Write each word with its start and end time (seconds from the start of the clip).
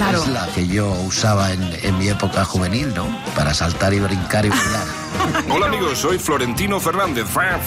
Claro. 0.00 0.22
es 0.22 0.28
la 0.28 0.46
que 0.54 0.66
yo 0.66 0.90
usaba 1.06 1.52
en, 1.52 1.62
en 1.82 1.98
mi 1.98 2.08
época 2.08 2.42
juvenil, 2.44 2.94
¿no? 2.94 3.06
Para 3.36 3.52
saltar 3.52 3.92
y 3.92 4.00
brincar 4.00 4.46
y 4.46 4.48
bailar. 4.48 4.86
Hola 5.50 5.66
amigos, 5.66 5.98
soy 5.98 6.18
Florentino 6.18 6.80
Fernández. 6.80 7.26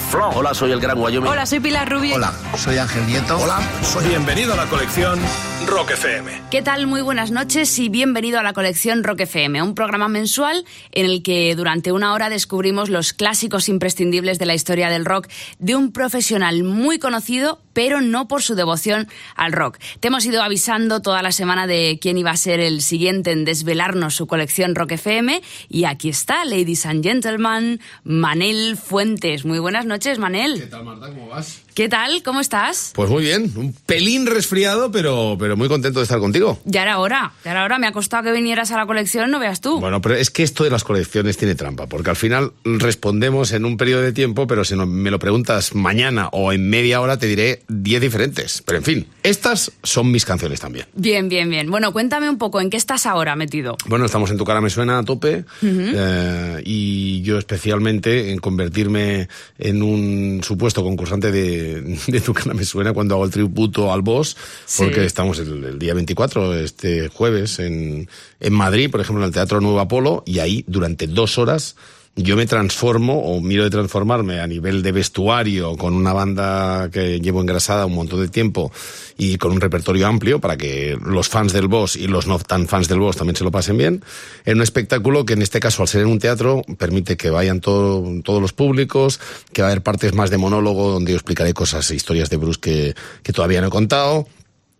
Flo. 0.09 0.29
Hola, 0.29 0.53
soy 0.55 0.71
el 0.71 0.79
Gran 0.79 0.97
Wyoming. 0.97 1.29
Hola, 1.29 1.45
soy 1.45 1.59
Pilar 1.59 1.87
Rubio. 1.91 2.15
Hola, 2.15 2.33
soy 2.57 2.79
Ángel 2.79 3.05
Nieto. 3.05 3.37
Hola, 3.37 3.59
soy 3.83 4.07
bienvenido 4.07 4.53
a 4.53 4.57
la 4.57 4.65
colección 4.65 5.19
Rock 5.67 5.91
FM. 5.91 6.31
¿Qué 6.51 6.61
tal? 6.61 6.87
Muy 6.87 7.01
buenas 7.01 7.31
noches 7.31 7.79
y 7.79 7.89
bienvenido 7.89 8.39
a 8.39 8.43
la 8.43 8.53
colección 8.53 9.03
Rock 9.03 9.21
FM, 9.21 9.61
un 9.61 9.75
programa 9.75 10.07
mensual 10.07 10.65
en 10.91 11.05
el 11.05 11.23
que 11.23 11.55
durante 11.55 11.91
una 11.91 12.13
hora 12.13 12.29
descubrimos 12.29 12.89
los 12.89 13.13
clásicos 13.13 13.69
imprescindibles 13.69 14.39
de 14.39 14.45
la 14.45 14.53
historia 14.53 14.89
del 14.89 15.05
rock 15.05 15.27
de 15.59 15.75
un 15.75 15.91
profesional 15.91 16.63
muy 16.63 16.99
conocido, 16.99 17.61
pero 17.73 18.01
no 18.01 18.27
por 18.27 18.43
su 18.43 18.55
devoción 18.55 19.07
al 19.35 19.51
rock. 19.51 19.79
Te 19.99 20.09
hemos 20.09 20.25
ido 20.25 20.43
avisando 20.43 21.01
toda 21.01 21.21
la 21.21 21.31
semana 21.31 21.65
de 21.65 21.97
quién 22.01 22.17
iba 22.17 22.31
a 22.31 22.37
ser 22.37 22.59
el 22.59 22.81
siguiente 22.81 23.31
en 23.31 23.45
desvelarnos 23.45 24.15
su 24.15 24.27
colección 24.27 24.75
Rock 24.75 24.91
FM 24.93 25.41
y 25.69 25.85
aquí 25.85 26.09
está, 26.09 26.45
ladies 26.45 26.85
and 26.85 27.03
gentlemen, 27.03 27.79
Manel 28.03 28.77
Fuentes. 28.77 29.45
Muy 29.45 29.59
buenas 29.59 29.85
noches, 29.85 30.19
Manel. 30.19 30.59
¿Qué 30.59 30.67
tal, 30.67 30.83
Marta? 30.83 31.07
¿Cómo 31.07 31.29
vas? 31.29 31.62
¿Qué 31.73 31.89
tal? 31.89 32.21
¿Cómo 32.21 32.39
estás? 32.39 32.91
Pues 32.93 33.09
muy 33.09 33.23
bien, 33.23 33.51
un 33.55 33.73
pelín 33.73 34.27
resfriado, 34.27 34.91
pero, 34.91 35.37
pero 35.39 35.57
muy 35.57 35.67
contento 35.67 35.99
de 35.99 36.03
estar 36.03 36.19
contigo. 36.19 36.59
Ya 36.65 36.83
era 36.83 36.99
hora, 36.99 37.33
ya 37.43 37.49
era 37.49 37.63
hora. 37.63 37.79
Me 37.79 37.87
ha 37.87 37.91
costado 37.91 38.23
que 38.23 38.31
vinieras 38.31 38.69
a 38.71 38.77
la 38.77 38.85
colección, 38.85 39.31
no 39.31 39.39
veas 39.39 39.59
tú. 39.59 39.79
Bueno, 39.79 39.99
pero 39.99 40.13
es 40.13 40.29
que 40.29 40.43
esto 40.43 40.63
de 40.63 40.69
las 40.69 40.83
colecciones 40.83 41.35
tiene 41.35 41.55
trampa, 41.55 41.87
porque 41.87 42.11
al 42.11 42.15
final 42.15 42.51
respondemos 42.63 43.53
en 43.53 43.65
un 43.65 43.77
periodo 43.77 44.03
de 44.03 44.11
tiempo, 44.11 44.45
pero 44.45 44.63
si 44.63 44.75
no 44.75 44.85
me 44.85 45.09
lo 45.09 45.17
preguntas 45.17 45.73
mañana 45.73 46.29
o 46.31 46.53
en 46.53 46.69
media 46.69 47.01
hora 47.01 47.17
te 47.17 47.25
diré 47.25 47.63
10 47.69 48.01
diferentes. 48.01 48.61
Pero 48.63 48.77
en 48.77 48.83
fin, 48.83 49.07
estas 49.23 49.71
son 49.81 50.11
mis 50.11 50.25
canciones 50.25 50.59
también. 50.59 50.85
Bien, 50.93 51.27
bien, 51.27 51.49
bien. 51.49 51.71
Bueno, 51.71 51.91
cuéntame 51.91 52.29
un 52.29 52.37
poco, 52.37 52.61
¿en 52.61 52.69
qué 52.69 52.77
estás 52.77 53.07
ahora 53.07 53.35
metido? 53.35 53.77
Bueno, 53.87 54.05
estamos 54.05 54.29
en 54.29 54.37
Tu 54.37 54.45
cara 54.45 54.61
me 54.61 54.69
suena 54.69 54.99
a 54.99 55.03
tope 55.03 55.43
eh, 55.63 56.61
y 56.63 57.23
yo 57.23 57.39
especialmente 57.39 58.31
en 58.31 58.37
convertirme 58.37 59.27
en 59.57 59.81
un 59.81 60.41
supuesto 60.43 60.83
concursante 60.83 61.31
de, 61.31 61.62
de 62.07 62.21
Tu 62.21 62.33
cara 62.33 62.53
me 62.53 62.63
suena 62.65 62.93
cuando 62.93 63.15
hago 63.15 63.25
el 63.25 63.31
tributo 63.31 63.91
al 63.93 64.01
boss, 64.01 64.35
Sí. 64.65 64.83
porque 64.83 65.05
estamos 65.05 65.39
el, 65.39 65.63
el 65.63 65.79
día 65.79 65.93
24, 65.93 66.55
este 66.55 67.07
jueves, 67.09 67.59
en, 67.59 68.07
en 68.39 68.53
Madrid, 68.53 68.89
por 68.91 69.01
ejemplo, 69.01 69.23
en 69.23 69.27
el 69.27 69.33
Teatro 69.33 69.61
Nuevo 69.61 69.79
Apolo, 69.79 70.23
y 70.25 70.39
ahí 70.39 70.63
durante 70.67 71.07
dos 71.07 71.37
horas 71.37 71.75
yo 72.15 72.35
me 72.35 72.45
transformo 72.45 73.19
o 73.23 73.41
miro 73.41 73.63
de 73.63 73.71
transformarme 73.71 74.39
a 74.39 74.45
nivel 74.45 74.83
de 74.83 74.91
vestuario 74.91 75.75
con 75.77 75.95
una 75.95 76.13
banda 76.13 76.89
que 76.91 77.19
llevo 77.19 77.41
engrasada 77.41 77.87
un 77.87 77.95
montón 77.95 78.21
de 78.21 78.27
tiempo 78.27 78.71
y 79.17 79.37
con 79.39 79.51
un 79.51 79.59
repertorio 79.59 80.05
amplio 80.05 80.39
para 80.39 80.55
que 80.55 80.95
los 81.03 81.27
fans 81.27 81.53
del 81.53 81.67
boss 81.67 81.95
y 81.95 82.07
los 82.07 82.27
no 82.27 82.37
tan 82.37 82.67
fans 82.67 82.87
del 82.87 82.99
boss 82.99 83.17
también 83.17 83.35
se 83.35 83.43
lo 83.43 83.49
pasen 83.49 83.77
bien 83.79 84.03
en 84.45 84.57
un 84.57 84.61
espectáculo 84.63 85.25
que 85.25 85.33
en 85.33 85.41
este 85.41 85.59
caso 85.59 85.81
al 85.81 85.87
ser 85.87 86.01
en 86.01 86.07
un 86.07 86.19
teatro 86.19 86.61
permite 86.77 87.17
que 87.17 87.31
vayan 87.31 87.61
todo- 87.61 88.03
todos 88.23 88.41
los 88.41 88.53
públicos 88.53 89.19
que 89.51 89.63
va 89.63 89.69
a 89.69 89.71
haber 89.71 89.81
partes 89.81 90.13
más 90.13 90.29
de 90.29 90.37
monólogo 90.37 90.91
donde 90.91 91.13
yo 91.13 91.17
explicaré 91.17 91.53
cosas 91.55 91.89
e 91.89 91.95
historias 91.95 92.29
de 92.29 92.37
Bruce 92.37 92.59
que, 92.59 92.93
que 93.23 93.33
todavía 93.33 93.59
no 93.61 93.67
he 93.67 93.71
contado 93.71 94.27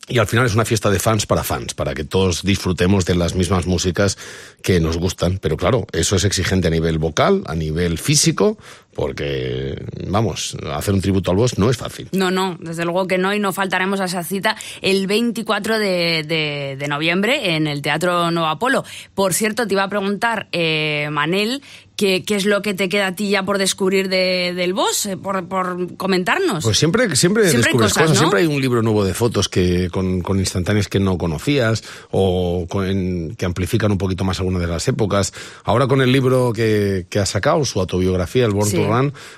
y 0.08 0.18
al 0.20 0.28
final 0.28 0.46
es 0.46 0.54
una 0.54 0.66
fiesta 0.66 0.90
de 0.90 1.00
fans 1.00 1.26
para 1.26 1.44
fans, 1.44 1.74
para 1.74 1.94
que 1.94 2.04
todos 2.04 2.44
disfrutemos 2.44 3.06
de 3.06 3.16
las 3.16 3.36
mismas 3.36 3.68
músicas 3.68 4.18
que 4.62 4.80
nos 4.80 4.98
gustan. 4.98 5.40
Pero 5.40 5.56
claro, 5.56 5.88
eso 5.94 6.16
es 6.16 6.26
exigente 6.26 6.68
a 6.68 6.72
nivel 6.72 6.98
vocal, 6.98 7.44
a 7.46 7.56
nivel 7.56 7.98
físico, 7.98 8.58
porque, 8.96 9.76
vamos, 10.08 10.56
hacer 10.74 10.94
un 10.94 11.02
tributo 11.02 11.32
al 11.32 11.38
boss 11.38 11.58
no 11.58 11.70
es 11.70 11.78
fácil. 11.78 12.10
No, 12.12 12.32
no, 12.32 12.58
desde 12.60 12.84
luego 12.86 13.08
que 13.08 13.18
no, 13.18 13.34
y 13.34 13.40
no 13.40 13.54
faltaremos 13.54 14.00
a 14.00 14.06
esa 14.06 14.24
cita 14.24 14.56
el 14.82 15.08
24 15.08 15.80
de, 15.80 16.24
de- 16.28 16.76
de 16.80 16.88
noviembre 16.88 17.56
en 17.56 17.68
el 17.68 17.82
Teatro 17.82 18.32
Nuevo 18.32 18.48
Apolo. 18.48 18.84
Por 19.14 19.34
cierto, 19.34 19.68
te 19.68 19.74
iba 19.74 19.84
a 19.84 19.90
preguntar, 19.90 20.48
eh, 20.52 21.08
Manel, 21.12 21.62
¿qué, 21.96 22.24
qué 22.24 22.36
es 22.36 22.46
lo 22.46 22.62
que 22.62 22.74
te 22.74 22.90
queda 22.90 23.08
a 23.08 23.16
ti 23.16 23.30
ya 23.30 23.44
por 23.44 23.58
descubrir 23.58 24.10
de- 24.10 24.54
del 24.56 24.74
boss, 24.74 25.06
eh, 25.06 25.18
por, 25.18 25.48
por 25.48 25.96
comentarnos? 25.98 26.64
Pues 26.64 26.78
siempre, 26.78 27.16
siempre, 27.16 27.44
descubres 27.44 27.72
cosas, 27.94 27.94
cosas, 27.94 28.10
¿no? 28.12 28.16
siempre 28.16 28.40
hay 28.42 28.48
un 28.48 28.60
libro 28.62 28.82
nuevo 28.82 29.04
de 29.06 29.14
fotos 29.14 29.50
que 29.50 29.90
con, 29.92 30.22
con 30.22 30.40
instantáneas 30.40 30.88
que 30.88 31.00
no 31.00 31.18
conocías 31.18 31.84
o 32.12 32.66
con- 32.70 33.36
que 33.36 33.46
amplifican 33.46 33.92
un 33.92 33.98
poquito 33.98 34.24
más 34.24 34.40
alguna 34.40 34.60
de 34.60 34.68
las 34.68 34.88
épocas. 34.88 35.34
Ahora 35.64 35.88
con 35.88 36.02
el 36.02 36.12
libro 36.12 36.52
que, 36.54 37.06
que 37.10 37.20
ha 37.20 37.26
sacado, 37.26 37.64
su 37.66 37.80
autobiografía, 37.80 38.46
el 38.46 38.52
Born 38.52 38.70
Sí. 38.70 38.78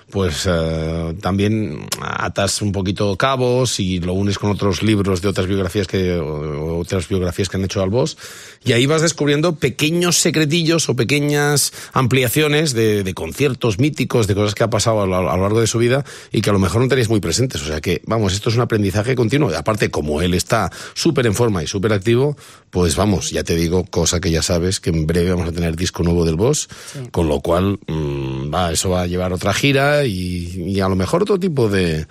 Pues 0.10 0.48
eh, 0.50 1.16
también 1.22 1.88
atas 2.02 2.62
un 2.62 2.72
poquito 2.72 3.16
cabos 3.18 3.80
y 3.80 4.00
lo 4.00 4.14
unes 4.14 4.38
con 4.38 4.52
otros 4.52 4.84
libros 4.84 5.22
de 5.22 5.28
otras 5.28 5.48
biografías 5.48 5.88
que 5.88 6.18
otras 6.18 7.08
biografías 7.08 7.50
que 7.50 7.58
han 7.58 7.64
hecho 7.64 7.82
al 7.82 7.90
boss 7.90 8.18
y 8.66 8.74
ahí 8.74 8.88
vas 8.88 9.04
descubriendo 9.04 9.56
pequeños 9.56 10.18
secretillos 10.18 10.90
o 10.90 10.96
pequeñas 10.96 11.72
ampliaciones 11.94 12.74
de, 12.74 13.04
de 13.04 13.14
conciertos 13.14 13.78
míticos, 13.78 14.26
de 14.26 14.34
cosas 14.34 14.56
que 14.56 14.64
ha 14.64 14.70
pasado 14.72 15.04
a 15.04 15.06
lo, 15.06 15.16
a 15.16 15.38
lo 15.38 15.44
largo 15.44 15.62
de 15.62 15.68
su 15.68 15.78
vida 15.78 16.04
y 16.32 16.42
que 16.42 16.50
a 16.50 16.54
lo 16.54 16.58
mejor 16.58 16.82
no 16.82 16.88
tenéis 16.88 17.08
muy 17.08 17.20
presentes. 17.20 17.62
O 17.62 17.66
sea 17.66 17.80
que, 17.80 18.02
vamos, 18.08 18.34
esto 18.34 18.50
es 18.50 18.56
un 18.56 18.62
aprendizaje 18.62 19.16
continuo. 19.16 19.52
Y 19.52 19.54
aparte, 19.54 19.92
como 19.92 20.20
él 20.22 20.34
está 20.34 20.72
súper 20.96 21.28
en 21.28 21.36
forma 21.36 21.62
y 21.62 21.68
súper 21.68 21.94
activo, 21.94 22.36
pues 22.72 22.96
vamos, 22.96 23.30
ya 23.30 23.44
te 23.44 23.56
digo, 23.56 23.86
cosa 23.86 24.20
que 24.20 24.32
ya 24.32 24.42
sabes, 24.42 24.80
que 24.80 24.90
en 24.90 25.06
breve 25.06 25.30
vamos 25.30 25.50
a 25.50 25.52
tener 25.52 25.76
disco 25.76 26.02
nuevo 26.02 26.26
del 26.26 26.36
boss, 26.36 26.68
con 27.12 27.30
lo 27.30 27.42
cual, 27.42 27.80
mm, 27.86 28.52
va, 28.52 28.72
eso 28.72 28.90
va 28.90 29.04
a 29.04 29.08
llevar 29.08 29.32
otra 29.32 29.54
gira 29.54 30.06
y, 30.06 30.64
y 30.68 30.80
a 30.80 30.90
lo 30.90 30.96
mejor 30.96 31.22
otro 31.22 31.40
tipo 31.40 31.70
de, 31.70 32.08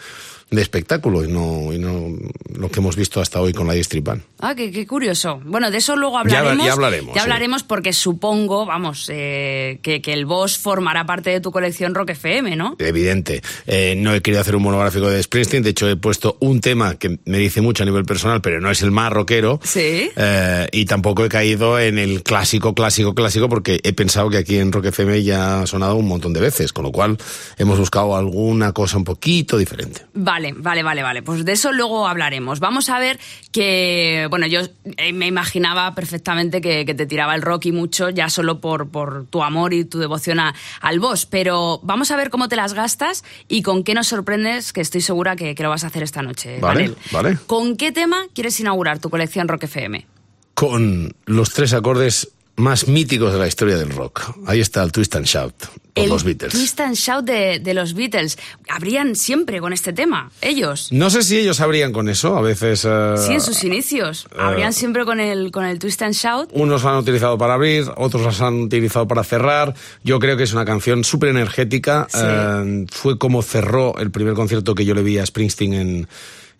de 0.54 0.62
espectáculo 0.62 1.24
y 1.24 1.28
no, 1.28 1.72
y 1.72 1.78
no 1.78 2.08
lo 2.56 2.70
que 2.70 2.80
hemos 2.80 2.96
visto 2.96 3.20
hasta 3.20 3.40
hoy 3.40 3.52
con 3.52 3.66
la 3.66 3.72
Distripan. 3.74 4.22
Ah, 4.40 4.54
qué, 4.54 4.70
qué 4.70 4.86
curioso. 4.86 5.40
Bueno, 5.44 5.70
de 5.70 5.78
eso 5.78 5.96
luego 5.96 6.14
Ya- 6.26 6.38
hablaremos. 6.40 6.66
ya 6.66 6.72
hablaremos, 6.72 7.14
Ya 7.14 7.20
sí. 7.22 7.24
hablaremos 7.24 7.62
porque 7.62 7.92
supongo, 7.92 8.66
vamos, 8.66 9.08
eh, 9.12 9.78
que, 9.82 10.00
que 10.02 10.12
el 10.12 10.26
boss 10.26 10.58
formará 10.58 11.06
parte 11.06 11.30
de 11.30 11.40
tu 11.40 11.50
colección 11.50 11.94
Rock 11.94 12.10
FM, 12.10 12.56
¿no? 12.56 12.76
Evidente. 12.78 13.42
Eh, 13.66 13.94
no 13.96 14.14
he 14.14 14.20
querido 14.20 14.40
hacer 14.40 14.56
un 14.56 14.62
monográfico 14.62 15.08
de 15.08 15.22
Springsteen, 15.22 15.62
de 15.62 15.70
hecho 15.70 15.88
he 15.88 15.96
puesto 15.96 16.36
un 16.40 16.60
tema 16.60 16.96
que 16.96 17.18
me 17.24 17.38
dice 17.38 17.60
mucho 17.60 17.82
a 17.82 17.86
nivel 17.86 18.04
personal, 18.04 18.40
pero 18.40 18.60
no 18.60 18.70
es 18.70 18.82
el 18.82 18.90
más 18.90 19.12
rockero. 19.12 19.60
Sí. 19.62 20.10
Eh, 20.16 20.68
y 20.72 20.84
tampoco 20.84 21.24
he 21.24 21.28
caído 21.28 21.78
en 21.78 21.98
el 21.98 22.22
clásico, 22.22 22.74
clásico, 22.74 23.14
clásico, 23.14 23.48
porque 23.48 23.80
he 23.82 23.92
pensado 23.92 24.30
que 24.30 24.36
aquí 24.38 24.58
en 24.58 24.72
Rock 24.72 24.86
FM 24.86 25.22
ya 25.22 25.62
ha 25.62 25.66
sonado 25.66 25.96
un 25.96 26.06
montón 26.06 26.32
de 26.32 26.40
veces, 26.40 26.72
con 26.72 26.84
lo 26.84 26.92
cual 26.92 27.16
hemos 27.58 27.78
buscado 27.78 28.16
alguna 28.16 28.72
cosa 28.72 28.96
un 28.96 29.04
poquito 29.04 29.56
diferente. 29.58 30.02
Vale, 30.14 30.43
vale, 30.52 30.82
vale, 30.82 31.02
vale. 31.02 31.22
Pues 31.22 31.44
de 31.44 31.52
eso 31.52 31.72
luego 31.72 32.06
hablaremos. 32.06 32.60
Vamos 32.60 32.88
a 32.90 32.98
ver 32.98 33.18
que, 33.52 34.26
bueno, 34.30 34.46
yo 34.46 34.60
eh, 34.96 35.12
me 35.12 35.26
imaginaba 35.26 35.94
perfectamente 35.94 36.60
que, 36.60 36.84
que 36.84 36.94
te 36.94 37.06
tiraba 37.06 37.34
el 37.34 37.42
rock 37.42 37.66
y 37.66 37.72
mucho 37.72 38.10
ya 38.10 38.28
solo 38.28 38.60
por, 38.60 38.88
por 38.90 39.26
tu 39.26 39.42
amor 39.42 39.72
y 39.72 39.84
tu 39.84 39.98
devoción 39.98 40.40
a- 40.40 40.54
al 40.80 41.00
boss, 41.00 41.26
pero 41.26 41.80
vamos 41.82 42.10
a 42.10 42.16
ver 42.16 42.30
cómo 42.30 42.48
te 42.48 42.56
las 42.56 42.74
gastas 42.74 43.24
y 43.48 43.62
con 43.62 43.84
qué 43.84 43.94
nos 43.94 44.08
sorprendes, 44.08 44.72
que 44.72 44.80
estoy 44.80 45.00
segura 45.00 45.36
que, 45.36 45.54
que 45.54 45.62
lo 45.62 45.70
vas 45.70 45.84
a 45.84 45.86
hacer 45.86 46.02
esta 46.02 46.22
noche. 46.22 46.58
Vale, 46.60 46.92
vale. 47.12 47.38
¿Con 47.46 47.76
qué 47.76 47.92
tema 47.92 48.24
quieres 48.34 48.58
inaugurar 48.60 48.98
tu 48.98 49.10
colección 49.10 49.48
Rock 49.48 49.64
FM? 49.64 50.06
Con 50.54 51.14
los 51.26 51.50
tres 51.52 51.72
acordes 51.72 52.30
más 52.56 52.86
míticos 52.88 53.32
de 53.32 53.38
la 53.38 53.48
historia 53.48 53.76
del 53.76 53.90
rock. 53.90 54.22
Ahí 54.46 54.60
está 54.60 54.82
el 54.82 54.92
Twist 54.92 55.16
and 55.16 55.26
Shout, 55.26 55.54
por 55.92 56.04
el 56.04 56.08
los 56.08 56.22
Beatles. 56.22 56.52
Twist 56.52 56.80
and 56.80 56.94
Shout 56.94 57.24
de, 57.24 57.58
de 57.58 57.74
los 57.74 57.94
Beatles. 57.94 58.38
Habrían 58.68 59.16
siempre 59.16 59.60
con 59.60 59.72
este 59.72 59.92
tema, 59.92 60.30
ellos. 60.40 60.88
No 60.92 61.10
sé 61.10 61.22
si 61.22 61.36
ellos 61.38 61.56
sabrían 61.56 61.92
con 61.92 62.08
eso, 62.08 62.36
a 62.36 62.42
veces... 62.42 62.84
eh, 62.84 63.14
Sí, 63.18 63.32
en 63.34 63.40
sus 63.40 63.64
inicios. 63.64 64.28
Habrían 64.38 64.72
siempre 64.72 65.04
con 65.04 65.18
el, 65.18 65.50
con 65.50 65.64
el 65.64 65.78
Twist 65.78 66.00
and 66.02 66.14
Shout. 66.14 66.50
Unos 66.52 66.84
la 66.84 66.90
han 66.92 66.98
utilizado 66.98 67.36
para 67.36 67.54
abrir, 67.54 67.86
otros 67.96 68.22
las 68.22 68.40
han 68.40 68.54
utilizado 68.62 69.08
para 69.08 69.24
cerrar. 69.24 69.74
Yo 70.04 70.20
creo 70.20 70.36
que 70.36 70.44
es 70.44 70.52
una 70.52 70.64
canción 70.64 71.02
súper 71.02 71.30
energética. 71.30 72.06
Sí. 72.08 72.18
Eh, 72.22 72.86
fue 72.92 73.18
como 73.18 73.42
cerró 73.42 73.98
el 73.98 74.10
primer 74.12 74.34
concierto 74.34 74.74
que 74.74 74.84
yo 74.84 74.94
le 74.94 75.02
vi 75.02 75.18
a 75.18 75.26
Springsteen 75.26 75.72
en, 75.74 76.08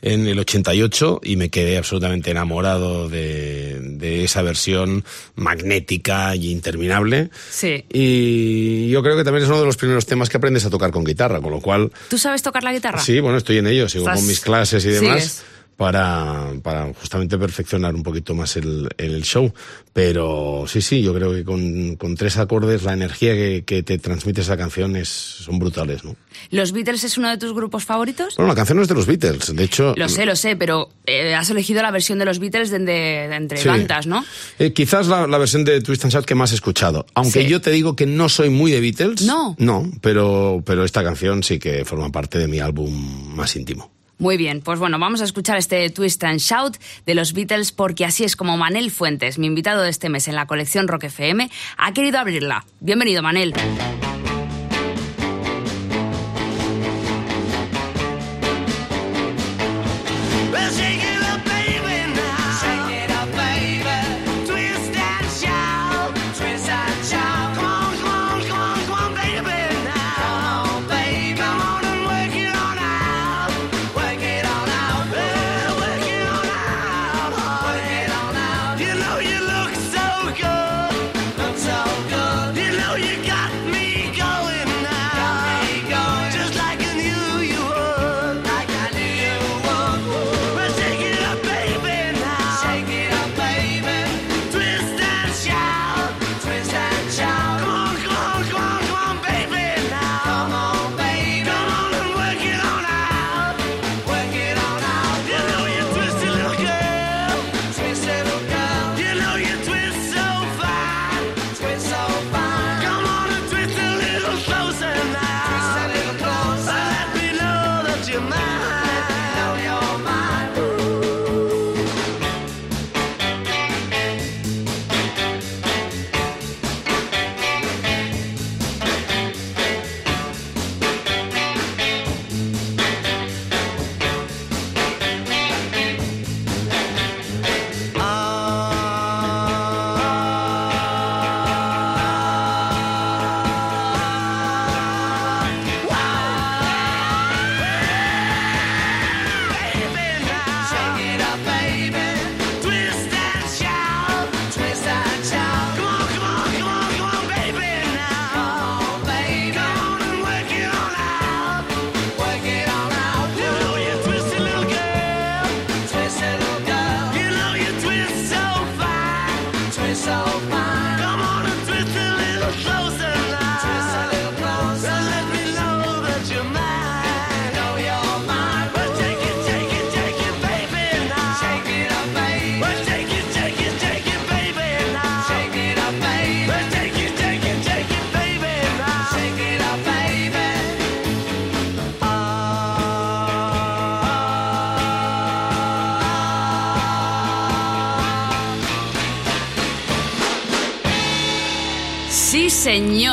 en 0.02 0.26
el 0.26 0.38
88 0.38 1.20
y 1.24 1.36
me 1.36 1.48
quedé 1.48 1.78
absolutamente 1.78 2.30
enamorado 2.30 3.08
de, 3.08 3.78
de 3.80 4.24
esa 4.24 4.42
versión 4.42 5.04
magnética 5.34 6.34
y 6.36 6.50
interminable. 6.50 7.30
Sí. 7.50 7.84
Y 7.90 8.88
yo 8.90 9.02
creo 9.02 9.16
que 9.16 9.24
también 9.24 9.44
es 9.44 9.48
uno 9.48 9.60
de 9.60 9.66
los 9.66 9.76
primeros 9.76 10.06
temas 10.06 10.28
que 10.28 10.36
aprendes 10.36 10.64
a 10.64 10.70
tocar 10.70 10.90
con 10.90 11.04
guitarra, 11.04 11.40
con 11.40 11.50
lo 11.52 11.60
cual 11.60 11.90
¿Tú 12.08 12.18
sabes 12.18 12.42
tocar 12.42 12.62
la 12.64 12.72
guitarra? 12.72 12.98
Sí, 13.00 13.20
bueno, 13.20 13.38
estoy 13.38 13.58
en 13.58 13.66
ello, 13.66 13.88
sigo 13.88 14.04
Estás- 14.04 14.18
con 14.18 14.26
mis 14.26 14.40
clases 14.40 14.84
y 14.84 14.88
demás. 14.90 15.22
sigues. 15.22 15.42
Para, 15.76 16.52
para 16.62 16.92
justamente 16.94 17.38
perfeccionar 17.38 17.94
un 17.94 18.02
poquito 18.02 18.34
más 18.34 18.56
el, 18.56 18.88
el 18.96 19.22
show. 19.22 19.52
Pero 19.92 20.64
sí, 20.66 20.80
sí, 20.80 21.02
yo 21.02 21.14
creo 21.14 21.32
que 21.32 21.44
con, 21.44 21.96
con 21.96 22.16
tres 22.16 22.36
acordes 22.36 22.82
la 22.82 22.92
energía 22.92 23.34
que, 23.34 23.62
que, 23.64 23.82
te 23.82 23.98
transmite 23.98 24.40
esa 24.40 24.56
canción 24.56 24.96
es, 24.96 25.08
son 25.08 25.58
brutales, 25.58 26.04
¿no? 26.04 26.16
¿Los 26.50 26.72
Beatles 26.72 27.04
es 27.04 27.16
uno 27.16 27.30
de 27.30 27.38
tus 27.38 27.52
grupos 27.54 27.84
favoritos? 27.84 28.34
Bueno, 28.36 28.48
la 28.48 28.56
canción 28.56 28.76
no 28.76 28.82
es 28.82 28.88
de 28.88 28.94
los 28.94 29.06
Beatles, 29.06 29.54
de 29.54 29.62
hecho... 29.62 29.94
Lo 29.96 30.08
sé, 30.08 30.26
lo 30.26 30.34
sé, 30.34 30.56
pero 30.56 30.90
eh, 31.06 31.34
has 31.34 31.48
elegido 31.50 31.80
la 31.80 31.92
versión 31.92 32.18
de 32.18 32.24
los 32.24 32.40
Beatles 32.40 32.70
de, 32.70 32.80
de, 32.80 32.84
de 33.28 33.36
entre 33.36 33.58
sí. 33.58 33.64
tantas, 33.64 34.08
¿no? 34.08 34.24
Eh, 34.58 34.72
quizás 34.72 35.06
la, 35.06 35.28
la, 35.28 35.38
versión 35.38 35.64
de 35.64 35.80
Twist 35.80 36.04
and 36.04 36.12
Shout 36.12 36.24
que 36.24 36.34
más 36.34 36.50
he 36.50 36.56
escuchado. 36.56 37.06
Aunque 37.14 37.42
sí. 37.42 37.48
yo 37.48 37.60
te 37.60 37.70
digo 37.70 37.94
que 37.94 38.06
no 38.06 38.28
soy 38.28 38.50
muy 38.50 38.72
de 38.72 38.80
Beatles. 38.80 39.22
No. 39.22 39.54
No, 39.60 39.88
pero, 40.00 40.60
pero 40.66 40.84
esta 40.84 41.04
canción 41.04 41.44
sí 41.44 41.60
que 41.60 41.84
forma 41.84 42.10
parte 42.10 42.38
de 42.38 42.48
mi 42.48 42.58
álbum 42.58 43.36
más 43.36 43.54
íntimo. 43.54 43.93
Muy 44.18 44.36
bien, 44.36 44.60
pues 44.60 44.78
bueno, 44.78 44.98
vamos 44.98 45.20
a 45.20 45.24
escuchar 45.24 45.58
este 45.58 45.90
Twist 45.90 46.22
and 46.24 46.38
Shout 46.38 46.76
de 47.04 47.14
los 47.14 47.32
Beatles 47.32 47.72
porque 47.72 48.04
así 48.04 48.24
es 48.24 48.36
como 48.36 48.56
Manel 48.56 48.90
Fuentes, 48.90 49.38
mi 49.38 49.46
invitado 49.46 49.82
de 49.82 49.90
este 49.90 50.08
mes 50.08 50.28
en 50.28 50.36
la 50.36 50.46
colección 50.46 50.88
Rock 50.88 51.04
FM, 51.04 51.50
ha 51.76 51.92
querido 51.92 52.18
abrirla. 52.18 52.64
Bienvenido, 52.80 53.22
Manel. 53.22 53.54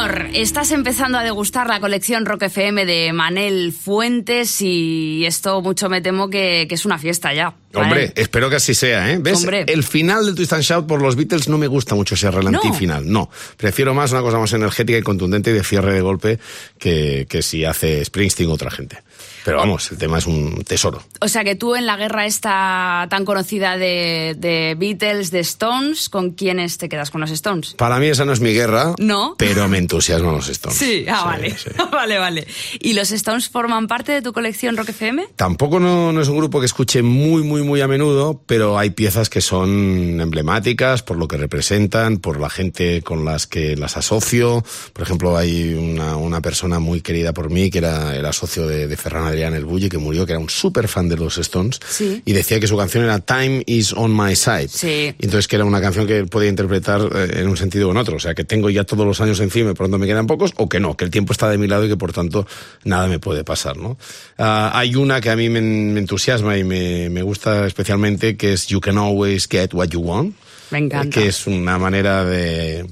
Señor. 0.01 0.27
Estás 0.33 0.71
empezando 0.71 1.17
a 1.17 1.23
degustar 1.23 1.67
la 1.67 1.79
colección 1.79 2.25
Rock 2.25 2.43
FM 2.43 2.85
de 2.85 3.13
Manel 3.13 3.71
Fuentes 3.73 4.61
y 4.61 5.23
esto 5.25 5.61
mucho 5.61 5.89
me 5.89 6.01
temo 6.01 6.29
que, 6.29 6.65
que 6.67 6.75
es 6.75 6.85
una 6.85 6.97
fiesta 6.97 7.33
ya. 7.33 7.53
Hombre, 7.73 8.11
espero 8.15 8.49
que 8.49 8.57
así 8.57 8.73
sea, 8.73 9.11
¿eh? 9.11 9.17
¿Ves? 9.19 9.39
Hombre. 9.39 9.65
El 9.67 9.83
final 9.83 10.25
de 10.25 10.33
Twist 10.33 10.53
and 10.53 10.63
Shout 10.63 10.87
por 10.87 11.01
los 11.01 11.15
Beatles 11.15 11.47
no 11.47 11.57
me 11.57 11.67
gusta 11.67 11.95
mucho 11.95 12.15
ese 12.15 12.29
relantí 12.29 12.67
No. 12.67 12.73
final. 12.73 13.09
No. 13.09 13.29
Prefiero 13.57 13.93
más 13.93 14.11
una 14.11 14.21
cosa 14.21 14.39
más 14.39 14.51
energética 14.53 14.97
y 14.97 15.01
contundente 15.01 15.51
y 15.51 15.53
de 15.53 15.63
cierre 15.63 15.93
de 15.93 16.01
golpe 16.01 16.39
que, 16.77 17.25
que 17.29 17.41
si 17.41 17.63
hace 17.63 18.03
Springsteen 18.03 18.49
o 18.49 18.53
otra 18.53 18.71
gente. 18.71 18.97
Pero 19.43 19.57
vamos, 19.57 19.91
el 19.91 19.97
tema 19.97 20.17
es 20.19 20.27
un 20.27 20.63
tesoro. 20.63 21.03
O 21.19 21.27
sea 21.27 21.43
que 21.43 21.55
tú 21.55 21.75
en 21.75 21.85
la 21.85 21.97
guerra 21.97 22.25
esta 22.25 23.07
tan 23.09 23.25
conocida 23.25 23.77
de, 23.77 24.35
de 24.37 24.75
Beatles, 24.77 25.31
de 25.31 25.39
Stones, 25.39 26.09
¿con 26.09 26.31
quiénes 26.31 26.77
te 26.77 26.89
quedas 26.89 27.09
con 27.11 27.21
los 27.21 27.31
Stones? 27.31 27.73
Para 27.75 27.97
mí 27.99 28.07
esa 28.07 28.25
no 28.25 28.33
es 28.33 28.39
mi 28.39 28.53
guerra, 28.53 28.93
No. 28.99 29.35
pero 29.37 29.67
me 29.67 29.77
entusiasman 29.77 30.35
los 30.35 30.47
Stones. 30.49 30.77
Sí, 30.77 31.05
ah, 31.09 31.23
vale. 31.25 31.57
sí. 31.57 31.69
vale, 31.91 32.17
vale. 32.17 32.47
¿Y 32.79 32.93
los 32.93 33.11
Stones 33.11 33.49
forman 33.49 33.87
parte 33.87 34.11
de 34.11 34.21
tu 34.21 34.33
colección 34.33 34.77
Rock 34.77 34.89
FM? 34.89 35.27
Tampoco 35.35 35.79
no, 35.79 36.11
no 36.11 36.21
es 36.21 36.27
un 36.27 36.37
grupo 36.37 36.59
que 36.59 36.65
escuche 36.65 37.01
muy, 37.01 37.43
muy, 37.43 37.63
muy 37.63 37.81
a 37.81 37.87
menudo, 37.87 38.41
pero 38.45 38.77
hay 38.77 38.91
piezas 38.91 39.29
que 39.29 39.41
son 39.41 40.19
emblemáticas 40.21 41.03
por 41.03 41.17
lo 41.17 41.27
que 41.27 41.37
representan, 41.37 42.17
por 42.17 42.39
la 42.39 42.49
gente 42.49 43.01
con 43.01 43.25
las 43.25 43.47
que 43.47 43.75
las 43.75 43.97
asocio. 43.97 44.63
Por 44.93 45.03
ejemplo, 45.03 45.37
hay 45.37 45.73
una, 45.73 46.15
una 46.15 46.41
persona 46.41 46.79
muy 46.79 47.01
querida 47.01 47.33
por 47.33 47.49
mí 47.49 47.69
que 47.69 47.79
era, 47.79 48.15
era 48.15 48.33
socio 48.33 48.67
de, 48.67 48.87
de 48.87 48.97
Ferran 48.97 49.30
Adrián 49.31 49.53
El 49.55 49.65
Bulli, 49.65 49.89
que 49.89 49.97
murió, 49.97 50.25
que 50.25 50.33
era 50.33 50.39
un 50.39 50.49
súper 50.49 50.87
fan 50.87 51.09
de 51.09 51.17
los 51.17 51.37
Stones, 51.37 51.79
Sí. 51.89 52.21
y 52.25 52.33
decía 52.33 52.59
que 52.59 52.67
su 52.67 52.77
canción 52.77 53.03
era 53.03 53.19
Time 53.19 53.63
is 53.65 53.93
on 53.93 54.15
my 54.15 54.35
side. 54.35 54.67
Sí. 54.69 55.13
Y 55.17 55.25
entonces 55.25 55.47
que 55.47 55.55
era 55.55 55.65
una 55.65 55.81
canción 55.81 56.05
que 56.07 56.23
podía 56.25 56.49
interpretar 56.49 57.01
eh, 57.13 57.39
en 57.41 57.47
un 57.47 57.57
sentido 57.57 57.87
o 57.87 57.91
en 57.91 57.97
otro. 57.97 58.17
O 58.17 58.19
sea, 58.19 58.33
que 58.35 58.43
tengo 58.43 58.69
ya 58.69 58.83
todos 58.83 59.05
los 59.05 59.19
años 59.21 59.39
encima 59.39 59.71
y 59.71 59.73
pronto 59.73 59.97
me 59.97 60.05
quedan 60.07 60.27
pocos, 60.27 60.53
o 60.57 60.69
que 60.69 60.79
no, 60.79 60.95
que 60.95 61.05
el 61.05 61.11
tiempo 61.11 61.33
está 61.33 61.49
de 61.49 61.57
mi 61.57 61.67
lado 61.67 61.85
y 61.85 61.89
que 61.89 61.97
por 61.97 62.13
tanto 62.13 62.45
nada 62.83 63.07
me 63.07 63.19
puede 63.19 63.43
pasar, 63.43 63.77
¿no? 63.77 63.97
Ah, 64.37 64.71
hay 64.73 64.95
una 64.95 65.21
que 65.21 65.29
a 65.29 65.35
mí 65.35 65.49
me, 65.49 65.61
me 65.61 65.99
entusiasma 65.99 66.57
y 66.57 66.63
me, 66.63 67.09
me 67.09 67.23
gusta 67.23 67.65
especialmente, 67.65 68.37
que 68.37 68.53
es 68.53 68.67
You 68.67 68.79
Can 68.81 68.97
Always 68.97 69.47
Get 69.49 69.73
What 69.73 69.89
You 69.89 70.01
Want. 70.01 70.35
Me 70.71 70.79
encanta. 70.79 71.09
Que 71.19 71.27
es 71.27 71.47
una 71.47 71.77
manera 71.77 72.23
de, 72.23 72.85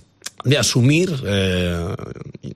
de 0.44 0.58
asumir 0.58 1.14
eh, 1.26 1.96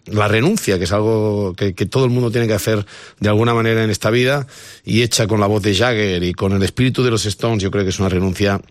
la 0.06 0.28
renuncia, 0.28 0.78
que 0.78 0.86
es 0.86 0.92
algo 0.92 1.54
que, 1.56 1.74
que 1.74 1.86
todo 1.86 2.06
el 2.06 2.12
mundo 2.12 2.32
tiene 2.32 2.48
que 2.48 2.54
hacer 2.54 2.86
de 3.20 3.30
alguna 3.30 3.54
manera 3.54 3.84
en 3.84 3.90
esta 3.90 4.10
vida, 4.10 4.48
y 4.86 5.02
hecha 5.02 5.28
con 5.28 5.40
la 5.40 5.48
voz 5.48 5.62
de 5.63 5.75
Jagger 5.75 6.24
y 6.24 6.34
con 6.34 6.54
el 6.54 6.63
espíritu 6.63 7.04
de 7.04 7.12
los 7.12 7.25
Stones, 7.25 7.62
yo 7.62 7.72
creo 7.72 7.84
que 7.84 7.90
es 7.90 8.00
una 8.00 8.10
renuncia 8.10 8.62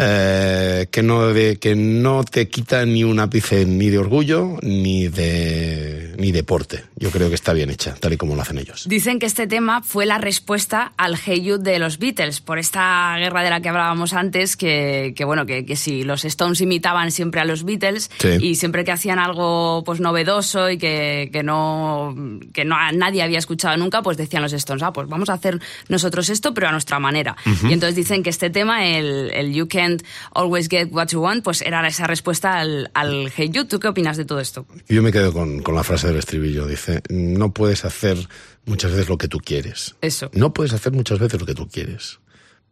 eh, 0.00 0.86
que, 0.92 1.02
no 1.02 1.28
de, 1.32 1.56
que 1.58 1.74
no 1.74 2.22
te 2.24 2.48
quita 2.48 2.84
ni 2.86 3.02
un 3.02 3.18
ápice 3.18 3.66
ni 3.66 3.90
de 3.90 3.98
orgullo 3.98 4.56
ni 4.62 5.08
de, 5.08 6.14
ni 6.18 6.30
deporte. 6.30 6.84
Yo 6.96 7.10
creo 7.10 7.28
que 7.28 7.34
está 7.34 7.52
bien 7.52 7.70
hecha, 7.70 7.94
tal 7.94 8.12
y 8.12 8.16
como 8.16 8.36
lo 8.36 8.42
hacen 8.42 8.58
ellos. 8.58 8.84
Dicen 8.88 9.18
que 9.18 9.26
este 9.26 9.46
tema 9.48 9.82
fue 9.82 10.06
la 10.06 10.18
respuesta 10.18 10.92
al 10.96 11.16
Hey 11.16 11.42
Jude 11.44 11.72
de 11.72 11.78
los 11.80 11.98
Beatles, 11.98 12.40
por 12.40 12.58
esta 12.58 13.16
guerra 13.18 13.42
de 13.42 13.50
la 13.50 13.60
que 13.60 13.68
hablábamos 13.70 14.12
antes, 14.12 14.56
que, 14.56 15.14
que 15.16 15.24
bueno, 15.24 15.46
que, 15.46 15.64
que, 15.66 15.74
si 15.74 16.04
los 16.04 16.24
Stones 16.24 16.60
imitaban 16.60 17.10
siempre 17.10 17.40
a 17.40 17.44
los 17.44 17.64
Beatles 17.64 18.10
Sí. 18.18 18.28
y 18.40 18.54
siempre 18.54 18.84
que 18.84 18.92
hacían 18.92 19.18
algo 19.18 19.82
pues 19.84 20.00
novedoso 20.00 20.70
y 20.70 20.78
que, 20.78 21.30
que 21.32 21.42
no 21.42 22.14
que 22.52 22.64
no 22.64 22.76
nadie 22.92 23.22
había 23.22 23.38
escuchado 23.38 23.76
nunca, 23.76 24.02
pues 24.02 24.16
decían 24.16 24.42
los 24.42 24.52
Stones, 24.52 24.82
ah, 24.82 24.92
pues 24.92 25.08
vamos 25.08 25.28
a 25.28 25.34
hacer 25.34 25.58
nosotros 25.88 26.28
esto, 26.28 26.54
pero 26.54 26.68
a 26.68 26.72
nuestra 26.72 26.98
manera. 26.98 27.36
Ujú. 27.46 27.68
Y 27.68 27.72
entonces 27.72 27.96
dicen 27.96 28.22
que 28.22 28.30
este 28.30 28.50
tema, 28.50 28.86
el, 28.86 29.30
el 29.32 29.52
You 29.52 29.66
Can't 29.88 30.02
Always 30.34 30.68
Get 30.68 30.92
What 30.92 31.08
You 31.08 31.20
Want, 31.20 31.42
pues 31.44 31.62
era 31.62 31.86
esa 31.86 32.06
respuesta 32.06 32.58
al, 32.58 32.90
al 32.94 33.32
Hey 33.34 33.50
Jude. 33.52 33.66
¿Tú 33.66 33.80
qué 33.80 33.88
opinas 33.88 34.16
de 34.16 34.24
todo 34.24 34.40
esto? 34.40 34.66
Yo 34.88 35.02
me 35.02 35.12
quedo 35.12 35.32
con, 35.32 35.62
con 35.62 35.74
la 35.74 35.84
frase 35.84 36.08
del 36.08 36.16
estribillo. 36.16 36.66
Dice, 36.66 37.02
no 37.08 37.52
puedes 37.52 37.84
hacer 37.84 38.18
muchas 38.66 38.92
veces 38.92 39.08
lo 39.08 39.18
que 39.18 39.28
tú 39.28 39.38
quieres. 39.38 39.96
Eso. 40.00 40.30
No 40.32 40.52
puedes 40.52 40.72
hacer 40.72 40.92
muchas 40.92 41.18
veces 41.18 41.40
lo 41.40 41.46
que 41.46 41.54
tú 41.54 41.68
quieres. 41.68 42.20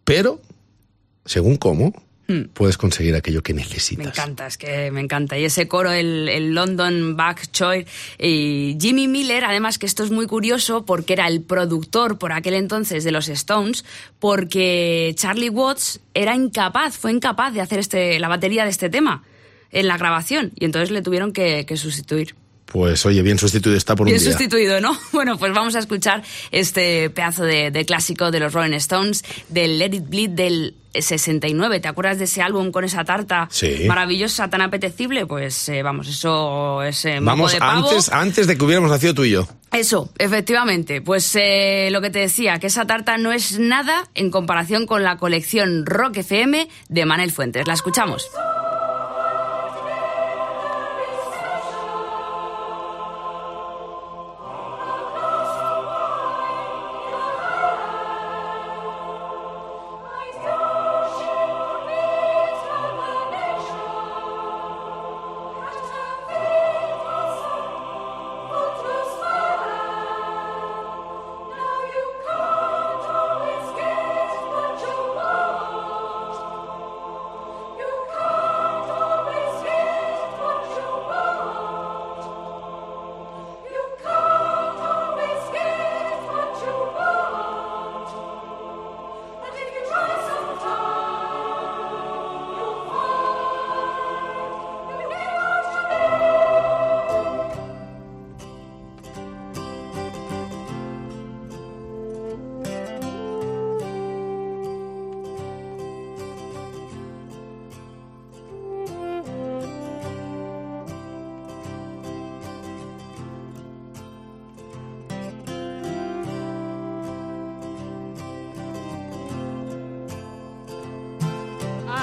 Pero, 0.04 0.40
según 1.24 1.56
cómo, 1.56 1.92
Hmm. 2.28 2.48
puedes 2.54 2.76
conseguir 2.76 3.14
aquello 3.14 3.42
que 3.42 3.54
Me 3.54 3.60
necesitas. 3.62 4.06
encanta, 4.08 4.46
es 4.48 4.58
que 4.58 4.90
me 4.90 5.00
encanta. 5.00 5.38
Y 5.38 5.44
ese 5.44 5.68
coro, 5.68 5.92
el, 5.92 6.28
el 6.28 6.54
London 6.54 7.16
Back 7.16 7.52
Choir. 7.52 7.86
Y 8.18 8.76
Jimmy 8.80 9.06
Miller, 9.06 9.44
además 9.44 9.78
que 9.78 9.86
esto 9.86 10.02
es 10.02 10.10
muy 10.10 10.26
curioso 10.26 10.84
porque 10.84 11.12
era 11.12 11.28
el 11.28 11.42
productor 11.42 12.18
por 12.18 12.32
aquel 12.32 12.54
entonces 12.54 13.04
de 13.04 13.12
los 13.12 13.28
Stones, 13.28 13.84
porque 14.18 15.12
Charlie 15.16 15.50
Watts 15.50 16.00
era 16.14 16.34
incapaz, 16.34 16.96
fue 16.96 17.12
incapaz 17.12 17.54
de 17.54 17.60
hacer 17.60 17.78
este, 17.78 18.18
la 18.18 18.28
batería 18.28 18.64
de 18.64 18.70
este 18.70 18.90
tema 18.90 19.22
en 19.70 19.86
la 19.86 19.96
grabación. 19.96 20.52
Y 20.56 20.64
entonces 20.64 20.90
le 20.90 21.02
tuvieron 21.02 21.32
que, 21.32 21.64
que 21.66 21.76
sustituir. 21.76 22.34
Pues 22.66 23.06
oye, 23.06 23.22
bien 23.22 23.38
sustituido 23.38 23.76
está 23.78 23.94
por 23.96 24.06
Bien 24.06 24.16
un 24.18 24.22
día. 24.22 24.32
sustituido, 24.32 24.80
¿no? 24.80 24.96
Bueno, 25.12 25.38
pues 25.38 25.52
vamos 25.54 25.74
a 25.76 25.78
escuchar 25.78 26.22
este 26.50 27.08
pedazo 27.10 27.44
de, 27.44 27.70
de 27.70 27.84
clásico 27.86 28.30
de 28.30 28.40
los 28.40 28.52
Rolling 28.52 28.74
Stones, 28.74 29.24
del 29.48 29.78
Let 29.78 29.94
It 29.94 30.08
Bleed 30.08 30.30
del 30.30 30.74
69. 30.92 31.80
¿Te 31.80 31.88
acuerdas 31.88 32.18
de 32.18 32.24
ese 32.24 32.42
álbum 32.42 32.72
con 32.72 32.84
esa 32.84 33.04
tarta 33.04 33.48
Sí. 33.50 33.84
maravillosa, 33.86 34.48
tan 34.50 34.62
apetecible? 34.62 35.26
Pues 35.26 35.68
eh, 35.68 35.82
vamos, 35.82 36.08
eso 36.08 36.82
es 36.82 37.04
eh, 37.04 37.18
Vamos 37.20 37.52
de 37.52 37.58
pavo. 37.58 37.88
antes, 37.88 38.08
antes 38.10 38.46
de 38.46 38.56
que 38.58 38.64
hubiéramos 38.64 38.90
nacido 38.90 39.14
tú 39.14 39.24
y 39.24 39.30
yo. 39.30 39.46
Eso, 39.72 40.10
efectivamente. 40.18 41.02
Pues 41.02 41.30
eh, 41.36 41.88
lo 41.92 42.00
que 42.00 42.10
te 42.10 42.18
decía, 42.20 42.58
que 42.58 42.66
esa 42.68 42.86
tarta 42.86 43.16
no 43.18 43.32
es 43.32 43.58
nada 43.58 44.08
en 44.14 44.30
comparación 44.30 44.86
con 44.86 45.02
la 45.02 45.16
colección 45.18 45.84
Rock 45.86 46.18
FM 46.18 46.68
de 46.88 47.04
Manel 47.06 47.30
Fuentes. 47.30 47.66
La 47.66 47.74
escuchamos. 47.74 48.26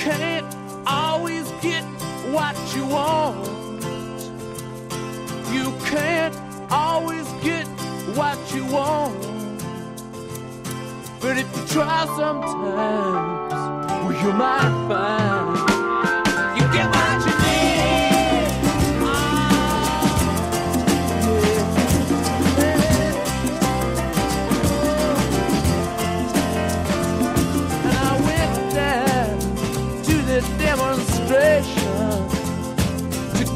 You 0.00 0.06
can't 0.06 0.56
always 0.86 1.46
get 1.60 1.84
what 2.32 2.56
you 2.74 2.86
want. 2.86 3.84
You 5.52 5.74
can't 5.84 6.34
always 6.70 7.28
get 7.42 7.66
what 8.16 8.38
you 8.54 8.64
want. 8.64 9.20
But 11.20 11.36
if 11.36 11.54
you 11.54 11.66
try 11.66 12.06
sometimes, 12.16 13.52
well, 13.52 14.12
you 14.24 14.32
might 14.32 14.72
find 14.88 15.58
you 16.56 16.72
get 16.72 16.86
what 16.86 17.09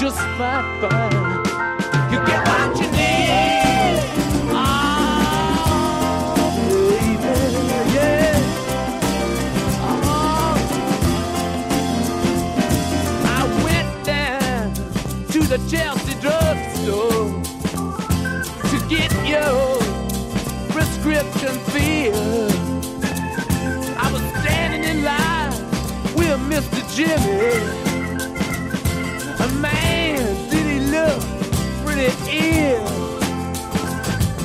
Just 0.00 0.16
might 0.38 0.78
find 0.80 1.12
you 2.10 2.18
get 2.24 2.40
what 2.48 2.74
you 2.80 2.88
need. 2.90 4.00
Oh, 4.50 4.64
baby, 6.56 7.34
yeah. 7.94 8.40
Oh. 9.82 10.56
I 13.26 13.40
went 13.62 13.92
down 14.06 14.72
to 15.32 15.38
the 15.40 15.58
Chelsea 15.68 16.14
drugstore 16.18 17.28
to 18.70 18.76
get 18.88 19.12
your 19.28 19.82
prescription 20.72 21.54
filled. 21.74 22.54
I 23.98 24.10
was 24.10 24.22
standing 24.40 24.82
in 24.84 25.04
line 25.04 25.52
with 26.16 26.40
Mr. 26.48 26.80
Jimmy. 26.96 27.79
And 29.42 29.62
man, 29.62 30.50
did 30.50 30.66
he 30.66 30.80
look 30.90 31.22
pretty 31.84 32.12
ill. 32.28 32.84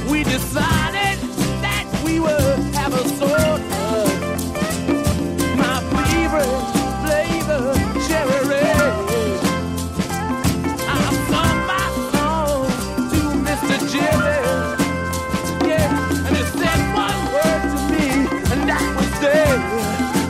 We 0.09 0.23
decided 0.23 1.17
that 1.61 1.85
we 2.05 2.19
would 2.19 2.59
have 2.75 2.93
a 2.93 3.03
sort 3.19 3.61
my 5.57 5.77
favorite 5.95 6.63
flavor, 7.03 7.63
cherry 8.07 8.41
red. 8.47 8.93
I 10.87 11.03
sung 11.29 11.57
my 11.73 11.85
song 12.13 12.65
to 13.11 13.21
Mr. 13.47 13.75
Jimmy. 13.91 14.37
Yeah, 15.69 16.25
and 16.27 16.37
he 16.37 16.43
said 16.59 16.79
one 17.05 17.21
word 17.35 17.61
to 17.73 17.79
me, 17.91 18.07
and 18.51 18.61
that 18.69 18.85
was 18.95 19.11
dead. 19.19 19.57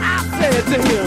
I 0.02 0.18
said 0.40 0.64
to 0.74 0.78
him. 0.90 1.05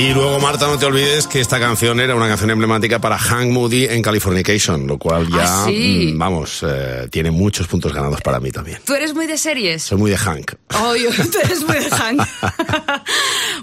Y 0.00 0.14
luego, 0.14 0.40
Marta, 0.40 0.66
no 0.66 0.78
te 0.78 0.86
olvides 0.86 1.26
que 1.26 1.40
esta 1.40 1.60
canción 1.60 2.00
era 2.00 2.14
una 2.14 2.26
canción 2.26 2.50
emblemática 2.50 2.98
para 3.00 3.18
Hank 3.18 3.50
Moody 3.50 3.84
en 3.84 4.00
Californication, 4.00 4.86
lo 4.86 4.96
cual 4.96 5.28
ya, 5.28 5.42
Ah, 5.64 5.64
sí. 5.66 6.12
mm, 6.14 6.18
vamos, 6.18 6.64
eh, 6.66 7.06
tiene 7.10 7.30
muchos 7.30 7.66
puntos 7.68 7.92
ganados 7.92 8.22
para 8.22 8.40
mí 8.40 8.50
también. 8.50 8.78
¿Tú 8.86 8.94
eres 8.94 9.12
muy 9.12 9.26
de 9.26 9.36
series? 9.36 9.82
Soy 9.82 9.98
muy 9.98 10.10
de 10.10 10.16
Hank. 10.16 10.52
Oye, 10.84 11.06
tú 11.30 11.38
eres 11.44 11.62
muy 11.66 11.76
de 11.78 11.90
Hank. 11.90 12.22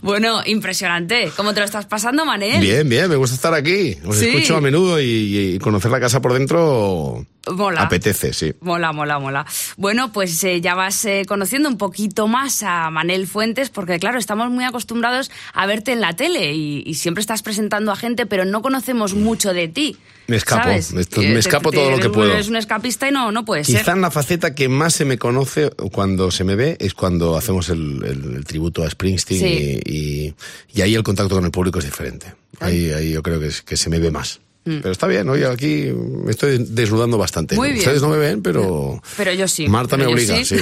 bueno, 0.04 0.41
impresionante. 0.45 1.32
¿Cómo 1.36 1.56
te 1.56 1.60
lo 1.62 1.65
estás 1.65 1.88
pasando, 1.88 2.23
Manel? 2.23 2.62
Bien, 2.62 2.88
bien, 2.88 3.10
me 3.10 3.15
gusta 3.15 3.36
estar 3.36 3.54
aquí. 3.56 3.97
Os 4.06 4.17
Sí. 4.17 4.28
escucho 4.28 4.58
a 4.58 4.62
menudo 4.62 5.02
y, 5.02 5.56
y 5.56 5.60
conocer 5.60 5.89
la 5.89 6.00
casa 6.00 6.21
por 6.21 6.34
dentro 6.34 7.26
Mola. 7.52 7.82
apetece, 7.82 8.34
sí. 8.34 8.54
Mola, 8.62 8.92
mola, 8.94 9.20
mola. 9.20 9.46
Bueno, 9.78 10.12
pues 10.12 10.44
eh, 10.44 10.62
ya 10.62 10.76
vas 10.76 11.06
eh, 11.06 11.24
conociendo 11.28 11.70
un 11.70 11.78
poquito 11.78 12.28
más 12.28 12.64
a 12.64 12.90
Manel 12.90 13.28
Fuentes, 13.28 13.70
porque 13.70 14.00
claro, 14.00 14.18
estamos 14.20 14.50
muy 14.50 14.64
acostumbrados 14.66 15.32
a 15.54 15.66
verte 15.66 15.92
en 15.94 16.02
la 16.02 16.16
tele 16.16 16.54
y, 16.54 16.84
y 16.86 16.94
siempre 16.96 17.22
estás 17.22 17.42
presentando 17.44 17.92
a 17.92 17.96
gente, 17.96 18.26
pero 18.26 18.46
no 18.46 18.62
conocemos 18.62 19.14
mucho 19.14 19.54
de 19.54 19.68
ti. 19.68 19.98
Me 20.28 20.36
escapo, 20.36 20.64
¿sabes? 20.64 20.92
me 20.94 21.02
Eh, 21.04 21.06
me 21.16 21.24
te- 21.34 21.40
escapo 21.40 21.72
te- 21.72 21.78
todo 21.78 21.92
lo 21.92 22.00
que 22.00 22.10
puedo. 22.10 22.34
Eres 22.34 22.50
un 22.50 22.58
escapista 22.58 23.08
y 23.08 23.12
no, 23.14 23.32
no 23.32 23.46
puede 23.46 23.62
Quizá 23.62 23.84
ser. 23.86 23.96
en 23.96 24.02
la 24.02 24.12
faceta 24.12 24.54
que 24.54 24.68
más 24.68 24.94
se 24.94 25.06
me 25.06 25.18
conoce 25.18 25.70
cuando 25.94 26.32
se 26.32 26.44
me 26.44 26.56
ve 26.56 26.76
es 26.82 26.94
cuando 26.94 27.38
hacemos 27.38 27.70
el, 27.70 28.04
el- 28.04 28.36
el 28.36 28.44
tributo 28.46 28.84
a 28.84 28.90
Springsteen 28.90 29.40
Sí. 29.40 29.80
y, 29.86 29.96
y- 30.28 30.34
y 30.74 30.82
ahí 30.82 30.96
el 30.96 31.04
contacto 31.04 31.36
con 31.36 31.46
el 31.46 31.52
público 31.52 31.80
es 31.80 31.86
diferente. 31.86 32.34
Ahí, 32.60 32.92
ahí 32.92 33.12
yo 33.14 33.24
creo 33.24 33.40
que, 33.40 33.48
es- 33.48 33.62
que 33.62 33.78
se 33.78 33.90
me 33.90 34.00
ve 34.00 34.12
más. 34.12 34.42
Pero 34.82 34.91
está 34.91 35.08
bien, 35.08 35.27
oye, 35.30 35.45
aquí 35.45 35.91
me 35.93 36.32
estoy 36.32 36.58
desnudando 36.60 37.17
bastante. 37.17 37.56
Mm. 37.56 37.58
Muy 37.58 37.67
bien. 37.69 37.80
Ustedes 37.80 38.01
no 38.01 38.10
me 38.10 38.17
ven, 38.17 38.41
pero... 38.41 39.01
Pero 39.15 39.34
yo 39.34 39.47
sí. 39.47 39.67
Marta 39.67 39.97
me 39.97 40.06
obliga, 40.06 40.43
sí. 40.43 40.58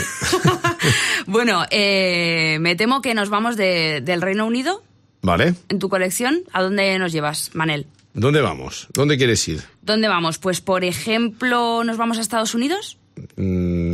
bueno, 1.28 1.64
eh, 1.72 2.58
me 2.60 2.76
temo 2.76 3.02
que 3.02 3.14
nos 3.14 3.30
vamos 3.30 3.58
de- 3.58 4.02
del 4.04 4.22
Reino 4.22 4.46
Unido 4.46 4.84
¿Vale? 5.22 5.56
en 5.70 5.80
tu 5.80 5.90
colección. 5.90 6.44
¿A 6.54 6.62
dónde 6.62 6.98
nos 7.00 7.12
llevas, 7.12 7.52
Manel? 7.54 7.88
¿Dónde 8.14 8.42
vamos? 8.42 8.88
¿Dónde 8.94 9.18
quieres 9.18 9.46
ir? 9.48 9.62
¿Dónde 9.82 10.08
vamos? 10.08 10.38
Pues, 10.38 10.62
por 10.62 10.84
ejemplo, 10.86 11.84
¿nos 11.84 11.98
vamos 11.98 12.18
a 12.18 12.22
Estados 12.22 12.56
Unidos? 12.56 12.98
Mm, 13.36 13.85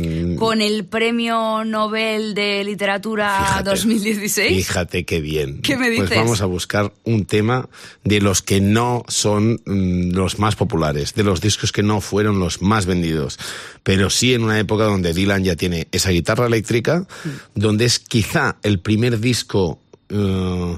Con 0.42 0.60
el 0.60 0.84
Premio 0.84 1.64
Nobel 1.64 2.34
de 2.34 2.64
Literatura 2.64 3.44
Fíjate. 3.46 3.70
2016. 3.70 4.56
Fíjate 4.66 5.04
qué 5.04 5.20
bien. 5.20 5.62
¿Qué 5.62 5.76
me 5.76 5.86
Pues 5.94 6.10
dices? 6.10 6.16
vamos 6.18 6.40
a 6.40 6.46
buscar 6.46 6.92
un 7.04 7.24
tema 7.26 7.68
de 8.02 8.20
los 8.20 8.42
que 8.42 8.60
no 8.60 9.04
son 9.08 9.60
mm, 9.64 10.10
los 10.12 10.38
más 10.40 10.56
populares, 10.56 11.14
de 11.14 11.22
los 11.22 11.40
discos 11.40 11.70
que 11.70 11.82
no 11.84 12.00
fueron 12.00 12.40
los 12.40 12.60
más 12.60 12.86
vendidos, 12.86 13.38
pero 13.84 14.10
sí 14.10 14.34
en 14.34 14.42
una 14.42 14.58
época 14.58 14.84
donde 14.84 15.14
Dylan 15.14 15.44
ya 15.44 15.54
tiene 15.54 15.86
esa 15.92 16.10
guitarra 16.10 16.46
eléctrica, 16.46 17.06
donde 17.54 17.84
es 17.84 17.98
quizá 18.00 18.56
el 18.64 18.80
primer 18.80 19.20
disco 19.20 19.78
eh, 20.08 20.76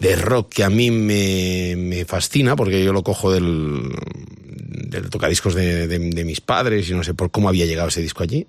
de 0.00 0.16
rock 0.16 0.52
que 0.52 0.64
a 0.64 0.68
mí 0.70 0.90
me, 0.90 1.74
me 1.76 2.04
fascina, 2.04 2.56
porque 2.56 2.84
yo 2.84 2.92
lo 2.92 3.02
cojo 3.02 3.32
del, 3.32 3.88
del 4.88 5.08
tocadiscos 5.10 5.54
de, 5.54 5.86
de- 5.86 5.98
de 6.10 6.24
mis 6.24 6.40
padres 6.40 6.88
y 6.90 6.92
no 6.94 7.04
sé 7.04 7.14
por 7.14 7.30
cómo 7.30 7.48
había 7.48 7.66
llegado 7.66 7.88
ese 7.88 8.02
disco 8.02 8.22
allí. 8.22 8.46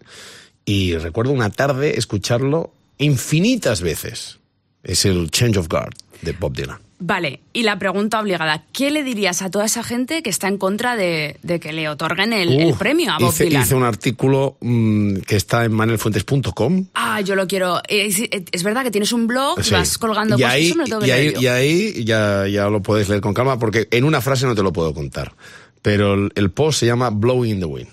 Y 0.69 0.97
recuerdo 0.97 1.31
una 1.31 1.49
tarde 1.49 1.97
escucharlo 1.97 2.71
infinitas 2.97 3.79
veces. 3.81 4.37
Es 4.83 5.05
el 5.05 5.31
Change 5.31 5.57
of 5.59 5.69
Guard 5.69 5.93
de 6.21 6.33
Bob 6.33 6.53
Dylan. 6.53 6.77
Vale, 6.99 7.39
y 7.53 7.63
la 7.63 7.79
pregunta 7.79 8.19
obligada, 8.19 8.65
¿qué 8.73 8.91
le 8.91 9.03
dirías 9.03 9.41
a 9.43 9.49
toda 9.49 9.65
esa 9.65 9.81
gente 9.83 10.21
que 10.23 10.29
está 10.29 10.47
en 10.49 10.57
contra 10.57 10.95
de, 10.97 11.37
de 11.41 11.59
que 11.61 11.71
le 11.71 11.87
otorguen 11.87 12.33
el, 12.33 12.59
el 12.59 12.73
premio 12.73 13.11
a 13.13 13.19
Bob 13.19 13.29
hice, 13.31 13.45
Dylan? 13.45 13.61
hice 13.61 13.75
un 13.75 13.83
artículo 13.83 14.57
mm, 14.59 15.17
que 15.19 15.35
está 15.37 15.63
en 15.63 15.71
manelfuentes.com. 15.73 16.87
Ah, 16.95 17.21
yo 17.21 17.35
lo 17.35 17.47
quiero. 17.47 17.79
Es, 17.87 18.19
es 18.51 18.63
verdad 18.63 18.83
que 18.83 18.91
tienes 18.91 19.13
un 19.13 19.27
blog, 19.27 19.63
Sí. 19.63 19.71
vas 19.73 19.97
colgando 19.97 20.35
y 20.37 20.41
cosas, 20.41 20.51
ahí, 20.53 20.67
eso 20.67 20.75
lo 20.75 20.83
tengo 20.85 20.99
que 21.01 21.07
y 21.07 21.11
ahí, 21.11 21.33
y 21.39 21.47
ahí 21.47 22.03
ya, 22.03 22.45
ya 22.47 22.67
lo 22.67 22.81
puedes 22.81 23.07
leer 23.07 23.21
con 23.21 23.33
calma 23.33 23.57
porque 23.59 23.87
en 23.91 24.03
una 24.03 24.19
frase 24.19 24.45
no 24.47 24.55
te 24.55 24.63
lo 24.63 24.73
puedo 24.73 24.93
contar. 24.93 25.33
Pero 25.83 26.15
el, 26.15 26.31
el 26.35 26.49
post 26.51 26.79
se 26.79 26.87
llama 26.87 27.09
Blowing 27.11 27.51
in 27.51 27.59
the 27.59 27.65
Wind. 27.65 27.89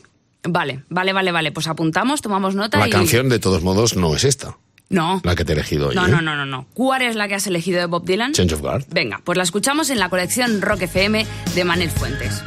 Vale, 0.46 0.84
vale, 0.88 1.12
vale, 1.12 1.32
vale. 1.32 1.52
Pues 1.52 1.66
apuntamos, 1.68 2.20
tomamos 2.22 2.54
nota 2.54 2.78
La 2.78 2.88
y... 2.88 2.90
canción, 2.90 3.28
de 3.28 3.38
todos 3.38 3.62
modos, 3.62 3.96
no 3.96 4.14
es 4.14 4.24
esta, 4.24 4.56
No. 4.90 5.20
la 5.24 5.34
que 5.34 5.44
te 5.44 5.52
he 5.52 5.54
elegido 5.54 5.88
hoy. 5.88 5.94
No, 5.94 6.06
¿eh? 6.06 6.10
no, 6.10 6.20
no, 6.20 6.36
no, 6.36 6.46
no. 6.46 6.66
¿Cuál 6.74 7.02
es 7.02 7.16
la 7.16 7.28
que 7.28 7.34
has 7.34 7.46
elegido 7.46 7.80
de 7.80 7.86
Bob 7.86 8.04
Dylan? 8.04 8.32
Change 8.32 8.54
of 8.54 8.60
Guard. 8.60 8.84
Venga, 8.90 9.20
pues 9.24 9.36
la 9.38 9.44
escuchamos 9.44 9.90
en 9.90 9.98
la 9.98 10.08
colección 10.08 10.60
Rock 10.60 10.82
FM 10.82 11.26
de 11.54 11.64
Manel 11.64 11.90
Fuentes. 11.90 12.42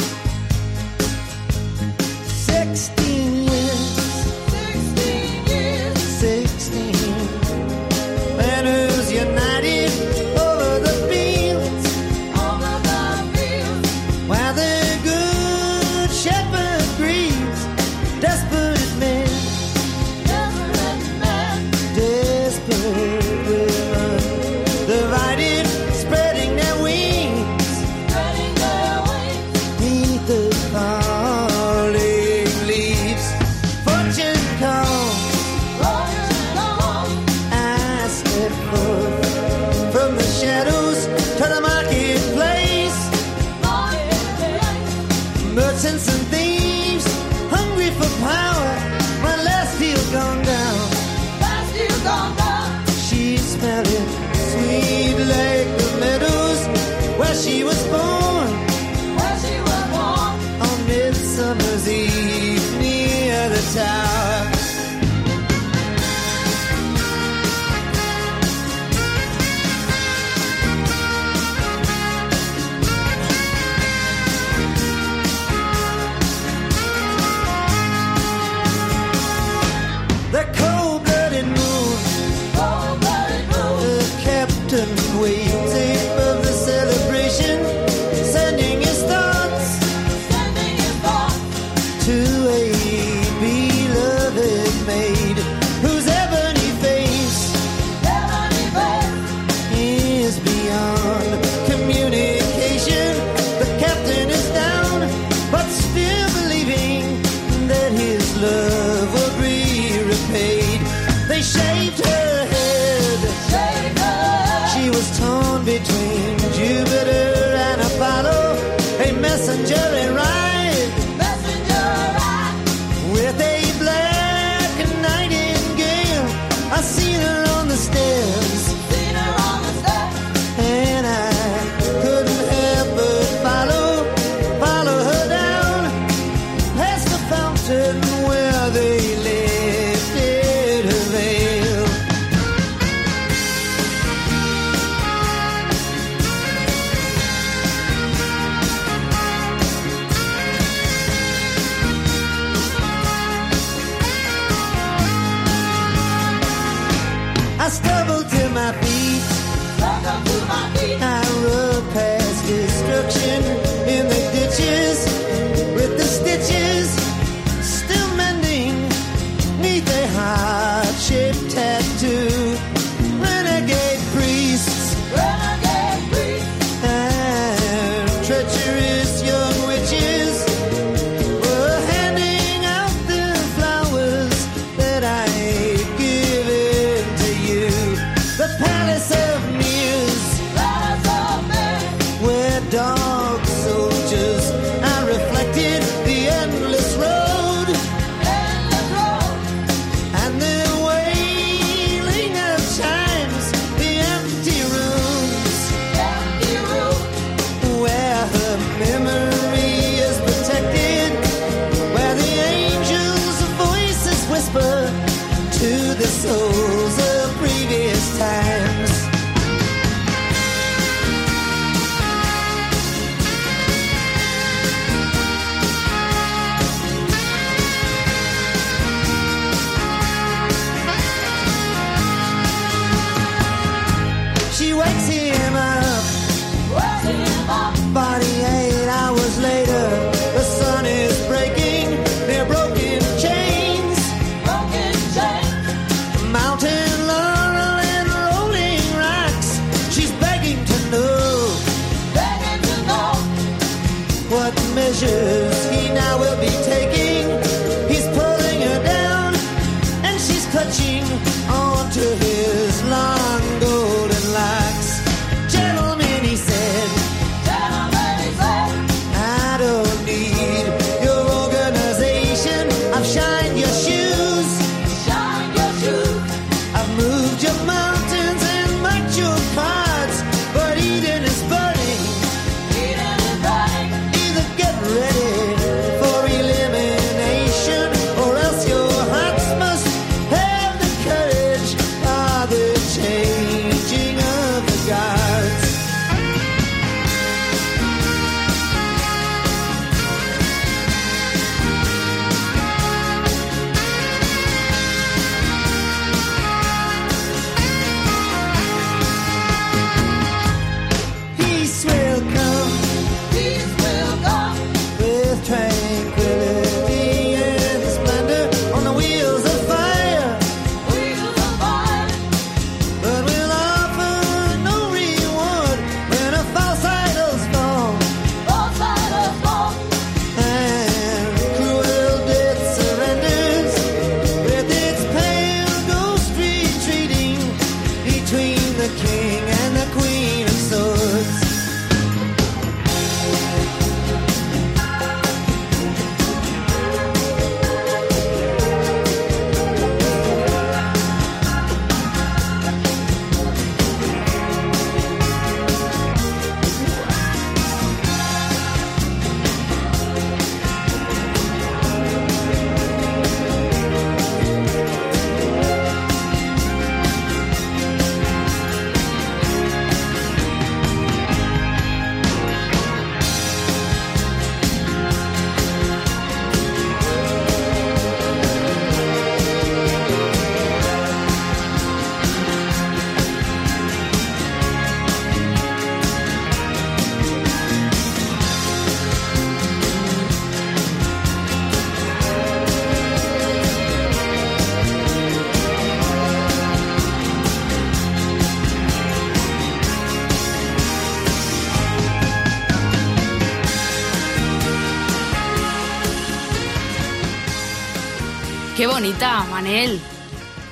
Bonita, 408.97 409.43
Manel. 409.51 409.99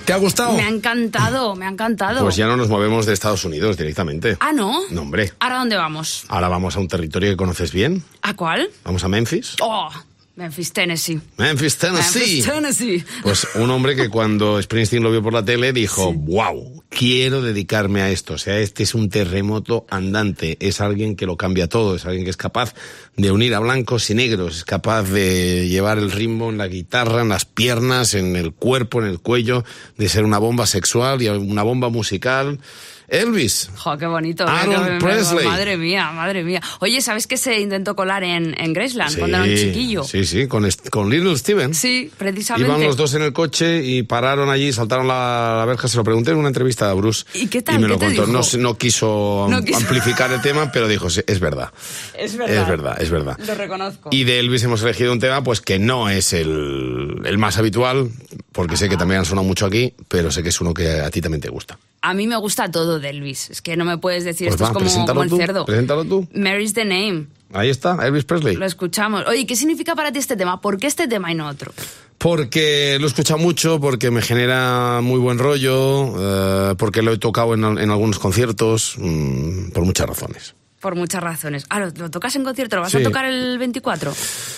¿Te 0.04 0.12
ha 0.12 0.18
gustado? 0.18 0.54
Me 0.54 0.64
ha 0.64 0.68
encantado, 0.68 1.56
me 1.56 1.68
ha 1.68 1.70
encantado. 1.70 2.24
Pues 2.24 2.36
ya 2.36 2.48
no 2.48 2.58
nos 2.58 2.70
movemos 2.70 3.06
de 3.06 3.14
Estados 3.14 3.46
Unidos 3.46 3.78
directamente. 3.78 4.36
Ah, 4.40 4.52
¿no? 4.52 4.80
No, 4.90 5.02
hombre. 5.04 5.34
¿Ahora 5.40 5.60
dónde 5.60 5.76
vamos? 5.76 6.26
Ahora 6.28 6.48
vamos 6.48 6.76
a 6.76 6.80
un 6.80 6.88
territorio 6.88 7.30
que 7.30 7.38
conoces 7.38 7.72
bien. 7.72 8.04
¿A 8.24 8.34
cuál? 8.34 8.68
Vamos 8.84 9.04
a 9.04 9.10
Memphis. 9.10 9.56
Oh, 9.62 9.92
Memphis, 10.36 10.74
Tennessee. 10.74 11.22
Memphis, 11.38 11.78
Tennessee. 11.78 12.20
Memphis, 12.20 12.46
Tennessee. 12.46 13.06
Pues 13.24 13.48
un 13.56 13.72
hombre 13.72 13.96
que 13.96 14.10
cuando 14.10 14.62
Springsteen 14.62 15.02
lo 15.02 15.10
vio 15.10 15.24
por 15.24 15.32
la 15.32 15.46
tele 15.46 15.72
dijo, 15.72 16.12
wow, 16.12 16.84
quiero 16.90 17.42
dedicarme 17.42 18.02
a 18.02 18.10
esto. 18.10 18.34
O 18.34 18.38
sea, 18.38 18.60
este 18.60 18.84
es 18.84 18.96
un 18.96 19.10
terremoto 19.10 19.86
andante. 19.90 20.58
Es 20.60 20.82
alguien 20.82 21.16
que 21.16 21.26
lo 21.26 21.38
cambia 21.38 21.70
todo. 21.70 21.96
Es 21.96 22.06
alguien 22.06 22.26
que 22.26 22.32
es 22.32 22.38
capaz 22.38 22.74
de 23.16 23.32
unir 23.32 23.56
a 23.56 23.60
blancos 23.60 24.10
y 24.10 24.16
negros. 24.16 24.58
Es 24.58 24.66
capaz 24.66 25.04
de 25.04 25.70
llevar 25.70 26.00
el 26.00 26.12
ritmo 26.12 26.50
en 26.50 26.58
la 26.58 26.68
guitarra, 26.68 27.22
en 27.22 27.30
las 27.30 27.46
piernas, 27.46 28.14
en 28.14 28.36
el 28.36 28.52
cuerpo, 28.52 29.02
en 29.02 29.08
el 29.08 29.20
cuello, 29.20 29.64
de 29.98 30.10
ser 30.10 30.26
una 30.26 30.38
bomba 30.38 30.66
sexual 30.66 31.22
y 31.22 31.30
una 31.30 31.64
bomba 31.64 31.88
musical. 31.88 32.60
Elvis. 33.08 33.70
Jo, 33.78 33.98
qué 33.98 34.06
bonito. 34.08 34.46
Aaron 34.48 35.00
Presley. 35.00 35.46
Madre 35.46 35.78
mía, 35.78 36.12
madre 36.12 36.44
mía. 36.44 36.62
Oye, 36.80 37.02
¿sabes 37.02 37.28
que 37.28 37.38
se 37.38 37.60
intentó 37.60 37.96
colar 37.96 38.24
en, 38.24 38.56
en 38.60 38.74
Graceland 38.74 39.18
cuando 39.18 39.38
era 39.38 39.46
un 39.46 39.56
chiquillo? 39.56 40.04
Sí, 40.04 40.26
sí, 40.26 40.48
con, 40.48 40.68
con 40.90 41.10
Little 41.10 41.38
Steven. 41.38 41.74
Sí, 41.74 42.12
precisamente. 42.18 42.68
Iban 42.70 42.84
los 42.84 42.98
dos 42.98 43.14
en 43.14 43.22
el 43.22 43.34
coche 43.34 43.84
y 43.84 44.04
pararon 44.04 44.50
allí, 44.50 44.72
saltaron 44.74 45.08
la, 45.08 45.56
la 45.60 45.66
verja. 45.66 45.88
Se 45.88 45.98
lo 45.98 46.04
pregunté 46.04 46.32
en 46.32 46.38
una 46.38 46.48
entrevista 46.48 46.90
a 46.90 46.94
Bruce. 46.94 47.26
¿Y 47.34 47.48
qué 47.48 47.62
tal? 47.62 47.76
Y 47.76 47.80
me 47.80 47.88
lo 47.88 48.00
¿Qué 48.00 48.08
te 48.10 48.16
contó. 48.18 48.32
No, 48.32 48.42
no 48.60 48.78
quiso 48.78 49.48
No 49.50 49.62
quiso. 49.64 49.78
amplificar 49.78 50.32
el 50.32 50.42
tema, 50.42 50.72
pero 50.72 50.88
dijo, 50.88 51.10
"Sí, 51.10 51.22
es 51.28 51.40
verdad. 51.40 51.72
Es 52.18 52.36
verdad. 52.38 52.56
Es 52.62 52.68
verdad, 52.68 53.02
es 53.02 53.10
verdad. 53.10 53.38
Lo 53.46 53.56
reconozco. 53.56 54.10
Y 54.12 54.24
de 54.24 54.40
Elvis 54.40 54.64
hemos 54.64 54.82
elegido 54.84 55.12
un 55.12 55.20
tema 55.20 55.44
pues 55.44 55.62
que 55.62 55.80
no 55.80 56.10
es 56.10 56.34
el, 56.34 57.22
el 57.26 57.38
más 57.38 57.58
habitual, 57.58 58.10
porque 58.52 58.78
sé 58.78 58.90
que 58.90 58.98
también 58.98 59.20
han 59.20 59.26
sonado 59.26 59.48
mucho 59.48 59.66
aquí, 59.66 59.94
pero 60.08 60.32
sé 60.32 60.44
que 60.44 60.50
es 60.50 60.60
uno 60.62 60.74
que 60.74 60.90
a 61.02 61.10
ti 61.12 61.22
también 61.22 61.42
te 61.42 61.50
gusta. 61.50 61.78
A 62.10 62.14
mí 62.14 62.28
me 62.28 62.38
gusta 62.38 62.70
todo 62.70 63.00
de 63.00 63.10
Elvis. 63.10 63.50
Es 63.50 63.62
que 63.62 63.76
no 63.76 63.84
me 63.86 63.98
puedes 63.98 64.24
decir 64.24 64.48
Pues 64.48 64.62
esto 64.62 64.64
va, 64.80 64.86
es 64.86 64.94
como, 64.94 65.06
como 65.08 65.24
el 65.24 65.30
tú, 65.30 65.38
cerdo. 65.38 65.66
preséntalo 65.66 66.06
tú. 66.06 66.28
Mary's 66.34 66.74
the 66.74 66.86
name. 66.86 67.28
Ahí 67.54 67.70
está, 67.70 67.98
Elvis 68.06 68.26
Presley. 68.26 68.56
Lo 68.56 68.66
escuchamos. 68.66 69.24
Oye, 69.28 69.46
¿qué 69.46 69.56
significa 69.56 69.96
para 69.96 70.12
ti 70.12 70.20
este 70.20 70.36
tema? 70.36 70.62
¿Por 70.62 70.78
qué 70.78 70.88
este 70.88 71.08
tema 71.08 71.32
y 71.32 71.36
no 71.36 71.48
otro? 71.48 71.72
Porque 72.18 72.98
lo 73.00 73.06
he 73.06 73.10
escuchado 73.10 73.40
mucho, 73.40 73.80
porque 73.80 74.12
me 74.12 74.22
genera 74.22 75.00
muy 75.02 75.20
buen 75.20 75.38
rollo, 75.40 76.72
eh, 76.72 76.76
porque 76.78 77.02
lo 77.02 77.12
he 77.12 77.18
tocado 77.18 77.54
en 77.54 77.64
algunos 77.92 78.20
conciertos, 78.20 78.96
mm, 78.98 79.72
por 79.72 79.84
muchas 79.86 80.08
razones. 80.08 80.56
Por 80.86 80.94
muchas 80.96 81.24
razones. 81.24 81.66
Ah, 81.72 81.80
¿lo, 81.80 81.88
lo 81.98 82.12
tocas 82.12 82.36
en 82.36 82.44
concierto? 82.44 82.76
¿Lo 82.76 82.84
vas 82.84 82.92
Sí. 82.92 83.00
a 83.00 83.04
tocar 83.04 83.26
el 83.26 83.58
24? 83.58 84.14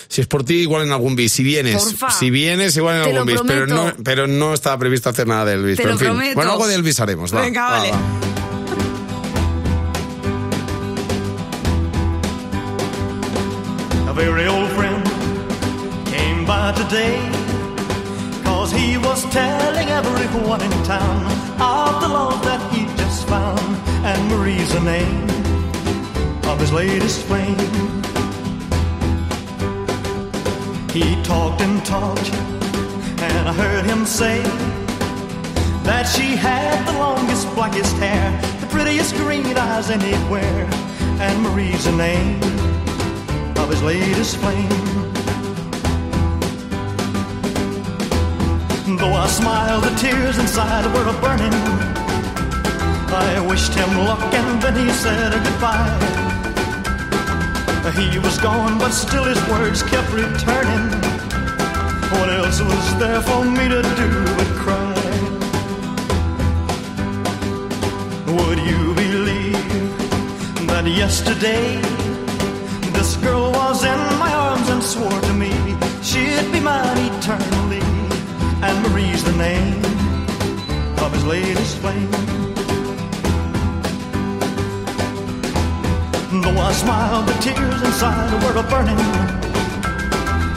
Si 0.08 0.20
es 0.20 0.26
por 0.26 0.44
ti, 0.44 0.56
igual 0.56 0.82
en 0.82 0.92
algún 0.92 1.16
bis. 1.16 1.32
Si 1.32 1.42
vienes, 1.42 1.82
Porfa. 1.82 2.10
si 2.10 2.28
vienes, 2.28 2.76
igual 2.76 2.96
en 2.98 3.02
Te 3.04 3.10
algún 3.16 3.26
bis. 3.32 3.40
Pero 3.46 3.66
no, 3.66 3.94
pero 4.04 4.26
no 4.26 4.52
estaba 4.52 4.76
previsto 4.78 5.08
hacer 5.08 5.26
nada 5.26 5.46
de 5.46 5.54
Elvis. 5.54 5.78
Te 5.78 5.84
pero 5.84 5.94
lo 5.94 5.94
en 5.94 5.98
fin. 6.00 6.08
prometo. 6.08 6.34
Bueno, 6.34 6.52
algo 6.52 6.66
de 6.66 6.74
Elvis 6.74 7.00
haremos. 7.00 7.34
va, 7.34 7.40
Venga, 7.40 7.62
va, 7.62 7.70
vale. 7.78 7.90
va. 7.92 7.98
A 14.10 14.12
very 14.14 14.46
old 14.46 14.70
friend 14.72 15.04
came 16.06 16.44
by 16.46 16.72
today 16.72 17.18
Cause 18.44 18.72
he 18.72 18.96
was 18.98 19.22
telling 19.30 19.88
everyone 19.88 20.60
in 20.62 20.70
town 20.84 21.24
Of 21.60 22.00
the 22.02 22.08
love 22.08 22.42
that 22.44 22.60
he 22.72 22.86
just 22.96 23.26
found 23.28 23.60
And 24.04 24.28
Marie's 24.30 24.72
the 24.72 24.80
name 24.80 25.26
of 26.48 26.58
his 26.60 26.72
latest 26.72 27.24
flame 27.26 27.56
He 30.90 31.22
talked 31.22 31.60
and 31.60 31.84
talked 31.84 32.32
And 33.20 33.48
I 33.48 33.52
heard 33.52 33.84
him 33.84 34.04
say 34.06 34.42
That 35.84 36.04
she 36.04 36.36
had 36.36 36.86
the 36.88 36.98
longest, 36.98 37.52
blackest 37.54 37.96
hair 37.96 38.26
The 38.60 38.66
prettiest 38.66 39.14
green 39.16 39.56
eyes 39.56 39.90
anywhere 39.90 40.66
And 41.20 41.42
Marie's 41.42 41.84
the 41.84 41.92
name 41.92 42.58
of 43.58 43.74
his 43.74 43.82
latest 43.82 44.36
flame. 44.36 44.68
Though 48.96 49.12
I 49.12 49.26
smiled, 49.28 49.84
the 49.84 49.94
tears 49.96 50.38
inside 50.38 50.86
were 50.94 51.08
a 51.08 51.20
burning. 51.20 51.52
I 53.10 53.44
wished 53.48 53.74
him 53.74 53.90
luck 54.06 54.32
and 54.32 54.62
then 54.62 54.74
he 54.86 54.92
said 54.92 55.32
goodbye. 55.32 56.27
He 57.96 58.18
was 58.18 58.38
gone, 58.38 58.78
but 58.78 58.90
still 58.90 59.24
his 59.24 59.40
words 59.48 59.82
kept 59.82 60.12
returning. 60.12 60.90
What 62.12 62.28
else 62.28 62.60
was 62.60 62.98
there 62.98 63.20
for 63.22 63.44
me 63.44 63.68
to 63.68 63.82
do 63.82 64.10
but 64.36 64.50
cry? 64.62 64.94
Would 68.34 68.58
you 68.58 68.94
believe 68.94 70.66
that 70.68 70.86
yesterday? 70.86 71.80
This 72.92 73.16
girl 73.16 73.50
was 73.52 73.84
in 73.84 74.00
my 74.18 74.32
arms 74.32 74.68
and 74.68 74.82
swore 74.82 75.20
to 75.20 75.32
me 75.32 75.52
she'd 76.02 76.52
be 76.52 76.60
mine 76.60 76.98
eternally. 77.14 77.82
And 78.62 78.76
Marie's 78.82 79.24
the 79.24 79.36
name 79.36 79.84
of 80.98 81.12
his 81.12 81.24
latest 81.24 81.78
flame. 81.78 82.57
Though 86.30 86.60
I 86.60 86.72
smiled, 86.72 87.26
the 87.26 87.32
tears 87.40 87.80
inside 87.80 88.30
were 88.44 88.62
burning. 88.68 88.98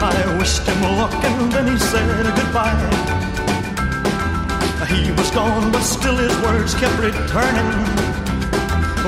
I 0.03 0.35
wished 0.37 0.63
him 0.63 0.81
luck 0.99 1.13
and 1.23 1.49
then 1.49 1.67
he 1.67 1.77
said 1.79 2.25
goodbye. 2.35 3.21
He 4.89 5.11
was 5.13 5.31
gone, 5.31 5.71
but 5.71 5.81
still 5.83 6.17
his 6.17 6.35
words 6.43 6.73
kept 6.75 6.97
returning. 6.99 7.71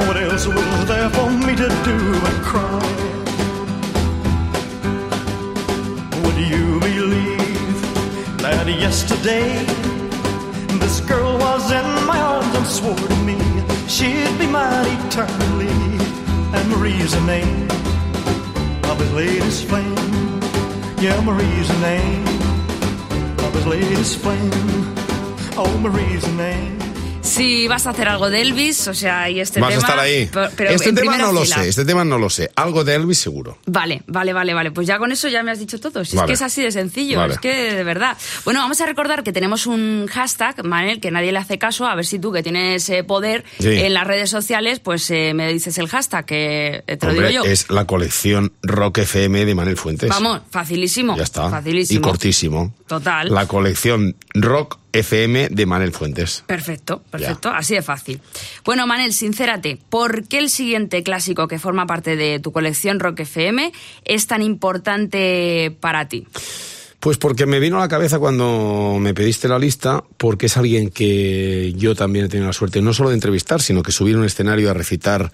What 0.07 0.15
else 0.15 0.47
was 0.47 0.87
there 0.87 1.09
for 1.09 1.29
me 1.31 1.53
to 1.53 1.67
do 1.83 1.97
but 2.21 2.37
cry? 2.47 2.79
Would 6.23 6.37
you 6.37 6.79
believe 6.79 7.81
that 8.37 8.65
yesterday 8.67 9.65
this 10.79 11.01
girl 11.01 11.37
was 11.37 11.69
in 11.73 12.05
my 12.05 12.19
arms 12.21 12.55
and 12.55 12.67
swore 12.67 12.95
to 12.95 13.15
me 13.25 13.37
she'd 13.89 14.39
be 14.39 14.47
mine 14.47 14.87
eternally? 15.07 16.02
And 16.55 16.69
Marie's 16.69 17.11
the 17.13 17.21
name 17.21 17.69
of 18.89 18.99
his 18.99 19.11
latest 19.13 19.65
flame. 19.65 19.95
Yeah, 20.99 21.19
Marie's 21.21 21.67
the 21.67 21.79
name 21.79 22.27
of 23.39 23.53
his 23.53 23.65
latest 23.65 24.19
flame. 24.19 24.51
Oh, 25.57 25.77
Marie's 25.81 26.23
the 26.23 26.31
name. 26.33 26.82
Si 27.23 27.67
vas 27.69 27.87
a 27.87 27.91
hacer 27.91 28.07
algo 28.09 28.29
de 28.29 28.41
Elvis, 28.41 28.87
o 28.89 28.93
sea, 28.93 29.29
y 29.29 29.39
este 29.39 29.59
Vas 29.59 29.69
tema... 29.69 29.81
a 29.81 29.85
estar 29.87 29.99
ahí. 29.99 30.29
pero- 30.57 30.69
este 30.71 30.91
tema 30.93 31.17
no 31.17 31.31
lo 31.31 31.45
sé, 31.45 31.69
este 31.69 31.85
tema 31.85 32.03
no 32.03 32.17
lo 32.19 32.29
sé. 32.29 32.51
Algo 32.55 32.83
de 32.83 32.95
Elvis 32.95 33.17
seguro. 33.17 33.57
Vale, 33.65 34.03
vale, 34.07 34.33
vale, 34.33 34.53
vale. 34.53 34.71
Pues 34.71 34.85
ya 34.87 34.99
con 34.99 35.11
eso 35.11 35.29
ya 35.29 35.41
me 35.41 35.49
has 35.51 35.57
dicho 35.59 35.79
todo. 35.79 36.03
Si 36.05 36.17
es 36.17 36.23
que 36.23 36.33
es 36.33 36.41
así 36.41 36.61
de 36.61 36.71
sencillo, 36.71 37.17
Vale. 37.19 37.33
es 37.35 37.39
que 37.39 37.73
de 37.73 37.83
verdad. 37.83 38.17
Bueno, 38.45 38.59
vamos 38.59 38.79
a 38.81 38.85
recordar 38.85 39.23
que 39.23 39.31
tenemos 39.31 39.65
un 39.67 40.05
hashtag, 40.11 40.63
Manel, 40.65 40.99
que 40.99 41.11
nadie 41.11 41.31
le 41.31 41.39
hace 41.39 41.57
caso. 41.57 41.85
A 41.87 41.95
ver 41.95 42.05
si 42.05 42.19
tú, 42.19 42.31
que 42.33 42.43
tienes 42.43 42.87
eh, 42.89 43.03
poder 43.03 43.45
Sí. 43.59 43.69
en 43.69 43.93
las 43.93 44.05
redes 44.05 44.29
sociales, 44.29 44.79
pues 44.79 45.09
eh, 45.09 45.33
me 45.33 45.51
dices 45.51 45.77
el 45.77 45.87
hashtag, 45.87 46.25
que 46.25 46.83
eh, 46.85 46.97
te 46.97 47.07
lo 47.07 47.13
digo 47.13 47.29
yo. 47.29 47.43
es 47.45 47.69
la 47.71 47.85
colección 47.85 48.51
Rock 48.61 48.99
FM 48.99 49.45
de 49.45 49.55
Manuel 49.55 49.77
Fuentes. 49.77 50.09
Vamos, 50.09 50.41
facilísimo. 50.51 51.15
Ya 51.17 51.23
está. 51.23 51.49
Facilísimo. 51.49 51.99
Y 51.99 52.01
cortísimo. 52.01 52.75
Total. 52.85 53.33
La 53.33 53.47
colección 53.47 54.15
Rock 54.35 54.77
FM 54.93 55.49
de 55.49 55.65
Manuel 55.65 55.91
Fuentes. 55.91 56.43
Perfecto, 56.47 57.01
perfecto, 57.09 57.49
así 57.49 57.73
de 57.73 57.81
fácil. 57.81 58.21
Bueno, 58.63 58.87
Manel, 58.87 59.11
sincérate, 59.11 59.79
¿por 59.89 60.27
qué 60.27 60.37
el 60.37 60.49
siguiente 60.49 61.03
clásico 61.03 61.47
que 61.47 61.59
forma 61.59 61.85
parte 61.85 62.15
de 62.15 62.39
tu 62.39 62.51
colección 62.51 62.99
Rock 62.99 63.21
FM 63.21 63.73
es 64.05 64.27
tan 64.27 64.41
importante 64.41 65.75
para 65.79 66.07
ti? 66.07 66.27
Pues 66.99 67.17
porque 67.17 67.45
me 67.45 67.59
vino 67.59 67.77
a 67.77 67.81
la 67.81 67.89
cabeza 67.89 68.17
cuando 68.17 68.97
me 68.97 69.13
pediste 69.13 69.49
la 69.49 69.59
lista, 69.59 70.05
porque 70.15 70.45
es 70.45 70.55
alguien 70.55 70.89
que 70.89 71.73
yo 71.75 71.95
también 71.95 72.25
he 72.25 72.29
tenido 72.29 72.47
la 72.47 72.53
suerte 72.53 72.81
no 72.81 72.93
solo 72.93 73.09
de 73.09 73.15
entrevistar, 73.15 73.61
sino 73.61 73.83
que 73.83 73.91
subir 73.91 74.15
a 74.15 74.19
un 74.19 74.25
escenario 74.25 74.71
a 74.71 74.73
recitar 74.73 75.29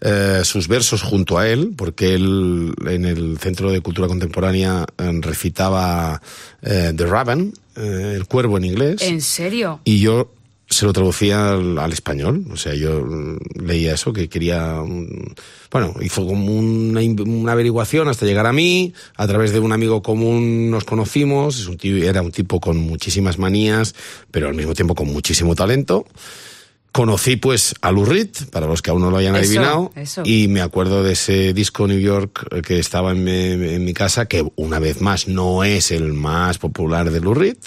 eh, 0.00 0.42
sus 0.44 0.68
versos 0.68 1.02
junto 1.02 1.38
a 1.38 1.48
él, 1.48 1.72
porque 1.76 2.14
él 2.14 2.72
en 2.86 3.04
el 3.04 3.36
Centro 3.38 3.72
de 3.72 3.80
Cultura 3.80 4.06
Contemporánea 4.06 4.86
eh, 4.96 5.10
recitaba 5.20 6.22
eh, 6.62 6.92
The 6.94 7.04
Raven, 7.04 7.52
eh, 7.78 8.14
el 8.16 8.26
cuervo 8.26 8.58
en 8.58 8.64
inglés. 8.64 9.02
¿En 9.02 9.20
serio? 9.20 9.80
Y 9.84 10.00
yo 10.00 10.32
se 10.70 10.84
lo 10.84 10.92
traducía 10.92 11.52
al, 11.52 11.78
al 11.78 11.92
español. 11.92 12.44
O 12.52 12.56
sea, 12.56 12.74
yo 12.74 13.00
mm, 13.04 13.64
leía 13.64 13.94
eso, 13.94 14.12
que 14.12 14.28
quería... 14.28 14.82
Bueno, 15.70 15.94
hizo 16.00 16.26
como 16.26 16.54
una, 16.54 17.00
una 17.00 17.52
averiguación 17.52 18.08
hasta 18.08 18.26
llegar 18.26 18.46
a 18.46 18.52
mí. 18.52 18.92
A 19.16 19.26
través 19.26 19.52
de 19.52 19.60
un 19.60 19.72
amigo 19.72 20.02
común 20.02 20.70
nos 20.70 20.84
conocimos. 20.84 21.58
Es 21.58 21.66
un 21.66 21.76
tío, 21.76 21.96
era 21.96 22.22
un 22.22 22.32
tipo 22.32 22.60
con 22.60 22.76
muchísimas 22.78 23.38
manías, 23.38 23.94
pero 24.30 24.48
al 24.48 24.54
mismo 24.54 24.74
tiempo 24.74 24.94
con 24.94 25.08
muchísimo 25.08 25.54
talento. 25.54 26.06
Conocí 26.92 27.36
pues 27.36 27.74
a 27.80 27.92
Lou 27.92 28.04
Reed, 28.04 28.30
para 28.50 28.66
los 28.66 28.82
que 28.82 28.90
aún 28.90 29.02
no 29.02 29.10
lo 29.10 29.18
hayan 29.18 29.36
Eso, 29.36 29.44
adivinado, 29.44 29.92
eso. 29.94 30.22
y 30.24 30.48
me 30.48 30.60
acuerdo 30.60 31.02
de 31.02 31.12
ese 31.12 31.52
disco 31.52 31.86
New 31.86 32.00
York 32.00 32.46
eh, 32.50 32.62
que 32.62 32.78
estaba 32.78 33.12
en 33.12 33.24
mi, 33.24 33.32
en 33.32 33.84
mi 33.84 33.94
casa, 33.94 34.26
que 34.26 34.46
una 34.56 34.78
vez 34.78 35.00
más 35.00 35.28
no 35.28 35.64
es 35.64 35.90
el 35.90 36.12
más 36.12 36.58
popular 36.58 37.10
de 37.10 37.20
Lou 37.20 37.34
Reed, 37.34 37.58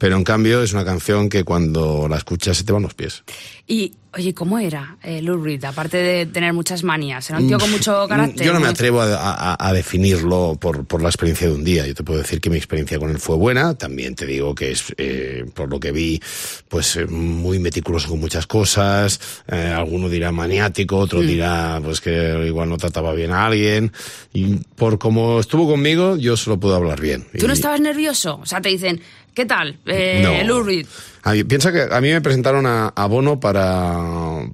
pero 0.00 0.16
en 0.16 0.24
cambio 0.24 0.62
es 0.62 0.72
una 0.72 0.84
canción 0.84 1.28
que 1.28 1.44
cuando 1.44 2.08
la 2.08 2.16
escuchas 2.16 2.56
se 2.56 2.64
te 2.64 2.72
van 2.72 2.82
los 2.82 2.94
pies. 2.94 3.22
Y, 3.68 3.92
oye, 4.16 4.34
¿cómo 4.34 4.58
era 4.58 4.96
eh, 5.02 5.22
Lou 5.22 5.40
Reed? 5.40 5.62
Aparte 5.64 5.98
de 5.98 6.26
tener 6.26 6.52
muchas 6.52 6.82
manías, 6.82 7.30
era 7.30 7.38
un 7.38 7.46
tío 7.46 7.58
con 7.58 7.70
mucho 7.70 8.08
carácter. 8.08 8.42
Mm, 8.42 8.46
Yo 8.46 8.52
no 8.54 8.58
me 8.60 8.66
atrevo 8.66 9.00
a, 9.02 9.14
a- 9.14 9.56
a 9.68 9.72
definirlo 9.72 10.56
por, 10.60 10.84
por 10.86 11.02
la 11.02 11.08
experiencia 11.10 11.46
de 11.46 11.54
un 11.54 11.62
día. 11.62 11.86
Yo 11.86 11.94
te 11.94 12.02
puedo 12.02 12.18
decir 12.18 12.40
que 12.40 12.50
mi 12.50 12.56
experiencia 12.56 12.98
con 12.98 13.10
él 13.10 13.18
fue 13.20 13.36
buena. 13.36 13.74
También 13.74 14.16
te 14.16 14.26
digo 14.26 14.54
que 14.56 14.72
es, 14.72 14.92
eh, 14.96 15.44
por 15.54 15.68
lo 15.70 15.78
que 15.78 15.92
vi, 15.92 16.20
pues 16.68 16.96
eh, 16.96 17.06
muy 17.06 17.58
meticuloso 17.60 18.08
con 18.08 18.18
muchas 18.18 18.46
cosas. 18.48 19.20
Eh, 19.46 19.72
alguno 19.76 20.08
dirá 20.08 20.32
maniático, 20.32 20.96
Mm. 20.96 21.00
otro 21.02 21.20
dirá 21.20 21.78
pues 21.84 22.00
que 22.00 22.42
igual 22.46 22.68
no 22.70 22.78
trataba 22.78 23.12
bien 23.12 23.30
a 23.32 23.46
alguien. 23.46 23.92
Y 24.32 24.56
por 24.74 24.98
como 24.98 25.38
estuvo 25.38 25.68
conmigo, 25.68 26.16
yo 26.16 26.36
solo 26.36 26.58
puedo 26.58 26.74
hablar 26.74 27.00
bien. 27.00 27.26
¿Tú 27.38 27.46
no 27.46 27.52
Y- 27.52 27.56
estabas 27.56 27.80
nervioso? 27.80 28.40
O 28.42 28.46
sea, 28.46 28.60
te 28.60 28.70
dicen, 28.70 29.00
¿qué 29.34 29.46
tal? 29.46 29.78
Eh, 29.86 30.20
No. 30.22 30.48
Lou 30.48 30.62
Reed. 30.64 30.86
A 31.22 31.32
mí- 31.32 31.44
piensa 31.44 31.70
que 31.72 31.82
a 31.90 32.00
mí 32.00 32.08
me 32.10 32.20
presentaron 32.20 32.64
a, 32.66 32.88
a 32.88 33.06
Bono 33.06 33.38
para, 33.38 33.94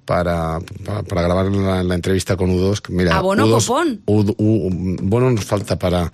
para, 0.05 0.59
para, 0.85 1.03
para 1.05 1.23
grabar 1.23 1.47
la, 1.47 1.83
la 1.85 1.95
entrevista 1.95 2.37
con 2.37 2.51
U2. 2.51 2.81
que 2.81 2.93
Mira, 2.93 3.17
¿A 3.17 3.21
Bono 3.21 3.47
U2 3.47 3.67
Copón? 3.67 4.01
U- 4.07 4.35
U- 4.37 4.97
Bono 5.03 5.31
nos 5.31 5.45
falta 5.45 5.79
para... 5.79 6.12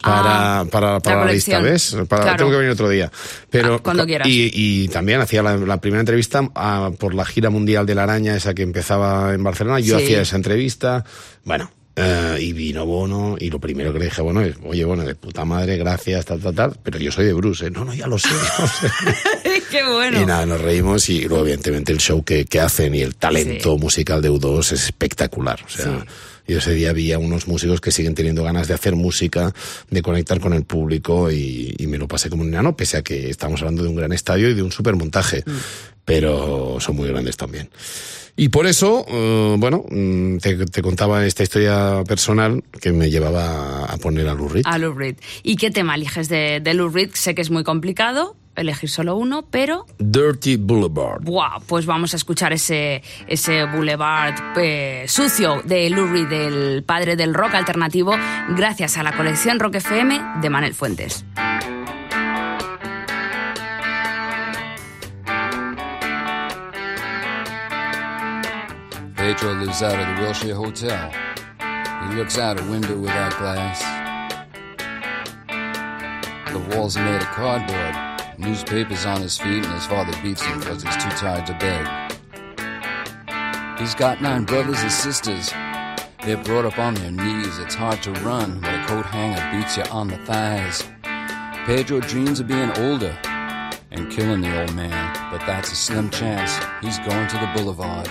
Para, 0.00 0.60
Ah, 0.60 0.64
para, 0.68 0.92
la 0.94 1.00
para 1.00 1.24
la, 1.26 1.32
lista. 1.32 1.60
¿ves? 1.60 1.96
Para, 2.08 2.22
Claro. 2.24 2.38
Tengo 2.38 2.50
que 2.50 2.56
venir 2.56 2.72
otro 2.72 2.88
día. 2.88 3.08
Pero, 3.50 3.74
Ah, 3.76 3.78
cuando 3.80 4.04
quieras. 4.04 4.26
Y, 4.26 4.50
y 4.52 4.88
también 4.88 5.20
hacía 5.20 5.44
la, 5.44 5.56
la 5.56 5.76
primera 5.80 6.00
entrevista 6.00 6.42
ah, 6.56 6.90
por 6.98 7.14
la 7.14 7.24
gira 7.24 7.50
mundial 7.50 7.86
de 7.86 7.94
la 7.94 8.02
araña, 8.02 8.34
esa 8.34 8.52
que 8.52 8.62
empezaba 8.62 9.32
en 9.32 9.44
Barcelona. 9.44 9.78
Yo 9.78 9.98
Sí. 9.98 10.04
hacía 10.04 10.22
esa 10.22 10.34
entrevista. 10.34 11.04
Bueno, 11.44 11.70
eh, 11.96 12.38
y 12.40 12.52
vino 12.52 12.86
Bono, 12.86 13.36
y 13.38 13.50
lo 13.50 13.58
primero 13.58 13.92
que 13.92 13.98
le 13.98 14.04
dije, 14.06 14.22
bueno, 14.22 14.40
es, 14.42 14.56
oye, 14.64 14.84
Bono, 14.84 15.04
de 15.04 15.14
puta 15.14 15.44
madre, 15.44 15.76
gracias, 15.76 16.24
tal, 16.24 16.40
tal, 16.40 16.54
tal. 16.54 16.76
Pero 16.82 16.98
yo 16.98 17.12
soy 17.12 17.26
de 17.26 17.32
Bruce, 17.32 17.66
¿eh? 17.66 17.70
No, 17.70 17.84
no, 17.84 17.92
ya 17.94 18.06
lo 18.06 18.18
sé. 18.18 18.28
lo 18.30 18.66
sé. 18.66 18.90
¡Qué 19.70 19.84
bueno! 19.84 20.20
Y 20.20 20.26
nada, 20.26 20.46
nos 20.46 20.60
reímos 20.60 21.08
y 21.08 21.22
luego 21.22 21.44
evidentemente 21.44 21.92
el 21.92 21.98
show 21.98 22.22
que, 22.24 22.44
que 22.44 22.60
hacen 22.60 22.94
y 22.94 23.00
el 23.02 23.14
talento 23.16 23.74
Sí. 23.74 23.80
musical 23.80 24.20
de 24.22 24.30
U2 24.30 24.72
es 24.72 24.84
espectacular. 24.84 25.60
O 25.64 25.68
sea, 25.68 25.84
Sí. 26.00 26.06
Yo 26.46 26.58
ese 26.58 26.74
día 26.74 26.92
vi 26.92 27.12
a 27.12 27.18
unos 27.18 27.46
músicos 27.48 27.80
que 27.80 27.90
siguen 27.90 28.14
teniendo 28.14 28.42
ganas 28.42 28.68
de 28.68 28.74
hacer 28.74 28.96
música, 28.96 29.52
de 29.90 30.02
conectar 30.02 30.40
con 30.40 30.52
el 30.52 30.64
público 30.64 31.30
y, 31.30 31.74
y 31.78 31.86
me 31.86 31.98
lo 31.98 32.08
pasé 32.08 32.30
como 32.30 32.42
un 32.42 32.48
enano, 32.48 32.76
pese 32.76 32.98
a 32.98 33.02
que 33.02 33.30
estamos 33.30 33.60
hablando 33.60 33.82
de 33.82 33.88
un 33.88 33.96
gran 33.96 34.12
estadio 34.12 34.48
y 34.48 34.54
de 34.54 34.62
un 34.62 34.72
super 34.72 34.96
montaje. 34.96 35.44
Pero 36.04 36.78
son 36.80 36.96
muy 36.96 37.08
grandes 37.08 37.36
también. 37.36 37.70
Y 38.34 38.48
por 38.48 38.66
eso, 38.66 39.04
eh, 39.08 39.56
bueno, 39.58 39.84
mm, 39.88 40.38
te, 40.38 40.66
te 40.66 40.82
contaba 40.82 41.24
esta 41.26 41.42
historia 41.42 42.02
personal 42.08 42.64
que 42.80 42.92
me 42.92 43.10
llevaba 43.10 43.84
a 43.84 43.96
poner 43.98 44.28
a 44.28 44.34
Lou 44.34 44.48
Reed. 44.48 44.64
A 44.64 44.78
Lou 44.78 44.94
Reed. 44.94 45.16
¿Y 45.42 45.56
qué 45.56 45.70
tema 45.70 45.94
eliges 45.94 46.28
de, 46.28 46.60
de 46.60 46.74
Lou 46.74 46.88
Reed? 46.88 47.10
Sé 47.12 47.34
que 47.34 47.42
es 47.42 47.50
muy 47.50 47.62
complicado 47.62 48.36
elegir 48.56 48.90
solo 48.90 49.16
uno, 49.16 49.42
pero 49.50 49.86
Dirty 49.98 50.56
Boulevard. 50.56 51.22
Buah, 51.22 51.60
pues 51.66 51.86
vamos 51.86 52.12
a 52.12 52.16
escuchar 52.16 52.52
ese, 52.52 53.02
ese 53.26 53.64
boulevard 53.64 54.34
eh, 54.56 55.04
sucio 55.08 55.62
de 55.64 55.88
Lou 55.90 56.06
Reed, 56.06 56.32
el 56.32 56.84
padre 56.84 57.16
del 57.16 57.34
rock 57.34 57.54
alternativo, 57.54 58.14
gracias 58.50 58.96
a 58.98 59.02
la 59.02 59.12
colección 59.16 59.58
Rock 59.60 59.76
FM 59.76 60.40
de 60.40 60.50
Manel 60.50 60.74
Fuentes. 60.74 61.24
Pedro 69.16 69.52
lives 69.52 69.82
out 69.82 69.98
of 69.98 70.16
the 70.16 70.22
Wilshire 70.22 70.54
Hotel. 70.54 71.12
He 72.08 72.16
looks 72.16 72.38
out 72.38 72.60
a 72.60 72.64
window 72.64 72.98
without 72.98 73.36
glass. 73.38 73.80
The 76.52 76.76
walls 76.76 76.96
are 76.96 77.04
made 77.04 77.22
of 77.22 77.28
cardboard. 77.28 78.11
Newspapers 78.38 79.04
on 79.04 79.20
his 79.20 79.36
feet, 79.36 79.64
and 79.64 79.74
his 79.74 79.86
father 79.86 80.12
beats 80.22 80.42
him 80.42 80.58
because 80.58 80.82
he's 80.82 80.96
too 80.96 81.10
tired 81.10 81.46
to 81.46 81.54
beg. 81.54 81.86
He's 83.78 83.94
got 83.94 84.22
nine 84.22 84.44
brothers 84.44 84.80
and 84.80 84.92
sisters. 84.92 85.50
They're 86.24 86.36
brought 86.36 86.64
up 86.64 86.78
on 86.78 86.94
their 86.94 87.10
knees. 87.10 87.58
It's 87.58 87.74
hard 87.74 88.02
to 88.04 88.12
run 88.22 88.60
when 88.60 88.80
a 88.80 88.86
coat 88.86 89.06
hanger 89.06 89.58
beats 89.58 89.76
you 89.76 89.82
on 89.84 90.08
the 90.08 90.16
thighs. 90.18 90.84
Pedro 91.66 92.00
dreams 92.00 92.40
of 92.40 92.46
being 92.46 92.70
older 92.78 93.16
and 93.90 94.10
killing 94.10 94.40
the 94.40 94.60
old 94.60 94.74
man, 94.74 95.30
but 95.30 95.44
that's 95.46 95.70
a 95.72 95.76
slim 95.76 96.10
chance. 96.10 96.58
He's 96.80 96.98
going 97.00 97.28
to 97.28 97.38
the 97.38 97.50
boulevard. 97.54 98.08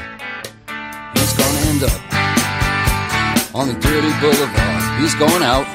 He's 1.15 1.33
gonna 1.33 1.59
end 1.67 1.83
up 1.83 3.55
on 3.55 3.67
the 3.67 3.79
dirty 3.79 4.11
boulevard. 4.19 5.01
He's 5.01 5.15
going 5.15 5.41
out 5.41 5.65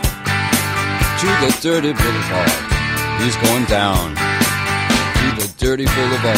to 1.20 1.26
the 1.40 1.59
dirty 1.62 1.92
boulevard. 1.92 2.51
He's 3.22 3.36
going 3.36 3.64
down 3.64 4.25
dirty 5.66 5.84
boulevard. 5.84 6.36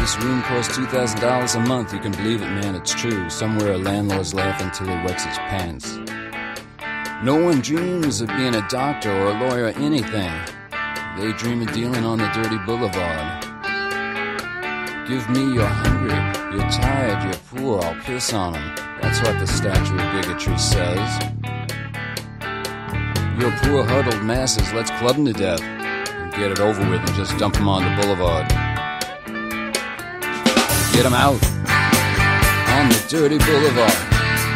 This 0.00 0.16
room 0.22 0.40
costs 0.44 0.74
$2,000 0.74 1.54
a 1.54 1.60
month. 1.68 1.92
You 1.92 1.98
can 1.98 2.12
believe 2.12 2.40
it, 2.40 2.46
man, 2.46 2.74
it's 2.76 2.94
true. 2.94 3.28
Somewhere 3.28 3.72
a 3.72 3.76
landlord's 3.76 4.32
laughing 4.32 4.70
till 4.70 4.86
he 4.86 5.04
wets 5.04 5.24
his 5.24 5.36
pants. 5.36 5.98
No 7.22 7.36
one 7.36 7.60
dreams 7.60 8.22
of 8.22 8.28
being 8.28 8.54
a 8.54 8.66
doctor 8.70 9.12
or 9.12 9.32
a 9.32 9.38
lawyer 9.38 9.64
or 9.64 9.76
anything. 9.84 10.32
They 11.18 11.32
dream 11.34 11.60
of 11.60 11.74
dealing 11.74 12.06
on 12.06 12.16
the 12.16 12.30
dirty 12.32 12.56
boulevard. 12.64 13.44
Give 15.06 15.28
me 15.28 15.52
you're 15.52 15.66
hungry, 15.66 16.56
you're 16.56 16.70
tired, 16.70 17.22
you're 17.22 17.60
poor, 17.60 17.82
I'll 17.82 18.00
piss 18.00 18.32
on 18.32 18.54
'em. 18.54 18.76
That's 19.02 19.20
what 19.20 19.38
the 19.38 19.46
statue 19.46 19.98
of 19.98 20.12
bigotry 20.14 20.56
says. 20.56 21.55
You're 23.38 23.52
poor 23.58 23.84
huddled 23.84 24.24
masses, 24.24 24.72
let's 24.72 24.90
club 24.92 25.16
them 25.16 25.26
to 25.26 25.32
death. 25.34 25.60
And 25.60 26.32
get 26.32 26.52
it 26.52 26.58
over 26.58 26.80
with 26.88 27.00
and 27.00 27.14
just 27.14 27.36
dump 27.36 27.54
them 27.54 27.68
on 27.68 27.84
the 27.84 28.02
boulevard. 28.02 28.48
Get 30.94 31.02
them 31.02 31.12
out 31.12 31.36
on 32.72 32.88
the 32.88 33.04
dirty 33.10 33.36
boulevard. 33.36 33.92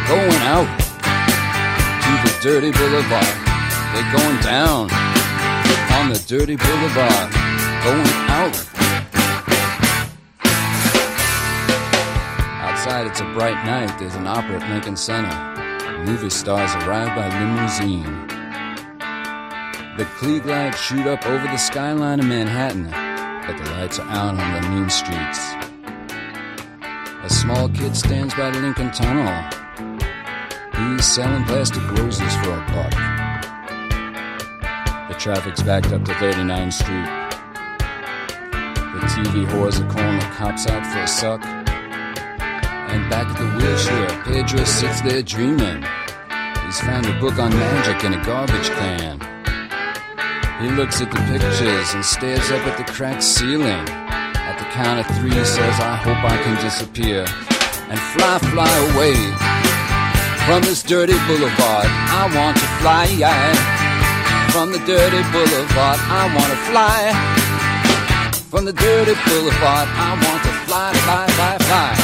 Going 0.09 0.41
out 0.49 0.65
to 2.01 2.11
the 2.25 2.39
dirty 2.41 2.71
boulevard. 2.71 3.37
They're 3.93 4.11
going 4.17 4.41
down 4.41 4.89
on 5.93 6.09
the 6.09 6.23
dirty 6.27 6.55
boulevard. 6.55 7.31
Going 7.85 8.09
out. 8.33 8.57
Outside, 12.65 13.05
it's 13.05 13.19
a 13.19 13.31
bright 13.35 13.63
night. 13.63 13.95
There's 13.99 14.15
an 14.15 14.25
opera 14.25 14.59
at 14.59 14.67
Lincoln 14.71 14.95
Center. 14.95 15.29
Movie 16.03 16.31
stars 16.31 16.73
arrive 16.83 17.15
by 17.15 17.27
limousine. 17.27 18.30
The 19.97 20.05
Klieg 20.05 20.45
lights 20.45 20.79
shoot 20.79 21.05
up 21.05 21.25
over 21.25 21.43
the 21.43 21.57
skyline 21.57 22.21
of 22.21 22.25
Manhattan, 22.25 22.85
but 22.85 23.57
the 23.61 23.69
lights 23.71 23.99
are 23.99 24.07
out 24.07 24.39
on 24.39 24.61
the 24.61 24.69
mean 24.69 24.89
streets. 24.89 25.53
A 27.23 27.29
small 27.29 27.67
kid 27.67 27.93
stands 27.97 28.33
by 28.33 28.51
the 28.51 28.61
Lincoln 28.61 28.89
Tunnel. 28.91 29.27
He's 30.77 31.05
selling 31.05 31.43
plastic 31.43 31.85
roses 31.91 32.33
for 32.37 32.51
a 32.51 32.65
buck. 32.71 32.91
The 35.09 35.15
traffic's 35.19 35.61
backed 35.61 35.91
up 35.91 36.05
to 36.05 36.13
39th 36.13 36.71
Street. 36.71 37.05
The 38.93 39.07
TV 39.07 39.45
whores 39.45 39.81
are 39.81 39.91
calling 39.91 40.19
the 40.19 40.25
cops 40.37 40.67
out 40.67 40.87
for 40.87 40.99
a 40.99 41.07
suck. 41.07 41.45
And 41.45 43.09
back 43.09 43.27
at 43.27 43.37
the 43.37 43.45
wheelchair, 43.57 44.23
Pedro 44.23 44.63
sits 44.63 45.01
there 45.01 45.21
dreaming. 45.21 45.83
He's 46.63 46.79
found 46.79 47.07
a 47.07 47.19
book 47.19 47.37
on 47.37 47.49
magic 47.49 48.05
in 48.05 48.13
a 48.13 48.23
garbage 48.23 48.69
can. 48.69 49.30
He 50.61 50.69
looks 50.69 51.01
at 51.01 51.09
the 51.09 51.17
pictures 51.25 51.93
and 51.95 52.05
stares 52.05 52.51
up 52.51 52.61
at 52.67 52.77
the 52.77 52.85
cracked 52.91 53.23
ceiling. 53.23 53.89
At 53.89 54.57
the 54.59 54.65
count 54.69 54.99
of 54.99 55.07
three, 55.17 55.33
he 55.33 55.43
says, 55.43 55.79
I 55.79 55.95
hope 55.95 56.21
I 56.23 56.37
can 56.43 56.55
disappear 56.61 57.25
and 57.89 57.99
fly, 58.13 58.37
fly 58.53 58.71
away 58.93 59.17
from 60.45 60.61
this 60.61 60.83
dirty 60.83 61.17
boulevard. 61.25 61.89
I 61.89 62.29
want 62.37 62.57
to 62.57 62.67
fly 62.77 63.09
from 64.51 64.71
the 64.71 64.79
dirty 64.85 65.23
boulevard. 65.33 65.97
I 65.97 66.29
want 66.35 66.49
to 66.53 66.59
fly 66.69 67.09
from 68.51 68.65
the 68.65 68.73
dirty 68.73 69.15
boulevard. 69.25 69.87
I 69.97 70.13
want 70.13 70.43
to 70.45 70.53
fly, 70.69 70.93
fly, 70.93 71.25
fly, 71.37 71.57
fly 71.57 71.95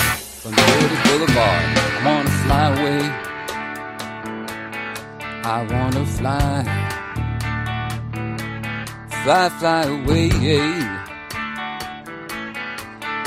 from 0.42 0.52
the 0.56 0.64
dirty 0.66 0.98
boulevard. 1.06 1.64
I 1.78 2.02
want 2.06 2.28
to 2.28 2.34
fly 2.42 2.66
away. 2.74 3.04
I 5.46 5.64
want 5.72 5.94
to 5.94 6.06
fly, 6.06 6.87
fly, 9.24 9.50
fly 9.60 9.84
away. 9.84 10.30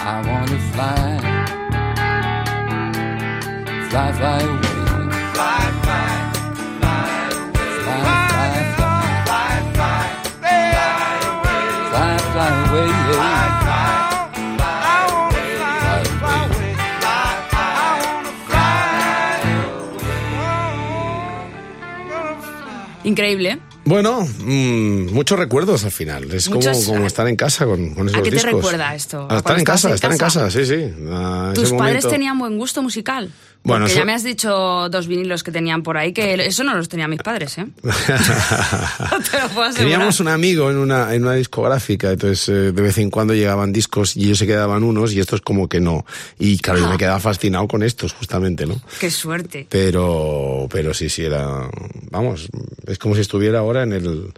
I 0.02 0.22
wanna 0.26 0.58
fly, 0.72 1.20
fly, 3.90 4.08
fly 4.18 4.40
away. 4.42 4.76
Fly, 5.34 5.60
fly, 5.82 6.08
fly 6.80 7.02
away. 7.38 7.70
Fly, 7.84 8.00
fly, 8.30 8.54
fly, 8.76 9.08
fly, 9.26 9.54
fly, 9.74 10.04
fly 10.40 10.68
away. 11.30 11.64
Fly, 11.90 12.12
fly 12.32 12.50
away. 12.68 12.90
Fly, 13.00 13.34
fly. 23.02 23.69
Bueno, 23.90 24.20
mm, 24.22 25.12
muchos 25.12 25.36
recuerdos 25.36 25.84
al 25.84 25.90
final. 25.90 26.30
Es 26.32 26.48
Muchos- 26.48 26.84
como, 26.84 26.94
como 26.94 27.06
estar 27.08 27.26
en 27.26 27.34
casa 27.34 27.64
con, 27.66 27.92
con 27.92 28.06
esos 28.06 28.20
¿A 28.20 28.22
qué 28.22 28.30
te 28.30 28.38
recuerda 28.40 28.94
esto? 28.94 29.26
A 29.28 29.34
¿A 29.34 29.38
estar 29.38 29.58
en 29.58 29.64
casa, 29.64 29.88
en 29.88 29.94
estar 29.94 30.12
en 30.12 30.16
casa? 30.18 30.48
sí, 30.48 30.64
sí. 30.64 30.94
A 31.10 31.50
¿Tus 31.56 31.70
padres 31.72 32.04
momento. 32.04 32.08
tenían 32.08 32.38
buen 32.38 32.56
gusto 32.56 32.82
musical? 32.82 33.32
Bueno, 33.62 33.84
Porque 33.84 33.92
eso- 33.92 34.00
ya 34.00 34.04
me 34.06 34.14
has 34.14 34.24
dicho 34.24 34.88
dos 34.88 35.06
vinilos 35.06 35.42
que 35.42 35.52
tenían 35.52 35.82
por 35.82 35.98
ahí, 35.98 36.12
que 36.14 36.32
eso 36.46 36.64
no 36.64 36.74
los 36.74 36.88
tenían 36.88 37.10
mis 37.10 37.20
padres, 37.22 37.58
¿eh? 37.58 37.66
Te 37.82 39.40
lo 39.40 39.48
puedo 39.48 39.62
asegurar. 39.62 39.74
Teníamos 39.74 40.20
un 40.20 40.28
amigo 40.28 40.70
en 40.70 40.78
una, 40.78 41.14
en 41.14 41.22
una 41.24 41.34
discográfica, 41.34 42.10
entonces 42.10 42.48
eh, 42.48 42.72
de 42.72 42.82
vez 42.82 42.96
en 42.98 43.10
cuando 43.10 43.34
llegaban 43.34 43.72
discos 43.72 44.16
y 44.16 44.24
ellos 44.24 44.38
se 44.38 44.46
quedaban 44.46 44.82
unos 44.82 45.12
y 45.12 45.20
estos 45.20 45.40
como 45.42 45.68
que 45.68 45.80
no. 45.80 46.06
Y 46.38 46.58
claro, 46.58 46.80
yo 46.80 46.86
Ah. 46.86 46.90
me 46.92 46.96
quedaba 46.98 47.20
fascinado 47.20 47.68
con 47.68 47.82
estos, 47.82 48.12
justamente, 48.14 48.66
¿no? 48.66 48.80
Qué 48.98 49.10
suerte. 49.10 49.66
Pero, 49.68 50.66
pero 50.70 50.94
sí, 50.94 51.08
sí, 51.10 51.22
era, 51.24 51.68
vamos, 52.10 52.48
es 52.86 52.98
como 52.98 53.14
si 53.14 53.20
estuviera 53.20 53.58
ahora 53.60 53.82
en 53.82 53.92
el, 53.92 54.32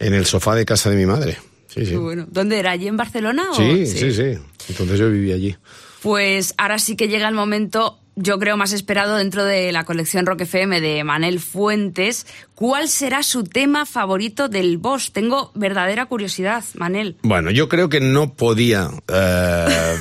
en 0.00 0.14
el 0.14 0.26
sofá 0.26 0.54
de 0.56 0.64
casa 0.64 0.90
de 0.90 0.96
mi 0.96 1.06
madre. 1.06 1.38
Sí, 1.68 1.86
sí. 1.86 1.94
Bueno. 1.96 2.26
¿Dónde 2.30 2.58
era? 2.58 2.72
¿Allí 2.72 2.88
en 2.88 2.96
Barcelona? 2.96 3.44
o- 3.50 3.54
Sí, 3.54 3.86
sí, 3.86 4.12
sí. 4.12 4.38
Entonces 4.68 4.98
yo 4.98 5.10
vivía 5.10 5.34
allí. 5.36 5.56
Pues 6.02 6.54
ahora 6.58 6.78
sí 6.78 6.96
que 6.96 7.08
llega 7.08 7.28
el 7.28 7.34
momento, 7.34 7.98
yo 8.16 8.38
creo, 8.38 8.56
más 8.56 8.72
esperado 8.72 9.16
dentro 9.16 9.44
de 9.44 9.72
la 9.72 9.84
colección 9.84 10.26
Rock 10.26 10.42
FM 10.42 10.80
de 10.80 11.02
Manel 11.04 11.40
Fuentes. 11.40 12.26
¿Cuál 12.54 12.88
será 12.88 13.22
su 13.22 13.44
tema 13.44 13.86
favorito 13.86 14.48
del 14.48 14.78
boss? 14.78 15.12
Tengo 15.12 15.50
verdadera 15.54 16.06
curiosidad, 16.06 16.62
Manel. 16.74 17.16
Bueno, 17.22 17.50
yo 17.50 17.68
creo 17.68 17.88
que 17.88 18.00
no 18.00 18.34
podía 18.34 18.90
eh, 19.08 19.96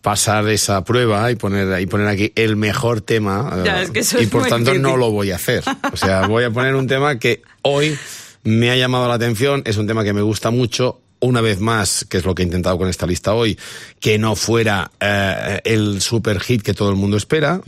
pasar 0.00 0.48
esa 0.48 0.82
prueba 0.84 1.30
y 1.30 1.36
poner, 1.36 1.80
y 1.80 1.86
poner 1.86 2.08
aquí 2.08 2.32
el 2.34 2.56
mejor 2.56 3.00
tema. 3.00 3.52
eh, 3.58 3.62
Ya, 3.64 3.82
es 3.82 3.90
que 3.90 4.00
eso 4.00 4.18
y 4.20 4.24
es 4.24 4.30
por 4.30 4.42
tanto 4.42 4.72
difícil. 4.72 4.82
no 4.82 4.96
lo 4.96 5.10
voy 5.10 5.30
a 5.30 5.36
hacer. 5.36 5.62
O 5.92 5.96
sea, 5.96 6.26
voy 6.26 6.44
a 6.44 6.50
poner 6.50 6.74
un 6.74 6.86
tema 6.88 7.18
que 7.18 7.42
hoy 7.62 7.96
me 8.44 8.70
ha 8.70 8.76
llamado 8.76 9.06
la 9.06 9.14
atención, 9.14 9.62
es 9.66 9.76
un 9.76 9.86
tema 9.86 10.02
que 10.02 10.12
me 10.12 10.22
gusta 10.22 10.50
mucho. 10.50 11.00
Una 11.24 11.40
vez 11.40 11.60
más, 11.60 12.04
que 12.08 12.16
es 12.18 12.24
lo 12.24 12.34
que 12.34 12.42
he 12.42 12.44
intentado 12.44 12.76
con 12.76 12.88
esta 12.88 13.06
lista 13.06 13.32
hoy, 13.32 13.56
que 14.00 14.18
no 14.18 14.34
fuera 14.34 14.90
eh, 14.98 15.60
el 15.64 16.00
super 16.00 16.40
hit 16.40 16.62
que 16.62 16.74
todo 16.74 16.90
el 16.90 16.96
mundo 16.96 17.16
espera. 17.16 17.60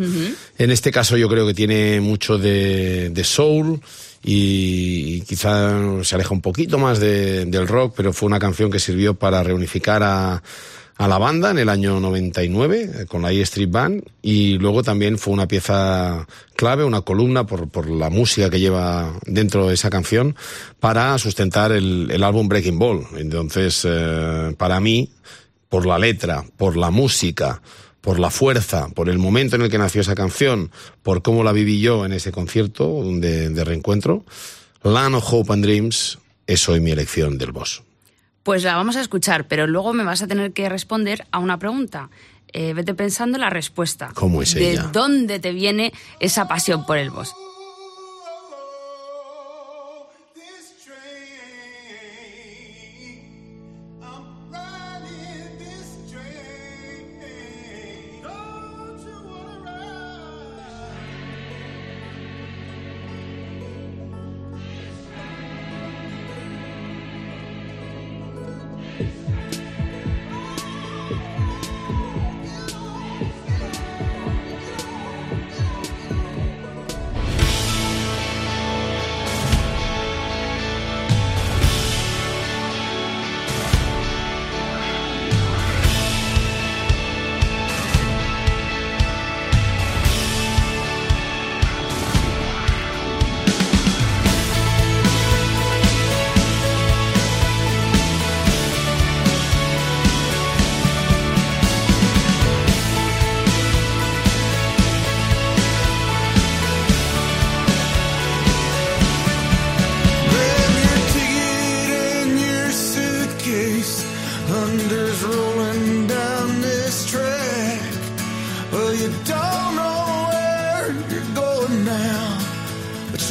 En 0.58 0.70
este 0.72 0.90
caso 0.90 1.16
yo 1.16 1.28
creo 1.28 1.46
que 1.46 1.54
tiene 1.54 2.00
mucho 2.00 2.36
de, 2.36 3.10
de 3.10 3.22
soul 3.24 3.80
y, 4.24 5.16
y 5.16 5.20
quizá 5.20 6.02
se 6.02 6.14
aleja 6.16 6.34
un 6.34 6.40
poquito 6.40 6.78
más 6.78 6.98
de- 6.98 7.44
del 7.44 7.68
rock, 7.68 7.94
pero 7.96 8.12
fue 8.12 8.26
una 8.26 8.40
canción 8.40 8.72
que 8.72 8.80
sirvió 8.80 9.14
para 9.14 9.42
reunificar 9.44 10.02
a, 10.02 10.42
a 10.96 11.08
la 11.08 11.18
banda 11.18 11.50
en 11.50 11.58
el 11.58 11.68
año 11.68 11.98
99 11.98 12.90
eh, 13.02 13.06
con 13.06 13.22
la 13.22 13.32
E 13.32 13.40
Street 13.42 13.70
Band 13.70 14.04
y 14.22 14.58
luego 14.58 14.82
también 14.82 15.18
fue 15.18 15.34
una 15.34 15.48
pieza 15.48 16.26
clave, 16.54 16.84
una 16.84 17.00
columna 17.00 17.46
por, 17.46 17.68
por 17.68 17.90
la 17.90 18.10
música 18.10 18.48
que 18.48 18.60
lleva 18.60 19.12
dentro 19.26 19.68
de 19.68 19.74
esa 19.74 19.90
canción 19.90 20.36
para 20.78 21.18
sustentar 21.18 21.72
el, 21.72 22.10
el 22.10 22.22
álbum 22.22 22.48
Breaking 22.48 22.78
Ball. 22.78 23.06
Entonces, 23.16 23.82
eh, 23.84 24.54
para 24.56 24.80
mí, 24.80 25.10
por 25.68 25.86
la 25.86 25.98
letra, 25.98 26.44
por 26.56 26.76
la 26.76 26.90
música, 26.90 27.60
por 28.00 28.20
la 28.20 28.30
fuerza, 28.30 28.88
por 28.94 29.08
el 29.08 29.18
momento 29.18 29.56
en 29.56 29.62
el 29.62 29.70
que 29.70 29.78
nació 29.78 30.02
esa 30.02 30.14
canción, 30.14 30.70
por 31.02 31.22
cómo 31.22 31.42
la 31.42 31.52
viví 31.52 31.80
yo 31.80 32.04
en 32.04 32.12
ese 32.12 32.30
concierto 32.30 33.02
de, 33.04 33.48
de 33.48 33.64
reencuentro, 33.64 34.24
Land 34.82 35.16
of 35.16 35.32
Hope 35.32 35.52
and 35.52 35.64
Dreams 35.64 36.18
es 36.46 36.68
hoy 36.68 36.80
mi 36.80 36.90
elección 36.90 37.38
del 37.38 37.52
boss. 37.52 37.82
Pues 38.44 38.62
la 38.62 38.76
vamos 38.76 38.94
a 38.96 39.00
escuchar, 39.00 39.48
pero 39.48 39.66
luego 39.66 39.92
me 39.94 40.04
vas 40.04 40.22
a 40.22 40.26
tener 40.28 40.52
que 40.52 40.68
responder 40.68 41.26
a 41.32 41.38
una 41.40 41.58
pregunta. 41.58 42.10
Eh, 42.52 42.72
vete 42.74 42.94
pensando 42.94 43.36
la 43.38 43.50
respuesta. 43.50 44.10
¿Cómo 44.14 44.42
es 44.42 44.54
¿De 44.54 44.72
ella? 44.72 44.90
dónde 44.92 45.40
te 45.40 45.50
viene 45.52 45.92
esa 46.20 46.46
pasión 46.46 46.86
por 46.86 46.98
el 46.98 47.10
boss? 47.10 47.34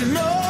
You 0.03 0.11
know 0.11 0.42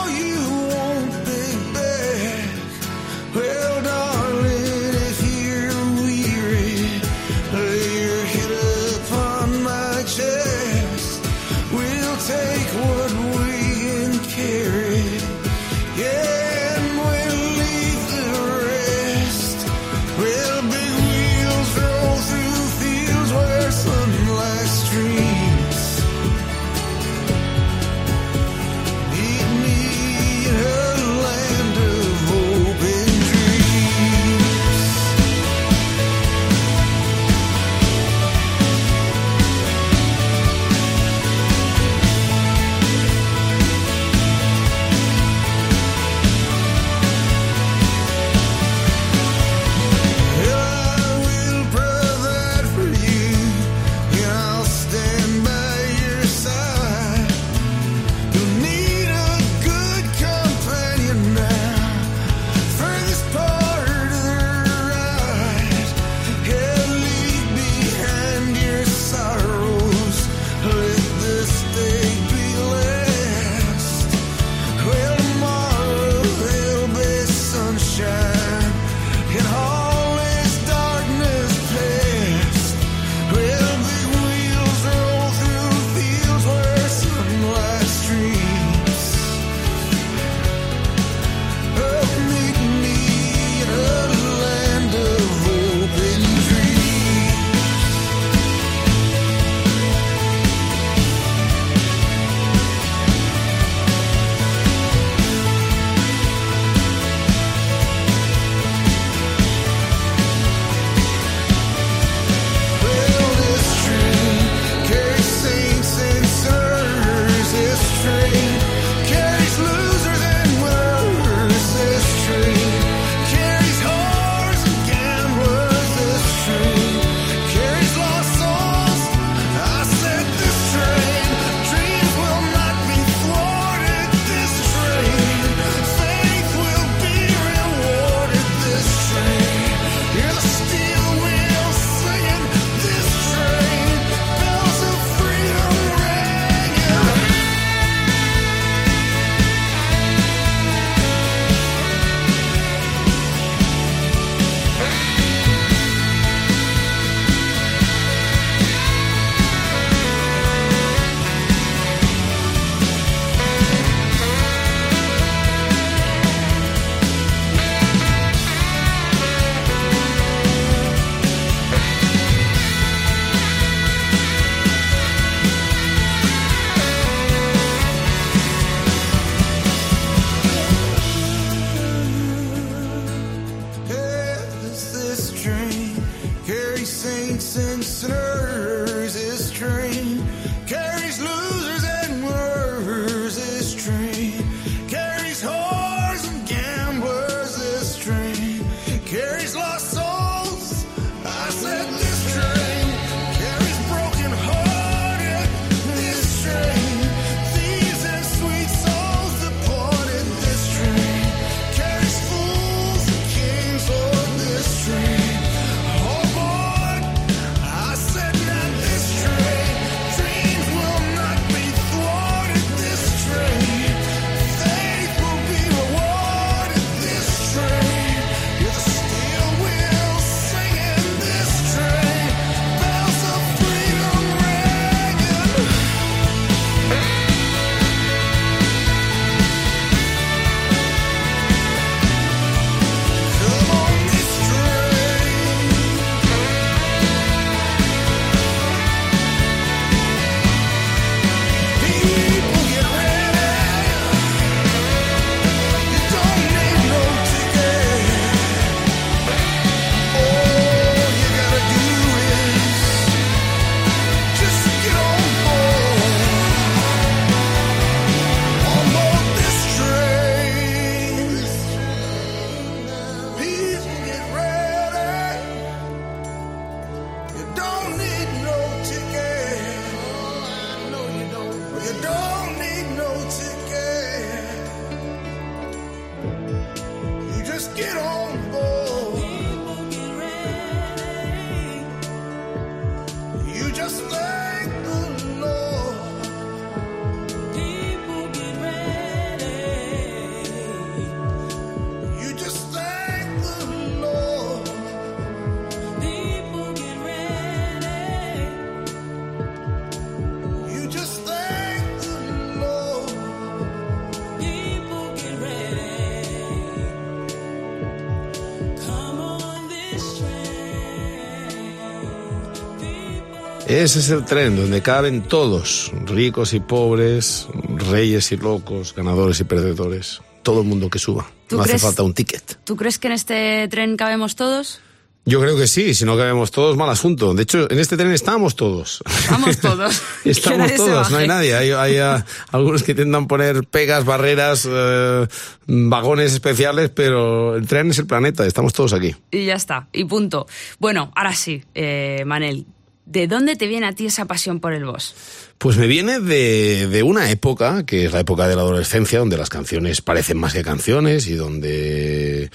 Ese 323.84 323.99
es 323.99 324.09
el 324.11 324.23
tren 324.23 324.55
donde 324.55 324.81
caben 324.81 325.23
todos, 325.23 325.91
ricos 326.05 326.53
y 326.53 326.61
pobres, 326.61 327.47
reyes 327.91 328.31
y 328.31 328.38
locos, 328.38 328.95
ganadores 328.95 329.41
y 329.41 329.43
perdedores. 329.43 330.21
Todo 330.41 330.61
el 330.61 330.67
mundo 330.67 330.89
que 330.89 330.99
suba. 330.99 331.29
¿Tú 331.47 331.57
No 331.57 331.63
hace 331.63 331.71
crees- 331.71 331.81
falta 331.81 332.01
un 332.01 332.13
ticket. 332.13 332.59
¿Tú 332.63 332.77
crees 332.77 332.97
que 332.97 333.07
en 333.07 333.13
este 333.13 333.67
tren 333.67 333.97
cabemos 333.97 334.38
todos? 334.38 334.79
Yo 335.25 335.41
creo 335.41 335.57
que 335.57 335.67
sí, 335.67 335.93
si 335.93 336.05
no 336.05 336.15
cabemos 336.15 336.51
todos, 336.51 336.77
mal 336.77 336.89
asunto. 336.89 337.34
De 337.34 337.43
hecho, 337.43 337.69
en 337.69 337.77
este 337.77 337.97
tren 337.97 338.13
estamos 338.13 338.55
todos. 338.55 339.03
Vamos 339.29 339.57
todos. 339.61 340.01
Estamos 340.23 340.73
todos, 340.75 341.11
no 341.11 341.17
hay 341.17 341.27
nadie. 341.27 341.53
Hay, 341.53 341.71
hay, 341.71 341.97
ah, 341.97 342.25
algunos 342.51 342.84
que 342.84 342.91
intentan 342.91 343.27
poner 343.27 343.65
pegas, 343.67 344.05
barreras, 344.05 344.65
eh, 344.69 345.27
vagones 345.67 346.31
especiales, 346.31 346.89
pero 346.89 347.57
el 347.57 347.67
tren 347.67 347.89
es 347.91 347.99
el 347.99 348.05
planeta, 348.07 348.45
estamos 348.45 348.71
todos 348.71 348.93
aquí. 348.93 349.13
Y 349.31 349.43
ya 349.45 349.55
está, 349.55 349.88
y 349.91 350.05
punto. 350.05 350.47
Bueno, 350.79 351.11
ahora 351.15 351.34
sí, 351.34 351.63
eh, 351.75 352.23
Manel, 352.25 352.65
¿de 353.05 353.27
dónde 353.27 353.55
te 353.55 353.67
viene 353.67 353.87
a 353.87 353.93
ti 353.93 354.05
esa 354.05 354.25
pasión 354.25 354.59
por 354.59 354.73
el 354.73 354.85
boss? 354.85 355.13
Pues 355.57 355.77
me 355.77 355.87
viene 355.87 356.19
de, 356.19 356.87
de 356.87 357.03
una 357.03 357.29
época, 357.29 357.85
que 357.85 358.05
es 358.05 358.11
la 358.11 358.19
época 358.19 358.47
de 358.47 358.55
la 358.55 358.61
adolescencia, 358.61 359.19
donde 359.19 359.37
las 359.37 359.49
canciones 359.49 360.01
parecen 360.01 360.37
más 360.37 360.53
que 360.53 360.63
canciones 360.63 361.27
y 361.27 361.33
donde 361.33 362.49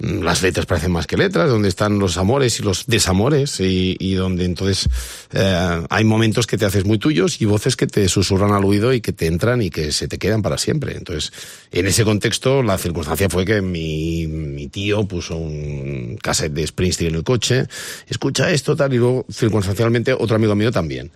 las 0.00 0.42
letras 0.42 0.66
parecen 0.66 0.92
más 0.92 1.06
que 1.06 1.16
letras, 1.16 1.48
donde 1.48 1.68
están 1.68 1.98
los 1.98 2.16
amores 2.16 2.58
y 2.58 2.62
los 2.62 2.86
desamores 2.86 3.60
y, 3.60 3.96
y 4.00 4.14
donde 4.14 4.44
entonces 4.46 4.88
eh, 5.32 5.82
hay 5.90 6.04
momentos 6.04 6.46
que 6.46 6.56
te 6.56 6.64
haces 6.64 6.84
muy 6.84 6.98
tuyos 6.98 7.40
y 7.40 7.44
voces 7.44 7.76
que 7.76 7.86
te 7.86 8.08
susurran 8.08 8.52
al 8.52 8.64
oído 8.64 8.92
y 8.94 9.00
que 9.00 9.12
te 9.12 9.26
entran 9.26 9.60
y 9.62 9.70
que 9.70 9.92
se 9.92 10.08
te 10.08 10.18
quedan 10.18 10.42
para 10.42 10.56
siempre. 10.58 10.96
Entonces, 10.96 11.32
en 11.70 11.86
ese 11.86 12.04
contexto, 12.04 12.62
la 12.62 12.78
circunstancia 12.78 13.28
fue 13.28 13.44
que 13.44 13.60
mi, 13.62 14.26
mi 14.26 14.68
tío 14.68 15.06
puso 15.06 15.36
un 15.36 16.16
cassette 16.22 16.52
de 16.54 16.66
Springsteen 16.66 17.10
en 17.10 17.16
el 17.16 17.24
coche, 17.24 17.66
escucha 18.08 18.50
esto, 18.50 18.74
tal, 18.76 18.94
y 18.94 18.96
luego, 18.96 19.26
circunstancialmente, 19.30 20.12
otro 20.14 20.36
amigo 20.36 20.54
mío 20.54 20.72
también. 20.72 21.10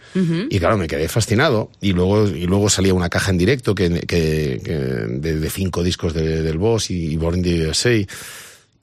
Y 0.51 0.59
claro, 0.59 0.77
me 0.77 0.87
quedé 0.87 1.09
fascinado. 1.09 1.71
Y 1.81 1.93
luego, 1.93 2.29
y 2.29 2.47
luego 2.47 2.69
salía 2.69 2.93
una 2.93 3.09
caja 3.09 3.31
en 3.31 3.39
directo 3.39 3.75
que, 3.75 3.89
que, 4.07 4.61
que 4.65 4.73
de, 4.75 5.39
de 5.41 5.51
cinco 5.51 5.83
discos 5.83 6.13
de- 6.13 6.43
del 6.43 6.59
Boss 6.59 6.91
y, 6.91 7.07
y 7.13 7.17
Born 7.17 7.37
in 7.39 7.43
the 7.43 7.69
USA. 7.69 8.07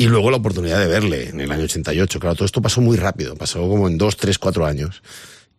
Y 0.02 0.08
luego 0.08 0.32
la 0.32 0.38
oportunidad 0.38 0.80
de 0.80 0.88
verle 0.88 1.30
en 1.30 1.42
el 1.42 1.52
año 1.52 1.66
88. 1.66 2.20
Claro, 2.20 2.36
todo 2.36 2.48
esto 2.48 2.60
pasó 2.60 2.82
muy 2.82 2.98
rápido, 2.98 3.36
pasó 3.36 3.60
como 3.60 3.88
en 3.88 4.00
dos, 4.00 4.18
tres, 4.18 4.40
cuatro 4.40 4.66
años. 4.66 5.04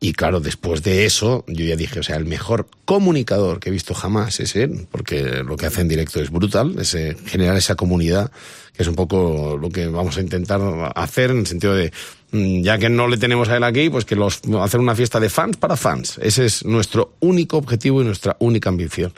Y 0.01 0.15
claro, 0.15 0.41
después 0.41 0.83
de 0.83 1.05
eso, 1.05 1.45
yo 1.47 1.65
ya 1.65 1.77
dije, 1.77 2.01
o 2.01 2.03
sea, 2.03 2.17
el 2.17 2.25
mejor 2.25 2.67
comunicador 2.85 3.61
que 3.61 3.69
he 3.69 3.73
visto 3.73 3.95
jamás 3.95 4.41
es 4.41 4.57
él, 4.57 4.89
porque 4.91 5.45
lo 5.45 5.57
que 5.57 5.67
hace 5.67 5.83
en 5.83 5.87
directo 5.87 6.21
es 6.21 6.33
brutal, 6.33 6.75
es 6.81 6.97
generar 7.25 7.57
esa 7.57 7.77
comunidad, 7.77 8.33
que 8.75 8.83
es 8.83 8.89
un 8.89 8.97
poco 8.97 9.57
lo 9.57 9.71
que 9.71 9.87
vamos 9.87 10.17
a 10.17 10.21
intentar 10.23 10.61
hacer 10.97 11.31
en 11.31 11.39
el 11.39 11.47
sentido 11.47 11.77
de, 11.77 11.93
mm, 12.33 12.63
ya 12.63 12.79
que 12.79 12.89
no 12.89 13.07
le 13.07 13.19
tenemos 13.19 13.49
a 13.49 13.59
él 13.59 13.63
aquí, 13.63 13.91
pues 13.91 14.05
que 14.05 14.17
los, 14.17 14.41
hacer 14.61 14.81
una 14.81 14.97
fiesta 14.97 15.21
de 15.21 15.31
fans 15.31 15.57
para 15.57 15.77
fans. 15.77 16.19
Ese 16.21 16.47
es 16.47 16.65
nuestro 16.65 17.15
único 17.21 17.59
objetivo 17.59 18.03
y 18.03 18.05
nuestra 18.05 18.37
única 18.41 18.71
ambición 18.71 19.13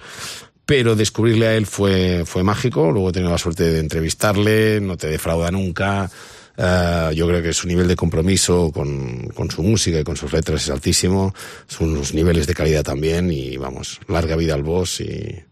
pero 0.66 0.96
descubrirle 0.96 1.46
a 1.46 1.54
él 1.54 1.66
fue, 1.66 2.24
fue 2.24 2.42
mágico. 2.42 2.90
Luego 2.90 3.10
he 3.10 3.12
tenido 3.12 3.32
la 3.32 3.38
suerte 3.38 3.64
de 3.64 3.80
entrevistarle, 3.80 4.80
no 4.80 4.96
te 4.96 5.08
defrauda 5.08 5.50
nunca. 5.50 6.10
Eh, 6.56 7.10
yo 7.14 7.26
creo 7.26 7.42
que 7.42 7.52
su 7.52 7.66
nivel 7.66 7.88
de 7.88 7.96
compromiso 7.96 8.70
con, 8.72 9.28
con 9.28 9.50
su 9.50 9.62
música 9.62 9.98
y 9.98 10.04
con 10.04 10.16
sus 10.16 10.32
letras 10.32 10.62
es 10.62 10.70
altísimo. 10.70 11.34
Unos 11.80 12.14
niveles 12.14 12.46
de 12.46 12.54
calidad 12.54 12.82
también 12.82 13.30
y 13.30 13.56
vamos, 13.56 14.00
larga 14.08 14.36
vida 14.36 14.54
al 14.54 14.62
boss 14.62 15.00
y, 15.00 15.44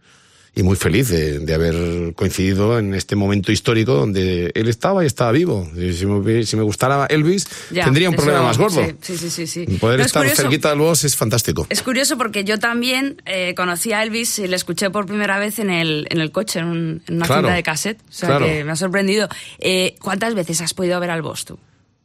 y 0.54 0.62
muy 0.62 0.76
feliz 0.76 1.08
de, 1.08 1.38
de 1.38 1.54
haber 1.54 2.12
coincidido 2.14 2.78
en 2.78 2.92
este 2.92 3.16
momento 3.16 3.52
histórico 3.52 3.94
donde 3.94 4.52
él 4.54 4.68
estaba 4.68 5.02
y 5.02 5.06
estaba 5.06 5.32
vivo. 5.32 5.66
Si 5.74 6.04
me, 6.04 6.44
si 6.44 6.56
me 6.56 6.62
gustara 6.62 7.06
Elvis, 7.06 7.46
Ya, 7.70 7.84
tendría 7.84 8.10
un 8.10 8.16
problema 8.16 8.42
más 8.42 8.58
gordo. 8.58 8.82
Sí, 9.00 9.16
sí, 9.16 9.30
sí. 9.30 9.46
sí. 9.46 9.64
Poder 9.80 9.98
No, 9.98 10.02
es 10.02 10.08
estar 10.08 10.22
curioso- 10.24 10.42
cerquita 10.42 10.68
del 10.70 10.80
boss 10.80 11.04
es 11.04 11.16
fantástico. 11.16 11.66
Es 11.70 11.82
curioso 11.82 12.18
porque 12.18 12.44
yo 12.44 12.58
también 12.58 13.22
eh, 13.24 13.54
conocí 13.54 13.92
a 13.92 14.02
Elvis 14.02 14.38
y 14.40 14.46
le 14.48 14.56
escuché 14.56 14.90
por 14.90 15.06
primera 15.06 15.38
vez 15.38 15.58
en 15.58 15.70
el, 15.70 16.06
en 16.10 16.20
el 16.20 16.30
coche, 16.32 16.58
en, 16.58 16.66
un- 16.66 17.02
en 17.06 17.16
una 17.16 17.26
Claro, 17.26 17.42
cinta 17.42 17.54
de 17.54 17.62
cassette. 17.62 18.00
O 18.10 18.12
sea 18.12 18.28
claro. 18.28 18.44
que 18.46 18.62
me 18.64 18.72
ha 18.72 18.76
sorprendido. 18.76 19.28
Eh, 19.58 19.94
¿Cuántas 20.02 20.34
veces 20.34 20.60
has 20.60 20.74
podido 20.74 21.00
ver 21.00 21.10
al 21.10 21.22
boss 21.22 21.46
tú? 21.46 21.58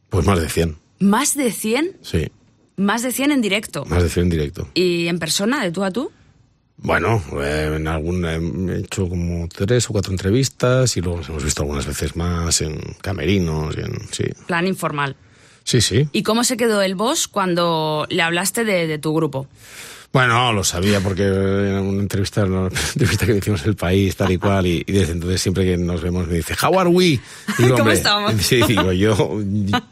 Pues 0.09 0.25
más 0.25 0.39
de 0.39 0.47
100, 0.47 0.77
¿Más 0.99 1.35
de 1.35 1.51
100? 1.51 1.97
sí, 2.01 2.29
Más 2.77 3.01
de 3.03 3.11
100 3.11 3.31
en 3.33 3.41
directo. 3.41 3.83
más 3.85 4.01
de 4.03 4.09
100 4.09 4.23
en 4.27 4.29
directo. 4.29 4.69
¿Y 4.73 5.07
en 5.07 5.19
persona, 5.19 5.61
de 5.63 5.71
tú 5.71 5.83
a 5.83 5.91
tú? 5.91 6.11
Bueno, 6.77 7.21
eh, 7.41 7.73
en 7.75 7.87
algún, 7.87 8.23
he 8.25 8.79
hecho 8.79 9.09
como 9.09 9.47
tres 9.47 9.89
o 9.89 9.93
cuatro 9.93 10.11
entrevistas 10.11 10.95
y 10.95 11.01
luego 11.01 11.17
nos 11.17 11.29
hemos 11.29 11.43
visto 11.43 11.63
algunas 11.63 11.87
veces 11.87 12.15
más 12.15 12.61
en 12.61 12.79
camerinos 13.01 13.75
y 13.75 13.81
en, 13.81 13.99
sí. 14.11 14.25
Plan 14.45 14.67
informal. 14.67 15.15
Sí, 15.63 15.81
sí. 15.81 16.07
¿Y 16.11 16.23
cómo 16.23 16.43
se 16.43 16.55
quedó 16.55 16.81
el 16.81 16.95
boss 16.95 17.27
cuando 17.27 18.05
le 18.09 18.21
hablaste 18.21 18.63
de, 18.63 18.87
de 18.87 18.99
tu 18.99 19.13
grupo? 19.13 19.47
Bueno, 20.13 20.53
lo 20.53 20.63
sabía 20.63 21.01
porque 21.01 21.25
en 21.25 21.77
una 21.79 22.01
entrevista, 22.01 22.45
una 22.45 22.69
entrevista 22.69 23.25
que 23.25 23.33
le 23.33 23.37
hicimos 23.39 23.65
el 23.65 23.75
país, 23.75 24.15
tal 24.15 24.31
y 24.31 24.37
cual, 24.37 24.65
y, 24.65 24.83
y 24.87 24.91
desde 24.91 25.11
entonces 25.11 25.41
siempre 25.41 25.65
que 25.65 25.77
nos 25.77 26.01
vemos 26.01 26.27
me 26.27 26.35
dice, 26.35 26.55
How 26.61 26.79
are 26.79 26.89
we? 26.89 27.19
Digo, 27.57 27.75
¿Cómo 27.77 27.91
estamos? 27.91 28.33
Sí, 28.39 28.61
digo, 28.67 28.93
yo, 28.93 29.41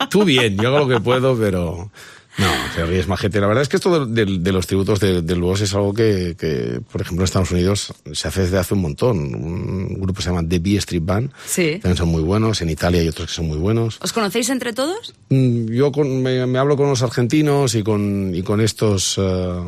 tú 0.10 0.24
bien, 0.24 0.58
yo 0.58 0.70
hago 0.70 0.80
lo 0.80 0.88
que 0.88 1.02
puedo, 1.02 1.38
pero 1.38 1.92
no, 2.38 2.48
se 2.76 2.86
ríe 2.86 3.00
es 3.00 3.08
majete. 3.08 3.40
La 3.40 3.48
verdad 3.48 3.62
es 3.62 3.70
que 3.70 3.78
esto 3.78 4.06
de, 4.06 4.26
de- 4.26 4.40
de 4.40 4.52
los 4.52 4.68
tributos 4.68 5.00
de- 5.00 5.22
del 5.22 5.42
boss 5.42 5.62
es 5.62 5.74
algo 5.74 5.94
que, 5.94 6.36
que, 6.38 6.82
por 6.92 7.02
ejemplo, 7.02 7.22
en 7.22 7.26
Estados 7.26 7.52
Unidos 7.52 7.94
se 8.14 8.28
hace 8.28 8.42
desde 8.42 8.58
hace 8.58 8.74
un 8.74 8.82
montón. 8.82 9.18
Un 9.36 10.00
grupo 10.02 10.22
se 10.22 10.30
llama 10.30 10.48
The 10.48 10.60
B 10.60 10.76
Street 10.78 11.04
Band, 11.06 11.32
Sí. 11.46 11.80
también 11.82 11.98
son 11.98 12.10
muy 12.10 12.22
buenos, 12.22 12.62
en 12.62 12.70
Italia 12.70 13.02
hay 13.02 13.08
otros 13.08 13.28
que 13.30 13.34
son 13.34 13.48
muy 13.48 13.58
buenos. 13.58 13.98
¿Os 14.02 14.12
conocéis 14.14 14.50
entre 14.50 14.74
todos? 14.74 15.14
Mm, 15.30 15.68
Yo 15.72 15.92
con- 15.92 16.22
me, 16.22 16.46
me 16.46 16.60
hablo 16.60 16.76
con 16.78 16.90
los 16.90 17.02
argentinos 17.02 17.74
y 17.76 17.84
con, 17.84 18.34
y 18.36 18.42
con 18.44 18.60
estos 18.62 19.16
eh, 19.18 19.62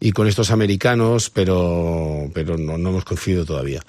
y 0.00 0.12
con 0.12 0.28
estos 0.28 0.52
americanos, 0.52 1.28
pero, 1.30 2.30
pero 2.32 2.56
no, 2.56 2.78
no 2.78 2.90
hemos 2.90 3.04
coincidido 3.04 3.44
todavía. 3.44 3.82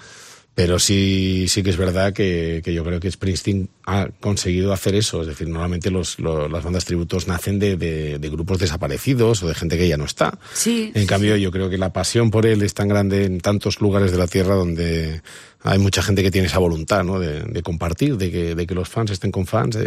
Pero 0.62 0.78
sí, 0.78 1.45
sí 1.47 1.64
que 1.64 1.70
es 1.70 1.78
verdad 1.78 2.12
que, 2.12 2.62
que 2.66 2.74
yo 2.74 2.84
creo 2.84 2.99
que 2.99 3.10
Springsteen 3.10 3.70
ha 3.86 4.10
conseguido 4.20 4.74
hacer 4.74 4.93
eso. 4.93 5.22
Es 5.22 5.28
decir, 5.28 5.47
normalmente 5.47 5.89
los, 5.89 6.20
lo- 6.20 6.49
las 6.49 6.66
bandas 6.66 6.84
tributos 6.84 7.28
nacen 7.30 7.60
de, 7.60 7.78
de- 7.78 8.20
de 8.20 8.30
grupos 8.30 8.60
desaparecidos 8.60 9.41
o 9.41 9.47
de 9.47 9.55
gente 9.55 9.78
que 9.78 9.88
ya 9.88 9.95
no 9.95 10.03
está. 10.03 10.38
Sí. 10.53 10.91
En 10.95 11.07
cambio, 11.07 11.38
yo 11.38 11.49
creo 11.51 11.70
que 11.70 11.78
la 11.78 11.93
pasión 11.93 12.30
por 12.30 12.45
él 12.45 12.62
es 12.62 12.74
tan 12.74 12.89
grande 12.89 13.24
en 13.24 13.39
tantos 13.39 13.80
lugares 13.80 14.12
de 14.12 14.18
la 14.18 14.28
Tierra 14.28 14.55
donde 14.55 15.22
hay 15.64 15.80
mucha 15.80 16.01
gente 16.01 16.24
que 16.24 16.30
tiene 16.32 16.47
esa 16.47 16.60
voluntad, 16.60 17.05
¿no? 17.05 17.20
De, 17.22 17.41
de 17.43 17.62
compartir, 17.64 18.18
de 18.18 18.30
que, 18.30 18.53
de 18.55 18.68
que 18.68 18.76
los 18.76 18.89
fans 18.89 19.12
estén 19.12 19.32
con 19.32 19.45
fans 19.47 19.78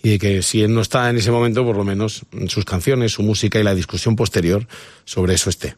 y 0.00 0.10
de 0.10 0.18
que 0.20 0.42
si 0.42 0.62
él 0.62 0.72
no 0.72 0.80
está 0.80 1.10
en 1.10 1.16
ese 1.16 1.32
momento, 1.32 1.64
por 1.64 1.76
lo 1.76 1.82
menos 1.84 2.22
sus 2.46 2.64
canciones, 2.64 3.10
su 3.10 3.24
música 3.24 3.58
y 3.58 3.64
la 3.64 3.74
discusión 3.74 4.14
posterior 4.14 4.68
sobre 5.04 5.34
eso 5.34 5.50
esté. 5.50 5.74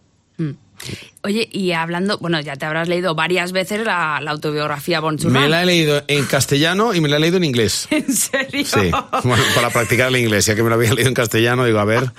Oye, 1.23 1.49
y 1.51 1.73
hablando, 1.73 2.19
bueno, 2.19 2.41
ya 2.41 2.57
te 2.57 2.67
habrás 2.67 2.89
leído 2.89 3.15
varias 3.15 3.53
veces 3.53 3.85
la, 3.85 4.21
la 4.23 4.31
autobiografía 4.31 5.01
to 5.01 5.29
Me 5.29 5.49
la 5.49 5.63
he 5.63 5.67
leído 5.67 6.05
en 6.07 6.25
castellano 6.27 6.95
y 6.95 7.01
me 7.01 7.09
la 7.09 7.17
he 7.17 7.21
leído 7.21 7.39
en 7.39 7.45
inglés. 7.45 7.89
¿En 7.91 8.15
serio? 8.15 8.65
Sí, 8.65 8.91
bueno, 9.25 9.43
para 9.55 9.71
practicar 9.71 10.09
el 10.09 10.17
inglés, 10.17 10.47
ya 10.47 10.55
que 10.55 10.63
me 10.63 10.69
lo 10.69 10.77
había 10.77 10.93
leído 10.95 11.09
en 11.09 11.15
castellano, 11.15 11.65
digo, 11.65 11.79
a 11.79 11.85
ver. 11.85 12.13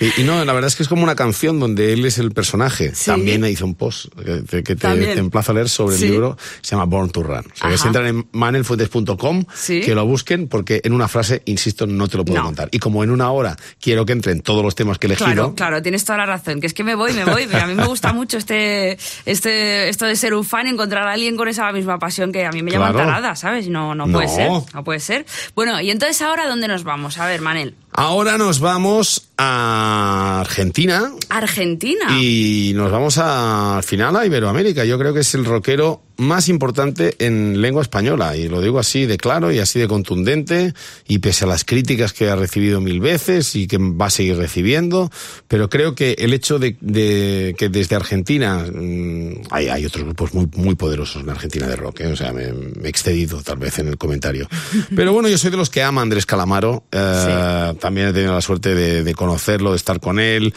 Y, 0.00 0.20
y 0.20 0.24
no, 0.24 0.44
la 0.44 0.52
verdad 0.52 0.68
es 0.68 0.76
que 0.76 0.82
es 0.84 0.88
como 0.88 1.02
una 1.02 1.14
canción 1.16 1.58
donde 1.58 1.92
él 1.92 2.04
es 2.04 2.18
el 2.18 2.30
personaje. 2.32 2.94
Sí. 2.94 3.06
También 3.06 3.44
hizo 3.46 3.64
un 3.64 3.74
post 3.74 4.06
que, 4.14 4.42
te- 4.42 4.62
que 4.62 4.76
te, 4.76 5.12
emplazo 5.18 5.52
a 5.52 5.54
leer 5.56 5.68
sobre 5.68 5.96
Sí. 5.96 6.04
el 6.06 6.10
libro, 6.12 6.36
se 6.60 6.70
llama 6.76 6.84
Born 6.84 7.10
to 7.10 7.22
Run. 7.22 7.38
O 7.52 7.56
sea, 7.56 7.70
que 7.70 7.78
si 7.78 7.86
entran 7.88 8.06
en 8.06 8.28
manelfuentes.com, 8.32 9.44
Sí. 9.54 9.80
que 9.80 9.94
lo 9.94 10.06
busquen, 10.06 10.48
porque 10.48 10.80
en 10.84 10.92
una 10.92 11.08
frase, 11.08 11.42
insisto, 11.46 11.86
no 11.86 12.08
te 12.08 12.16
lo 12.16 12.24
puedo 12.24 12.38
No. 12.40 12.44
contar. 12.46 12.68
Y 12.72 12.78
como 12.78 13.02
en 13.02 13.10
una 13.10 13.30
hora 13.30 13.56
quiero 13.80 14.04
que 14.06 14.12
entren 14.12 14.40
todos 14.40 14.62
los 14.64 14.74
temas 14.74 14.98
que 14.98 15.06
he 15.06 15.08
elegido, 15.08 15.26
Claro, 15.28 15.54
claro, 15.54 15.82
tienes 15.82 16.04
toda 16.04 16.18
la 16.18 16.26
razón. 16.26 16.60
Que 16.60 16.66
es 16.66 16.74
que 16.74 16.84
me 16.84 16.94
voy, 16.94 17.12
me 17.12 17.24
voy. 17.24 17.46
Pero 17.50 17.64
a 17.64 17.66
mí 17.66 17.74
me 17.74 17.86
gusta 17.86 18.12
mucho 18.12 18.38
este, 18.38 18.98
este, 19.26 19.88
esto 19.88 20.06
de 20.06 20.16
ser 20.16 20.34
un 20.34 20.44
fan 20.44 20.66
encontrar 20.66 21.08
a 21.08 21.12
alguien 21.12 21.36
con 21.36 21.48
esa 21.48 21.70
misma 21.72 21.98
pasión 21.98 22.32
que 22.32 22.44
a 22.46 22.50
mí 22.52 22.62
me 22.62 22.70
llaman 22.70 22.92
Claro. 22.92 23.08
tarada, 23.08 23.36
¿sabes? 23.36 23.68
No, 23.68 23.94
no 23.94 24.06
puede 24.10 24.26
No. 24.26 24.34
ser. 24.34 24.74
No 24.74 24.84
puede 24.84 25.00
ser. 25.00 25.26
Bueno, 25.54 25.80
y 25.80 25.90
entonces 25.90 26.20
ahora, 26.22 26.46
¿dónde 26.46 26.68
nos 26.68 26.84
vamos? 26.84 27.18
A 27.18 27.26
ver, 27.26 27.40
Manel. 27.40 27.74
ahora 27.92 28.38
nos 28.38 28.60
vamos 28.60 29.27
a 29.38 30.40
Argentina. 30.40 31.12
Argentina. 31.30 32.06
Y 32.20 32.72
nos 32.74 32.90
vamos 32.90 33.18
a- 33.18 33.76
al 33.78 33.82
final 33.84 34.16
a 34.16 34.26
Iberoamérica. 34.26 34.84
Yo 34.84 34.98
creo 34.98 35.14
que 35.14 35.20
es 35.20 35.34
el 35.34 35.44
rockero 35.44 36.02
más 36.18 36.48
importante 36.48 37.14
en 37.18 37.60
lengua 37.62 37.82
española. 37.82 38.36
Y 38.36 38.48
lo 38.48 38.60
digo 38.60 38.78
así 38.78 39.06
de 39.06 39.16
claro 39.16 39.50
y 39.52 39.58
así 39.60 39.78
de 39.78 39.88
contundente. 39.88 40.74
Y 41.06 41.18
pese 41.18 41.44
a 41.44 41.48
las 41.48 41.64
críticas 41.64 42.12
que 42.12 42.28
ha 42.28 42.36
recibido 42.36 42.80
mil 42.80 43.00
veces 43.00 43.54
y 43.56 43.66
que 43.66 43.78
va 43.78 44.06
a 44.06 44.10
seguir 44.10 44.36
recibiendo. 44.36 45.10
Pero 45.46 45.70
creo 45.70 45.94
que 45.94 46.12
el 46.18 46.34
hecho 46.34 46.58
de, 46.58 46.76
de 46.80 47.54
que 47.56 47.68
desde 47.68 47.96
Argentina 47.96 48.66
mm, 48.70 49.42
hay, 49.50 49.68
hay 49.68 49.86
otros 49.86 50.04
grupos 50.04 50.34
muy, 50.34 50.48
muy 50.56 50.74
poderosos 50.74 51.22
en 51.22 51.30
Argentina 51.30 51.66
de 51.66 51.76
rock. 51.76 52.00
¿eh? 52.00 52.08
O 52.08 52.16
sea, 52.16 52.32
me, 52.32 52.52
me 52.52 52.86
he 52.86 52.88
excedido 52.90 53.40
tal 53.42 53.58
vez 53.58 53.78
en 53.78 53.88
el 53.88 53.96
comentario. 53.96 54.48
Pero 54.96 55.12
bueno, 55.12 55.28
yo 55.28 55.38
soy 55.38 55.50
de 55.50 55.56
los 55.56 55.70
que 55.70 55.82
ama 55.82 56.00
a 56.00 56.02
Andrés 56.02 56.26
Calamaro. 56.26 56.84
Eh, 56.92 57.74
También 57.80 58.08
he 58.08 58.12
tenido 58.12 58.34
la 58.34 58.40
suerte 58.42 58.74
de, 58.74 59.04
de 59.04 59.14
conocerlo, 59.14 59.70
de 59.70 59.76
estar 59.76 60.00
con 60.00 60.18
él. 60.18 60.52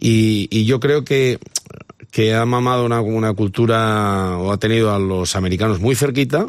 Y, 0.00 0.48
y 0.50 0.64
yo 0.64 0.80
creo 0.80 1.04
que 1.04 1.38
que 2.14 2.32
ha 2.32 2.46
mamado 2.46 2.84
una, 2.84 3.00
una 3.00 3.32
cultura 3.32 4.38
o 4.38 4.52
ha 4.52 4.56
tenido 4.56 4.94
a 4.94 5.00
los 5.00 5.34
americanos 5.34 5.80
muy 5.80 5.96
cerquita, 5.96 6.46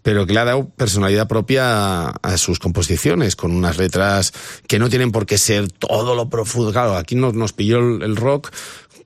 pero 0.00 0.26
que 0.26 0.32
le 0.32 0.38
ha 0.38 0.44
dado 0.44 0.68
personalidad 0.68 1.26
propia 1.26 2.06
a, 2.10 2.38
sus 2.38 2.60
composiciones, 2.60 3.34
con 3.34 3.50
unas 3.50 3.78
letras 3.78 4.32
que 4.68 4.78
no 4.78 4.88
tienen 4.88 5.10
por 5.10 5.26
qué 5.26 5.36
ser 5.36 5.72
todo 5.72 6.14
lo 6.14 6.30
profundo. 6.30 6.70
Claro, 6.70 6.94
aquí 6.96 7.16
nos, 7.16 7.34
nos 7.34 7.52
pilló 7.52 7.80
el 7.80 8.14
rock 8.14 8.52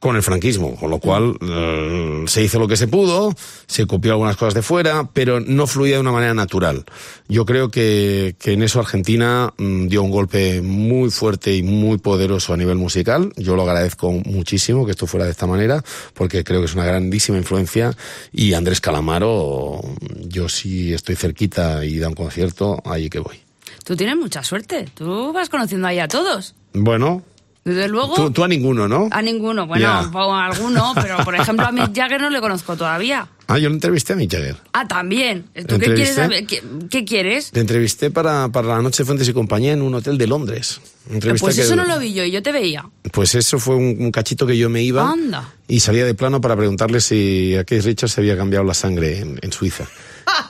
con 0.02 0.16
el 0.16 0.24
franquismo, 0.24 0.74
con 0.74 0.90
lo 0.90 0.98
cual 0.98 1.36
eh, 1.40 2.24
se 2.26 2.42
hizo 2.42 2.58
lo 2.58 2.66
que 2.66 2.76
se 2.76 2.88
pudo, 2.88 3.32
se 3.68 3.86
copió 3.86 4.10
algunas 4.10 4.36
cosas 4.36 4.54
de 4.54 4.62
fuera, 4.62 5.08
pero 5.12 5.38
no 5.38 5.68
fluía 5.68 5.94
de 5.94 6.00
una 6.00 6.10
manera 6.10 6.34
natural. 6.34 6.84
Yo 7.28 7.46
creo 7.46 7.70
que, 7.70 8.34
que 8.40 8.54
en 8.54 8.64
eso 8.64 8.80
Argentina 8.80 9.54
mm, 9.56 9.86
dio 9.86 10.02
un 10.02 10.10
golpe 10.10 10.60
muy 10.60 11.12
fuerte 11.12 11.54
y 11.54 11.62
muy 11.62 11.98
poderoso 11.98 12.52
a 12.52 12.56
nivel 12.56 12.78
musical. 12.78 13.32
Yo 13.36 13.54
lo 13.54 13.62
agradezco 13.62 14.10
muchísimo 14.10 14.84
que 14.84 14.90
esto 14.90 15.06
fuera 15.06 15.24
de 15.24 15.30
esta 15.30 15.46
manera, 15.46 15.84
porque 16.14 16.42
creo 16.42 16.58
que 16.58 16.66
es 16.66 16.74
una 16.74 16.84
grandísima 16.84 17.38
influencia. 17.38 17.96
Y 18.32 18.54
Andrés 18.54 18.80
Calamaro, 18.80 19.82
yo 20.18 20.48
sí 20.48 20.92
estoy 20.92 21.14
cerquita 21.14 21.84
y 21.84 22.00
da 22.00 22.08
un 22.08 22.16
concierto, 22.16 22.82
ahí 22.84 23.08
que 23.08 23.20
voy. 23.20 23.38
Tú 23.84 23.94
tienes 23.94 24.16
mucha 24.16 24.42
suerte. 24.42 24.88
Tú 24.96 25.32
vas 25.32 25.48
conociendo 25.48 25.86
ahí 25.86 26.00
a 26.00 26.08
todos. 26.08 26.56
Bueno, 26.72 27.22
Desde 27.64 27.86
luego. 27.88 28.14
tú, 28.16 28.30
tú 28.32 28.42
a 28.42 28.48
ninguno, 28.48 28.88
¿no? 28.88 29.08
A 29.12 29.22
ninguno. 29.22 29.66
Bueno, 29.68 29.82
Ya. 29.82 30.10
o 30.12 30.34
a 30.34 30.46
alguno, 30.46 30.92
pero 31.00 31.18
por 31.24 31.34
ejemplo 31.36 31.64
a 31.66 31.70
Mick 31.72 31.94
Jagger 31.94 32.20
no 32.20 32.28
le 32.30 32.40
conozco 32.40 32.76
todavía. 32.76 33.28
Ah, 33.46 33.58
yo 33.58 33.68
le 33.68 33.74
entrevisté 33.76 34.14
a 34.14 34.16
Mick 34.16 34.32
Jagger. 34.32 34.56
Ah, 34.72 34.88
también. 34.88 35.44
¿Tú 35.68 35.78
qué 35.78 35.86
quieres 35.94 36.14
saber? 36.14 36.44
¿Qué, 36.46 36.62
qué 36.90 37.04
quieres? 37.04 37.50
Le 37.54 37.60
entrevisté 37.60 38.10
para, 38.10 38.48
para 38.48 38.68
la 38.68 38.82
noche 38.82 39.02
de 39.02 39.06
Fuentes 39.06 39.28
y 39.28 39.32
Compañía 39.32 39.72
en 39.72 39.82
un 39.82 39.94
hotel 39.94 40.18
de 40.18 40.26
Londres. 40.26 40.80
Entrevista 41.10 41.44
Pues 41.46 41.56
que- 41.56 41.62
eso 41.62 41.76
no 41.76 41.84
lo 41.84 41.98
vi 42.00 42.12
yo 42.14 42.24
y 42.24 42.30
yo 42.32 42.42
te 42.42 42.50
veía. 42.50 42.84
Pues 43.12 43.34
eso 43.36 43.58
fue 43.60 43.76
un, 43.76 43.96
un 44.00 44.10
cachito 44.10 44.44
que 44.46 44.56
yo 44.58 44.68
me 44.68 44.82
iba 44.82 45.08
Anda. 45.10 45.48
y 45.68 45.80
salía 45.80 46.04
de 46.04 46.14
plano 46.14 46.40
para 46.40 46.56
preguntarle 46.56 47.00
si 47.00 47.54
a 47.56 47.64
Keith 47.64 47.84
Richards 47.84 48.12
se 48.14 48.20
había 48.20 48.36
cambiado 48.36 48.64
la 48.64 48.74
sangre 48.74 49.18
en, 49.20 49.38
en 49.40 49.52
Suiza. 49.52 49.84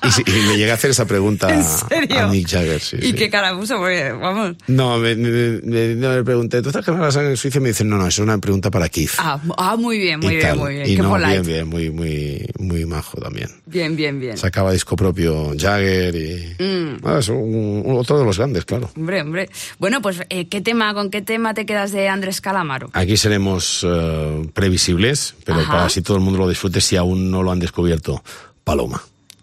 Y, 0.06 0.10
si- 0.10 0.22
y 0.26 0.30
le 0.48 0.56
llegué 0.58 0.70
a 0.70 0.74
hacer 0.74 0.90
esa 0.90 1.04
pregunta 1.06 1.48
¿En 1.52 1.60
a- 1.60 1.62
serio? 1.64 2.20
a 2.20 2.26
Mick 2.28 2.48
Jagger. 2.48 2.80
Sí, 2.80 2.96
y 3.00 3.06
sí. 3.08 3.12
qué 3.14 3.30
cara 3.30 3.56
puso, 3.56 3.76
porque, 3.78 4.12
vamos. 4.12 4.56
No, 4.66 4.98
me, 4.98 5.14
me- 5.16 5.60
me- 5.94 6.22
pregunté, 6.24 6.62
¿tú 6.62 6.68
estás 6.68 6.84
cambiando 6.84 7.06
la 7.06 7.12
sangre 7.12 7.30
en 7.30 7.36
Suiza? 7.36 7.58
Y 7.58 7.60
me 7.62 7.68
dicen, 7.70 7.88
no, 7.88 7.96
no, 7.96 8.06
es 8.06 8.18
una 8.18 8.38
pregunta 8.38 8.70
para 8.70 8.88
Keith. 8.88 9.10
Ah, 9.18 9.40
ah, 9.58 9.76
muy 9.76 9.98
bien, 9.98 10.20
muy 10.20 10.36
bien, 10.36 10.56
muy 10.58 10.74
bien. 10.74 10.88
Y 10.90 10.96
qué 10.96 11.02
no, 11.02 11.10
polite. 11.10 11.28
bien, 11.40 11.42
bien, 11.42 11.68
muy, 11.68 11.90
muy, 11.90 12.46
muy 12.58 12.84
majo 12.86 13.20
también. 13.20 13.48
Bien, 13.66 13.96
bien, 13.96 14.20
bien. 14.20 14.36
Sacaba 14.36 14.72
disco 14.72 14.94
propio 14.96 15.52
Jagger 15.58 16.14
y... 16.14 16.62
Mm. 16.62 16.98
Ah, 17.04 17.16
es 17.20 17.28
un- 17.28 17.82
otro 17.86 18.18
de 18.18 18.24
los 18.24 18.38
grandes, 18.38 18.64
claro. 18.64 18.90
Hombre, 18.96 19.20
hombre. 19.22 19.50
Bueno, 19.78 20.00
pues, 20.02 20.20
eh, 20.28 20.48
¿qué 20.48 20.60
tema, 20.60 20.94
con 20.94 21.10
qué 21.10 21.22
tema 21.22 21.54
te 21.54 21.66
quedas 21.66 21.92
de 21.92 22.08
Andrés 22.08 22.40
Calamaro? 22.40 22.90
Aquí 22.92 23.16
seremos 23.16 23.84
eh, 23.88 24.48
previsibles, 24.54 25.34
pero 25.44 25.60
Ajá. 25.60 25.70
para 25.72 25.84
así 25.86 26.02
todo 26.02 26.16
el 26.16 26.22
mundo 26.22 26.38
lo 26.38 26.48
disfrute 26.48 26.80
si 26.80 26.96
aún 26.96 27.30
no 27.30 27.42
lo 27.42 27.50
han 27.52 27.58
descubierto. 27.58 28.22
Paloma. 28.64 29.02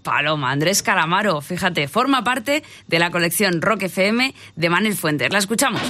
Paloma, 0.09 0.49
Andrés 0.49 0.81
Calamaro, 0.81 1.39
fíjate, 1.39 1.87
forma 1.87 2.23
parte 2.23 2.63
de 2.87 2.97
la 2.97 3.11
colección 3.11 3.61
Rock 3.61 3.83
FM 3.83 4.33
de 4.55 4.69
Manel 4.69 4.95
Fuentes. 4.95 5.31
La 5.31 5.37
escuchamos. 5.37 5.83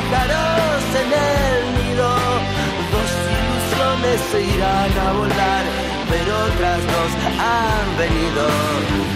Pájaros 0.00 0.82
en 1.02 1.10
el 1.12 1.60
nido. 1.78 2.08
Dos 2.92 3.10
ilusiones 3.38 4.20
se 4.30 4.40
irán 4.42 4.92
a 5.06 5.12
volar, 5.12 5.64
pero 6.10 6.30
otras 6.48 6.80
dos 6.92 7.10
han 7.38 7.86
venido. 7.98 9.08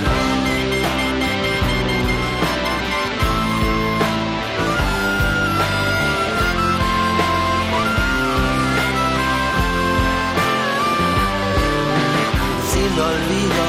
olvido 13.02 13.68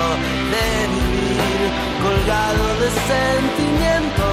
de 0.54 0.68
vivir, 0.94 1.60
colgado 2.04 2.66
de 2.82 2.90
sentimiento. 3.14 4.26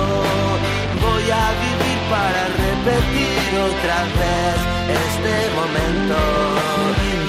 Voy 1.01 1.31
a 1.31 1.47
vivir 1.65 1.99
para 2.11 2.50
repetir 2.85 3.59
otra 3.61 3.99
vez 4.21 4.57
este 5.05 5.35
momento. 5.59 6.19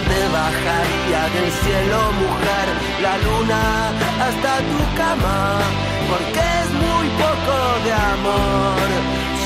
Te 0.09 0.21
bajaría 0.37 1.21
del 1.35 1.51
cielo, 1.63 1.99
mujer, 2.23 2.67
la 3.01 3.17
luna 3.25 3.63
hasta 4.25 4.51
tu 4.71 4.81
cama, 4.97 5.59
porque 6.09 6.41
es 6.61 6.69
muy 6.85 7.07
poco 7.23 7.57
de 7.85 7.93
amor. 8.15 8.87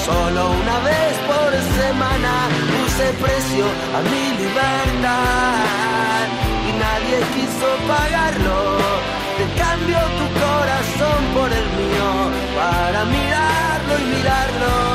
Solo 0.06 0.52
una 0.52 0.78
vez 0.80 1.14
por 1.30 1.52
semana 1.82 2.34
puse 2.72 3.06
precio 3.24 3.66
a 3.98 4.00
mi 4.12 4.26
libertad 4.44 6.26
y 6.68 6.72
nadie 6.84 7.18
quiso 7.36 7.68
pagarlo. 7.88 8.78
Te 9.38 9.46
cambio 9.62 10.00
tu 10.20 10.26
corazón 10.40 11.22
por 11.34 11.52
el 11.52 11.68
mío 11.80 12.10
para 12.56 13.06
mirarlo 13.06 13.94
y 14.00 14.16
mirarlo. 14.16 14.95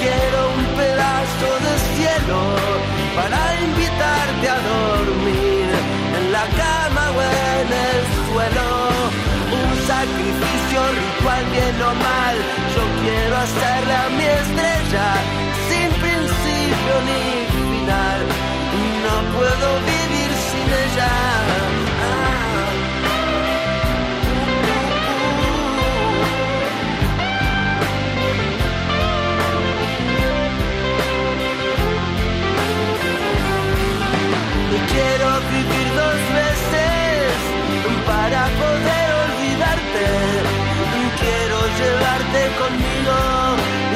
Quiero 0.00 0.38
un 0.58 0.64
pedazo 0.76 1.48
de 1.64 1.74
cielo 1.94 2.38
para 3.16 3.38
invitarte 3.62 4.48
a 4.48 4.58
dormir 4.74 5.68
en 6.18 6.32
la 6.32 6.46
cama 6.62 7.04
o 7.10 7.20
en 7.22 7.68
el 7.88 8.00
suelo. 8.26 8.68
Un 9.60 9.70
sacrificio 9.86 10.80
ritual 11.00 11.44
bien 11.52 11.76
o 11.82 11.92
mal. 11.94 12.36
Yo 12.74 12.82
quiero 13.02 13.36
hacerle 13.36 13.94
a 13.94 14.08
mi 14.16 14.26
estrella 14.40 15.08
sin 15.68 15.88
principio 16.04 16.94
ni 17.08 17.22
final. 17.56 18.20
No 19.04 19.14
puedo 19.36 19.68
vivir 19.86 19.97
quédate 41.78 42.42
conmigo 42.62 43.18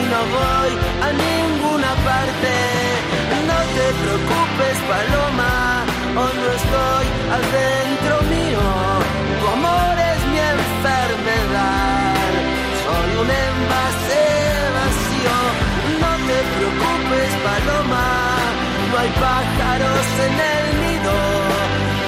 y 0.00 0.02
no 0.12 0.20
voy 0.36 0.72
a 1.06 1.08
ninguna 1.26 1.90
parte. 2.08 2.52
No 3.50 3.58
te 3.76 3.86
preocupes, 4.02 4.76
Paloma, 4.90 5.54
hoy 6.20 6.34
no 6.42 6.48
estoy 6.60 7.06
adentro 7.38 8.14
mío. 8.34 8.64
Tu 9.40 9.46
amor 9.58 9.94
es 10.12 10.20
mi 10.30 10.40
enfermedad, 10.56 12.14
soy 12.84 13.10
un 13.22 13.30
envase 13.46 14.24
vacío. 14.78 15.36
No 16.02 16.10
te 16.28 16.38
preocupes, 16.54 17.30
Paloma, 17.46 18.08
no 18.90 18.94
hay 19.02 19.10
pájaros 19.26 20.06
en 20.26 20.34
el 20.54 20.66
nido. 20.84 21.14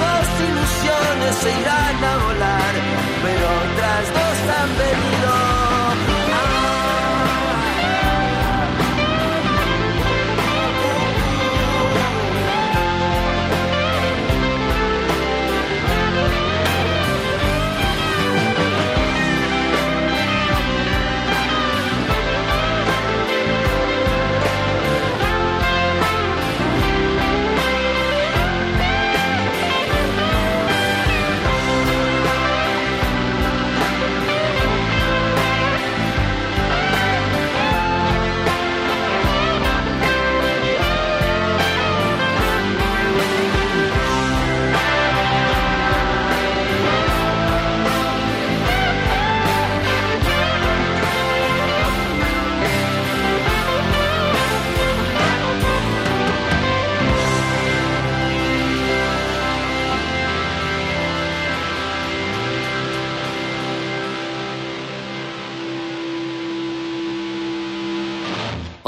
Dos 0.05 0.27
ilusiones 0.49 1.33
se 1.43 1.51
irán 1.63 1.99
a 2.11 2.15
volar, 2.25 2.73
pero 3.25 3.45
otras 3.65 4.05
dos 4.17 4.37
han 4.59 4.71
venido. 4.83 5.54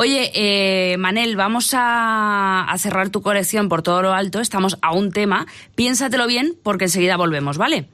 Oye, 0.07 0.31
eh, 0.35 0.97
Manel, 0.99 1.35
vamos 1.35 1.75
a, 1.75 2.63
a 2.63 2.79
cerrar 2.79 3.09
tu 3.11 3.23
colección 3.23 3.69
por 3.69 3.83
todo 3.83 4.03
lo 4.03 4.13
alto. 4.13 4.39
Estamos 4.39 4.79
a 4.81 4.93
un 4.93 5.11
tema. 5.11 5.49
Piénsatelo 5.75 6.29
bien 6.29 6.57
porque 6.63 6.85
enseguida 6.85 7.17
volvemos, 7.17 7.59
¿vale? 7.59 7.89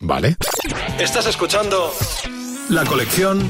Vale. 0.00 0.36
Estás 0.98 1.26
escuchando 1.26 1.94
la 2.68 2.84
colección 2.84 3.40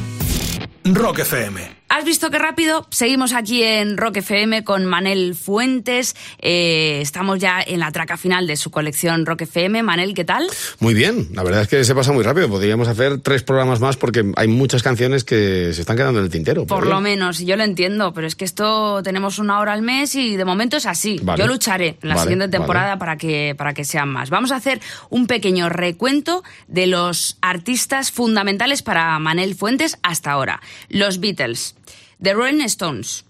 Rock 0.85 1.19
FM. 1.19 1.80
¿Has 1.93 2.05
visto 2.05 2.31
qué 2.31 2.39
rápido? 2.39 2.87
Seguimos 2.91 3.33
aquí 3.33 3.65
en 3.65 3.97
Rock 3.97 4.19
FM 4.19 4.63
con 4.63 4.87
Manel 4.87 5.35
Fuentes. 5.35 6.15
Eh, 6.39 7.01
estamos 7.03 7.41
ya 7.41 7.61
en 7.61 7.81
la 7.81 7.91
traca 7.91 8.17
final 8.17 8.47
de 8.47 8.55
su 8.57 8.71
colección 8.71 9.27
Rock 9.27 9.41
FM. 9.43 9.83
Manel, 9.83 10.15
¿qué 10.15 10.25
tal? 10.25 10.47
Muy 10.79 10.95
bien, 10.95 11.31
la 11.33 11.43
verdad 11.43 11.63
es 11.63 11.69
que 11.69 11.83
se 11.83 11.93
pasa 11.93 12.13
muy 12.13 12.23
rápido. 12.23 12.49
Podríamos 12.49 12.87
hacer 12.87 13.19
tres 13.19 13.43
programas 13.43 13.81
más 13.81 13.97
porque 13.97 14.25
hay 14.37 14.47
muchas 14.47 14.85
canciones 14.85 15.25
que 15.25 15.73
se 15.75 15.81
están 15.81 15.97
quedando 15.97 16.21
en 16.21 16.27
el 16.27 16.31
tintero. 16.31 16.65
Por 16.65 16.85
lo 16.85 17.01
bien. 17.01 17.03
menos, 17.19 17.41
yo 17.41 17.57
lo 17.57 17.65
entiendo, 17.65 18.15
pero 18.15 18.29
es 18.29 18.37
que 18.37 18.45
esto 18.45 19.03
tenemos 19.03 19.41
una 19.41 19.59
hora 19.59 19.73
al 19.73 19.83
mes 19.83 20.15
y 20.15 20.37
de 20.37 20.45
momento 20.45 20.77
es 20.77 20.87
así. 20.87 21.19
Vale. 21.25 21.43
Yo 21.43 21.49
lucharé 21.49 21.99
en 22.03 22.09
la 22.09 22.15
Vale, 22.15 22.31
siguiente 22.31 22.57
temporada 22.57 22.91
vale. 22.91 22.99
para, 23.01 23.17
que, 23.17 23.57
para 23.59 23.75
que 23.75 23.85
sean 23.85 24.11
más. 24.11 24.31
Vamos 24.31 24.53
a 24.53 24.57
hacer 24.57 24.81
un 25.09 25.27
pequeño 25.27 25.69
recuento 25.69 26.45
de 26.69 26.87
los 26.87 27.37
artistas 27.43 28.13
fundamentales 28.13 28.83
para 28.83 29.19
Manel 29.19 29.57
Fuentes 29.57 29.99
hasta 30.05 30.31
ahora. 30.31 30.61
Los 30.89 31.19
Beatles, 31.19 31.75
The 32.23 32.35
Rolling 32.35 32.65
Stones, 32.65 33.25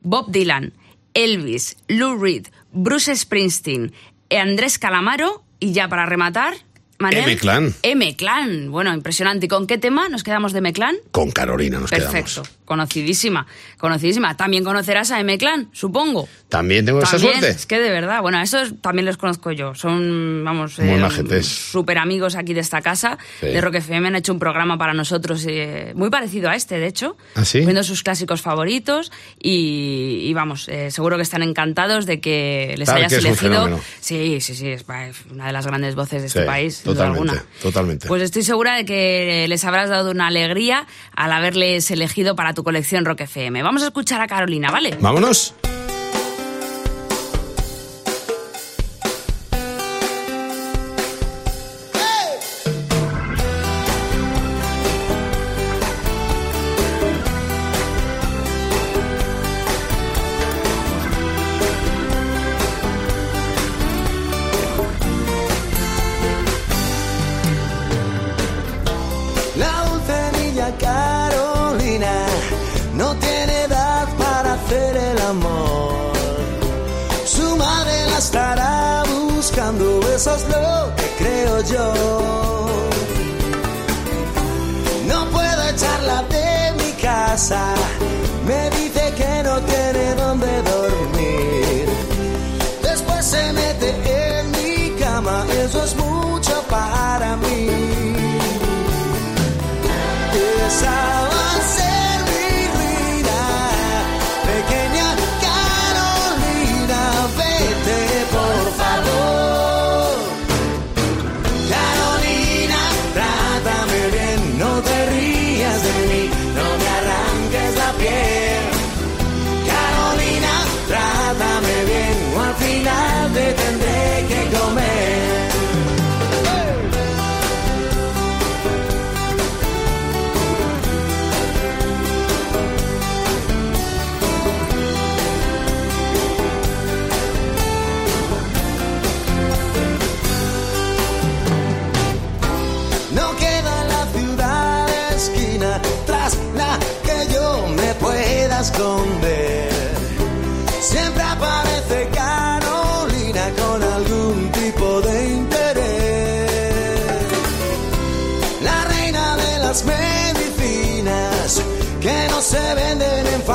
Bob 0.00 0.30
Dylan, 0.30 0.72
Elvis, 1.14 1.76
Lou 1.88 2.18
Reed, 2.18 2.48
Bruce 2.72 3.14
Springsteen, 3.14 3.92
Andrés 4.30 4.78
Calamaro 4.78 5.44
y 5.60 5.72
ya 5.72 5.88
para 5.88 6.06
rematar... 6.06 6.54
Manel, 6.98 7.24
M-Clan. 7.24 7.74
M-Clan. 7.82 8.70
Bueno, 8.70 8.94
impresionante. 8.94 9.46
¿Y 9.46 9.48
con 9.50 9.66
qué 9.66 9.76
tema 9.76 10.08
nos 10.08 10.22
quedamos 10.22 10.52
de 10.54 10.60
M-Clan? 10.60 10.96
Con 11.10 11.30
Carolina 11.30 11.78
nos 11.78 11.90
Perfecto, 11.90 12.42
quedamos. 12.42 12.55
Conocidísima, 12.66 13.46
conocidísima. 13.78 14.36
También 14.36 14.62
conocerás 14.64 15.10
a 15.12 15.20
M-Clan, 15.20 15.70
supongo. 15.72 16.28
También 16.50 16.84
tengo 16.84 17.00
esa 17.00 17.12
También, 17.12 17.32
suerte. 17.40 17.48
Es 17.50 17.64
que 17.66 17.78
de 17.78 17.90
verdad, 17.90 18.20
bueno, 18.20 18.38
a 18.38 18.42
esos 18.42 18.74
también 18.82 19.06
los 19.06 19.16
conozco 19.16 19.50
yo. 19.52 19.74
Son, 19.74 20.42
vamos, 20.44 20.78
Muy 20.78 20.98
majentes. 20.98 21.46
súper 21.46 21.96
amigos 21.98 22.36
aquí 22.36 22.52
de 22.54 22.60
esta 22.60 22.82
casa. 22.82 23.16
Sí. 23.40 23.46
De 23.46 23.60
Rock 23.60 23.76
FM 23.76 24.08
han 24.08 24.16
hecho 24.16 24.32
un 24.32 24.38
programa 24.38 24.76
para 24.78 24.92
nosotros 24.92 25.44
eh, 25.48 25.92
muy 25.94 26.10
parecido 26.10 26.50
a 26.50 26.54
este, 26.54 26.78
de 26.78 26.86
hecho. 26.86 27.16
¿Ah, 27.34 27.44
sí? 27.44 27.60
Viendo 27.60 27.82
sus 27.82 28.02
clásicos 28.02 28.42
favoritos 28.42 29.10
y, 29.40 30.20
y 30.24 30.34
vamos, 30.34 30.68
eh, 30.68 30.90
seguro 30.90 31.16
que 31.16 31.22
están 31.22 31.42
encantados 31.42 32.06
de 32.06 32.20
que 32.20 32.74
les 32.76 32.86
Claro, 32.88 32.98
hayas 33.00 33.12
que 33.12 33.18
elegido. 33.18 33.80
Sí, 34.00 34.40
sí, 34.40 34.54
sí, 34.54 34.68
es 34.70 34.84
una 35.30 35.46
de 35.46 35.52
las 35.52 35.66
grandes 35.66 35.94
voces 35.94 36.20
de 36.22 36.26
este 36.28 36.40
Sí, 36.40 36.46
país, 36.46 36.74
sin 36.76 36.84
duda 36.92 37.06
totalmente, 37.06 37.30
alguna. 37.30 37.44
totalmente. 37.62 38.08
Pues 38.08 38.22
estoy 38.22 38.42
segura 38.42 38.76
de 38.76 38.84
que 38.84 39.46
les 39.48 39.64
habrás 39.64 39.88
dado 39.88 40.10
una 40.10 40.26
alegría 40.28 40.86
al 41.14 41.32
haberles 41.32 41.90
elegido 41.90 42.34
para 42.36 42.54
tu 42.56 42.64
colección 42.64 43.04
Rock 43.04 43.20
FM. 43.20 43.62
Vamos 43.62 43.84
a 43.84 43.86
escuchar 43.86 44.20
a 44.20 44.26
Carolina, 44.26 44.72
¿vale? 44.72 44.96
Vámonos. 45.00 45.54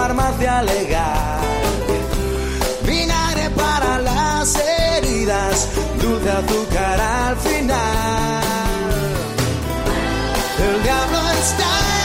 De 0.10 0.48
alegar. 0.48 1.40
Vinagre 2.84 3.52
para 3.52 4.00
las 4.00 4.56
heridas, 4.56 5.68
dulce 6.02 6.30
azúcar 6.32 7.00
al 7.00 7.38
final. 7.38 8.42
El 10.58 10.84
diablo 10.84 11.20
está 11.40 12.01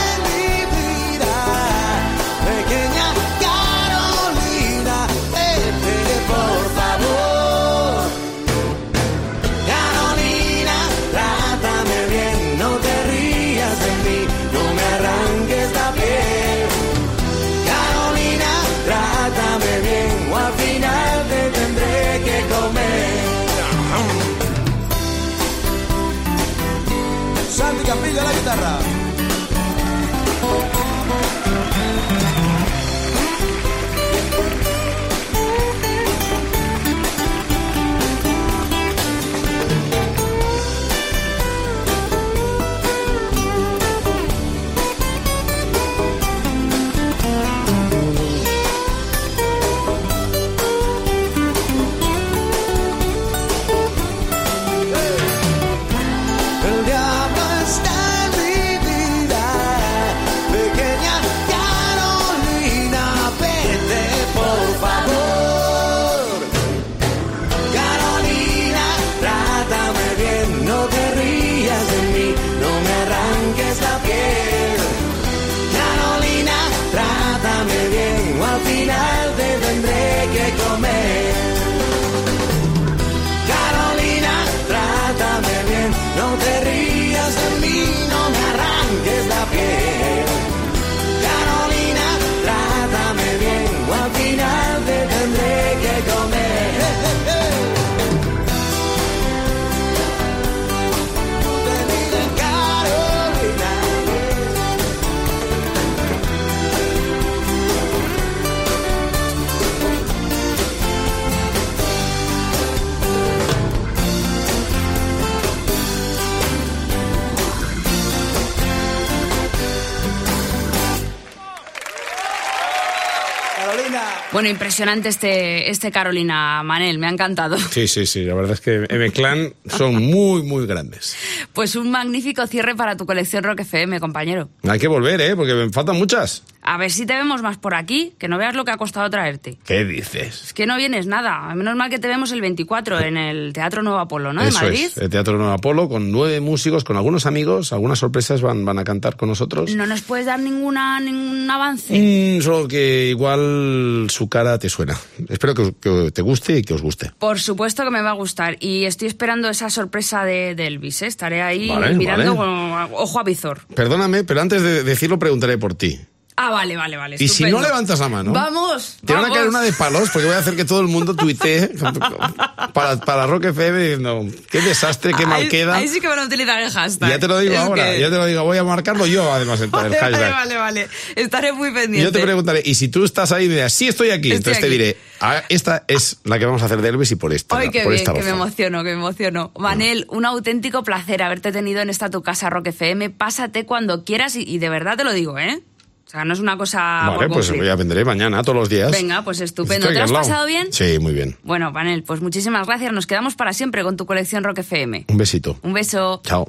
Bueno, 124.37 124.49
impresionante 124.49 125.09
este, 125.09 125.71
este 125.71 125.91
Carolina 125.91 126.61
Manel, 126.61 126.99
me 126.99 127.07
ha 127.07 127.09
encantado. 127.09 127.57
Sí, 127.57 127.87
sí, 127.87 128.05
sí. 128.05 128.23
La 128.23 128.35
verdad 128.35 128.51
es 128.51 128.61
que 128.61 128.85
M-Clan 128.87 129.51
son 129.65 129.95
muy, 129.95 130.43
muy 130.43 130.67
grandes. 130.67 131.15
Pues 131.53 131.75
un 131.75 131.89
magnífico 131.89 132.45
cierre 132.45 132.75
para 132.75 132.95
tu 132.95 133.07
colección 133.07 133.43
Rock 133.43 133.61
FM, 133.61 133.99
compañero. 133.99 134.47
Hay 134.61 134.77
que 134.77 134.87
volver, 134.87 135.21
¿eh? 135.21 135.35
Porque 135.35 135.55
me 135.55 135.71
faltan 135.71 135.97
muchas. 135.97 136.43
A 136.69 136.77
ver 136.77 136.91
si 136.91 137.05
te 137.05 137.13
vemos 137.13 137.41
más 137.41 137.57
por 137.57 137.75
aquí, 137.75 138.13
que 138.19 138.27
no 138.27 138.37
veas 138.37 138.53
lo 138.53 138.65
que 138.65 138.71
ha 138.71 138.77
costado 138.77 139.09
traerte. 139.09 139.57
¿Qué 139.65 139.85
dices? 139.85 140.43
Es 140.47 140.53
que 140.53 140.65
no 140.65 140.75
vienes 140.75 141.07
nada. 141.07 141.55
Menos 141.55 141.75
mal 141.77 141.89
que 141.89 141.97
te 141.97 142.09
vemos 142.09 142.33
el 142.33 142.41
24 142.41 142.99
en 142.99 143.15
el 143.15 143.53
Teatro 143.53 143.83
Nuevo 143.83 143.99
Apolo, 143.99 144.33
¿no? 144.33 144.41
De 144.43 144.49
Eso 144.49 144.59
Madrid. 144.61 144.85
es, 144.85 144.97
el 144.97 145.09
Teatro 145.09 145.37
Nuevo 145.37 145.53
Apolo, 145.53 145.87
con 145.87 146.11
nueve 146.11 146.41
músicos, 146.41 146.83
con 146.83 146.97
algunos 146.97 147.25
amigos, 147.25 147.71
algunas 147.71 147.99
sorpresas 147.99 148.41
van, 148.41 148.65
van 148.65 148.79
a 148.79 148.83
cantar 148.83 149.15
con 149.15 149.29
nosotros. 149.29 149.73
¿No 149.75 149.85
nos 149.85 150.01
puedes 150.01 150.25
dar 150.25 150.39
ninguna, 150.41 150.99
ningún 150.99 151.49
avance? 151.49 151.93
Mm, 151.97 152.41
solo 152.41 152.67
que 152.67 153.09
igual 153.11 154.07
su 154.09 154.27
cara 154.27 154.59
te 154.59 154.67
suena. 154.69 154.97
Espero 155.29 155.53
que, 155.53 155.73
que 155.79 156.11
te 156.11 156.21
guste 156.21 156.57
y 156.57 156.63
que 156.63 156.73
os 156.73 156.81
guste. 156.81 157.11
Por 157.17 157.39
supuesto 157.39 157.85
que 157.85 157.91
me 157.91 158.01
va 158.01 158.09
a 158.09 158.13
gustar. 158.15 158.57
Y 158.59 158.83
estoy 158.83 159.07
esperando 159.07 159.47
esa 159.49 159.69
sorpresa 159.69 160.25
de, 160.25 160.53
de 160.53 160.67
Elvis, 160.67 161.01
¿eh? 161.01 161.07
Estaré 161.07 161.41
ahí 161.41 161.69
Vale, 161.69 161.95
mirando 161.95 162.35
vale. 162.35 162.89
con 162.89 162.93
ojo 162.99 163.19
a 163.19 163.23
visor. 163.23 163.61
Perdóname, 163.73 164.25
pero 164.25 164.41
antes 164.41 164.61
de 164.61 164.83
decirlo 164.83 165.17
preguntaré 165.17 165.57
por 165.57 165.73
ti. 165.73 165.97
Ah, 166.39 166.51
vale, 166.51 166.77
vale, 166.77 166.97
vale. 166.97 167.15
Y 167.19 167.27
si 167.29 167.45
no 167.45 167.59
levantas 167.59 167.99
la 167.99 168.09
mano, 168.09 168.31
¡Vamos! 168.31 168.97
te 169.03 169.11
van 169.13 169.25
a 169.25 169.29
caer 169.33 169.47
una 169.47 169.59
de 169.61 169.73
palos 169.73 170.11
porque 170.11 170.27
voy 170.27 170.35
a 170.35 170.39
hacer 170.39 170.55
que 170.55 170.65
todo 170.65 170.81
el 170.81 170.87
mundo 170.87 171.15
tuitee 171.15 171.69
para, 172.73 172.97
para 172.99 173.25
Rock 173.25 173.45
FM 173.45 173.79
diciendo 173.79 174.25
qué 174.49 174.61
desastre, 174.61 175.13
qué 175.17 175.25
mal 175.25 175.41
Ahí- 175.41 175.49
queda. 175.49 175.75
Ahí 175.75 175.87
sí 175.87 175.99
que 175.99 176.07
van 176.07 176.19
a 176.19 176.25
utilizar 176.25 176.61
el 176.61 176.69
hashtag. 176.69 177.09
Ya 177.09 177.19
te 177.19 177.27
lo 177.27 177.39
digo 177.39 177.53
Es 177.53 177.59
ahora, 177.59 177.91
que- 177.91 177.99
ya 177.99 178.09
te 178.09 178.15
lo 178.17 178.25
digo, 178.25 178.43
voy 178.43 178.57
a 178.57 178.63
marcarlo 178.63 179.05
yo 179.07 179.31
además 179.33 179.59
en 179.59 179.65
el 179.65 179.69
Vale, 179.71 179.89
vale, 179.89 179.99
hashtag. 179.99 180.31
vale, 180.31 180.55
vale. 180.57 180.87
Estaré 181.15 181.53
muy 181.53 181.71
pendiente. 181.71 182.01
yo 182.03 182.11
te 182.11 182.19
preguntaré, 182.21 182.61
y 182.63 182.75
si 182.75 182.87
tú 182.89 183.03
estás 183.03 183.31
ahí 183.31 183.47
me 183.47 183.55
dirás, 183.55 183.73
sí 183.73 183.87
estoy 183.87 184.11
aquí, 184.11 184.31
Estoy 184.31 184.53
entonces 184.53 184.61
te 184.61 184.69
diré, 184.69 184.97
ah, 185.21 185.41
esta 185.49 185.85
es 185.87 186.17
la 186.23 186.37
que 186.37 186.45
vamos 186.45 186.61
a 186.61 186.65
hacer 186.65 186.81
de 186.81 186.89
Elvis 186.89 187.11
y 187.11 187.15
por 187.15 187.33
esta, 187.33 187.57
Ay, 187.57 187.69
qué 187.71 187.81
por 187.81 187.93
bien, 187.93 188.01
esta 188.01 188.13
que 188.13 188.21
me 188.23 188.29
emociono, 188.29 188.79
que 188.83 188.89
me 188.91 188.99
emociono. 189.01 189.51
Manel, 189.57 190.05
un 190.09 190.25
auténtico 190.25 190.83
placer 190.83 191.23
haberte 191.23 191.51
tenido 191.51 191.81
en 191.81 191.89
esta 191.89 192.09
tu 192.11 192.21
casa 192.21 192.49
Rock 192.51 192.67
FM. 192.67 193.09
Pásate 193.09 193.65
cuando 193.65 194.03
quieras 194.05 194.35
y, 194.35 194.43
y 194.43 194.59
de 194.59 194.69
verdad 194.69 194.97
te 194.97 195.03
lo 195.03 195.13
digo, 195.13 195.39
¿eh? 195.39 195.61
O 196.07 196.09
sea, 196.09 196.23
no 196.23 196.33
es 196.33 196.39
una 196.39 196.57
cosa 196.57 196.79
Vale, 197.17 197.27
pues 197.27 197.47
cumplir. 197.47 197.67
ya 197.67 197.75
vendré 197.75 198.05
mañana, 198.05 198.41
todos 198.41 198.57
los 198.57 198.69
días. 198.69 198.91
Venga, 198.91 199.23
pues 199.23 199.41
Estoy 199.41 199.65
estupendo. 199.65 199.87
¿Te 199.89 199.93
lo 199.93 200.03
has 200.03 200.11
pasado 200.13 200.45
bien? 200.45 200.71
Sí, 200.71 200.99
muy 200.99 201.13
bien. 201.13 201.35
Bueno, 201.43 201.71
Manel, 201.73 202.03
pues 202.03 202.21
muchísimas 202.21 202.65
gracias. 202.65 202.93
Nos 202.93 203.07
quedamos 203.07 203.35
para 203.35 203.51
siempre 203.51 203.83
con 203.83 203.97
tu 203.97 204.05
colección 204.05 204.43
Rock 204.45 204.59
FM. 204.59 205.05
Un 205.09 205.17
besito. 205.17 205.59
Un 205.63 205.73
beso. 205.73 206.21
Chao. 206.23 206.47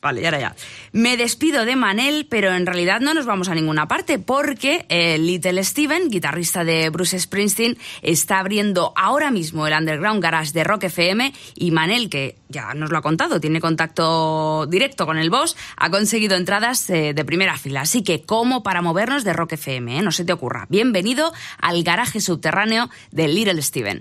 Vale, 0.00 0.22
ya 0.22 0.38
ya. 0.38 0.54
Me 0.92 1.16
despido 1.16 1.64
de 1.64 1.74
Manel, 1.74 2.28
pero 2.30 2.54
en 2.54 2.66
realidad 2.66 3.00
no 3.00 3.14
nos 3.14 3.26
vamos 3.26 3.48
a 3.48 3.54
ninguna 3.56 3.88
parte 3.88 4.20
porque 4.20 4.86
eh, 4.88 5.18
Little 5.18 5.64
Steven, 5.64 6.08
guitarrista 6.08 6.62
de 6.62 6.88
Bruce 6.90 7.18
Springsteen, 7.18 7.76
está 8.02 8.38
abriendo 8.38 8.92
ahora 8.94 9.32
mismo 9.32 9.66
el 9.66 9.74
Underground 9.74 10.22
Garage 10.22 10.52
de 10.52 10.62
Rock 10.62 10.84
FM 10.84 11.32
y 11.56 11.72
Manel, 11.72 12.08
que 12.08 12.36
ya 12.48 12.74
nos 12.74 12.90
lo 12.90 12.98
ha 12.98 13.02
contado, 13.02 13.40
tiene 13.40 13.60
contacto 13.60 14.66
directo 14.66 15.04
con 15.04 15.18
el 15.18 15.30
boss, 15.30 15.56
ha 15.76 15.90
conseguido 15.90 16.36
entradas 16.36 16.88
eh, 16.90 17.12
de 17.12 17.24
primera 17.24 17.58
fila. 17.58 17.80
Así 17.80 18.04
que 18.04 18.22
como 18.22 18.62
para 18.62 18.82
movernos 18.82 19.24
de 19.24 19.32
Rock 19.32 19.54
FM, 19.54 19.98
eh, 19.98 20.02
no 20.02 20.12
se 20.12 20.24
te 20.24 20.32
ocurra. 20.32 20.66
Bienvenido 20.68 21.32
al 21.60 21.82
garaje 21.82 22.20
subterráneo 22.20 22.88
de 23.10 23.26
Little 23.26 23.60
Steven. 23.62 23.96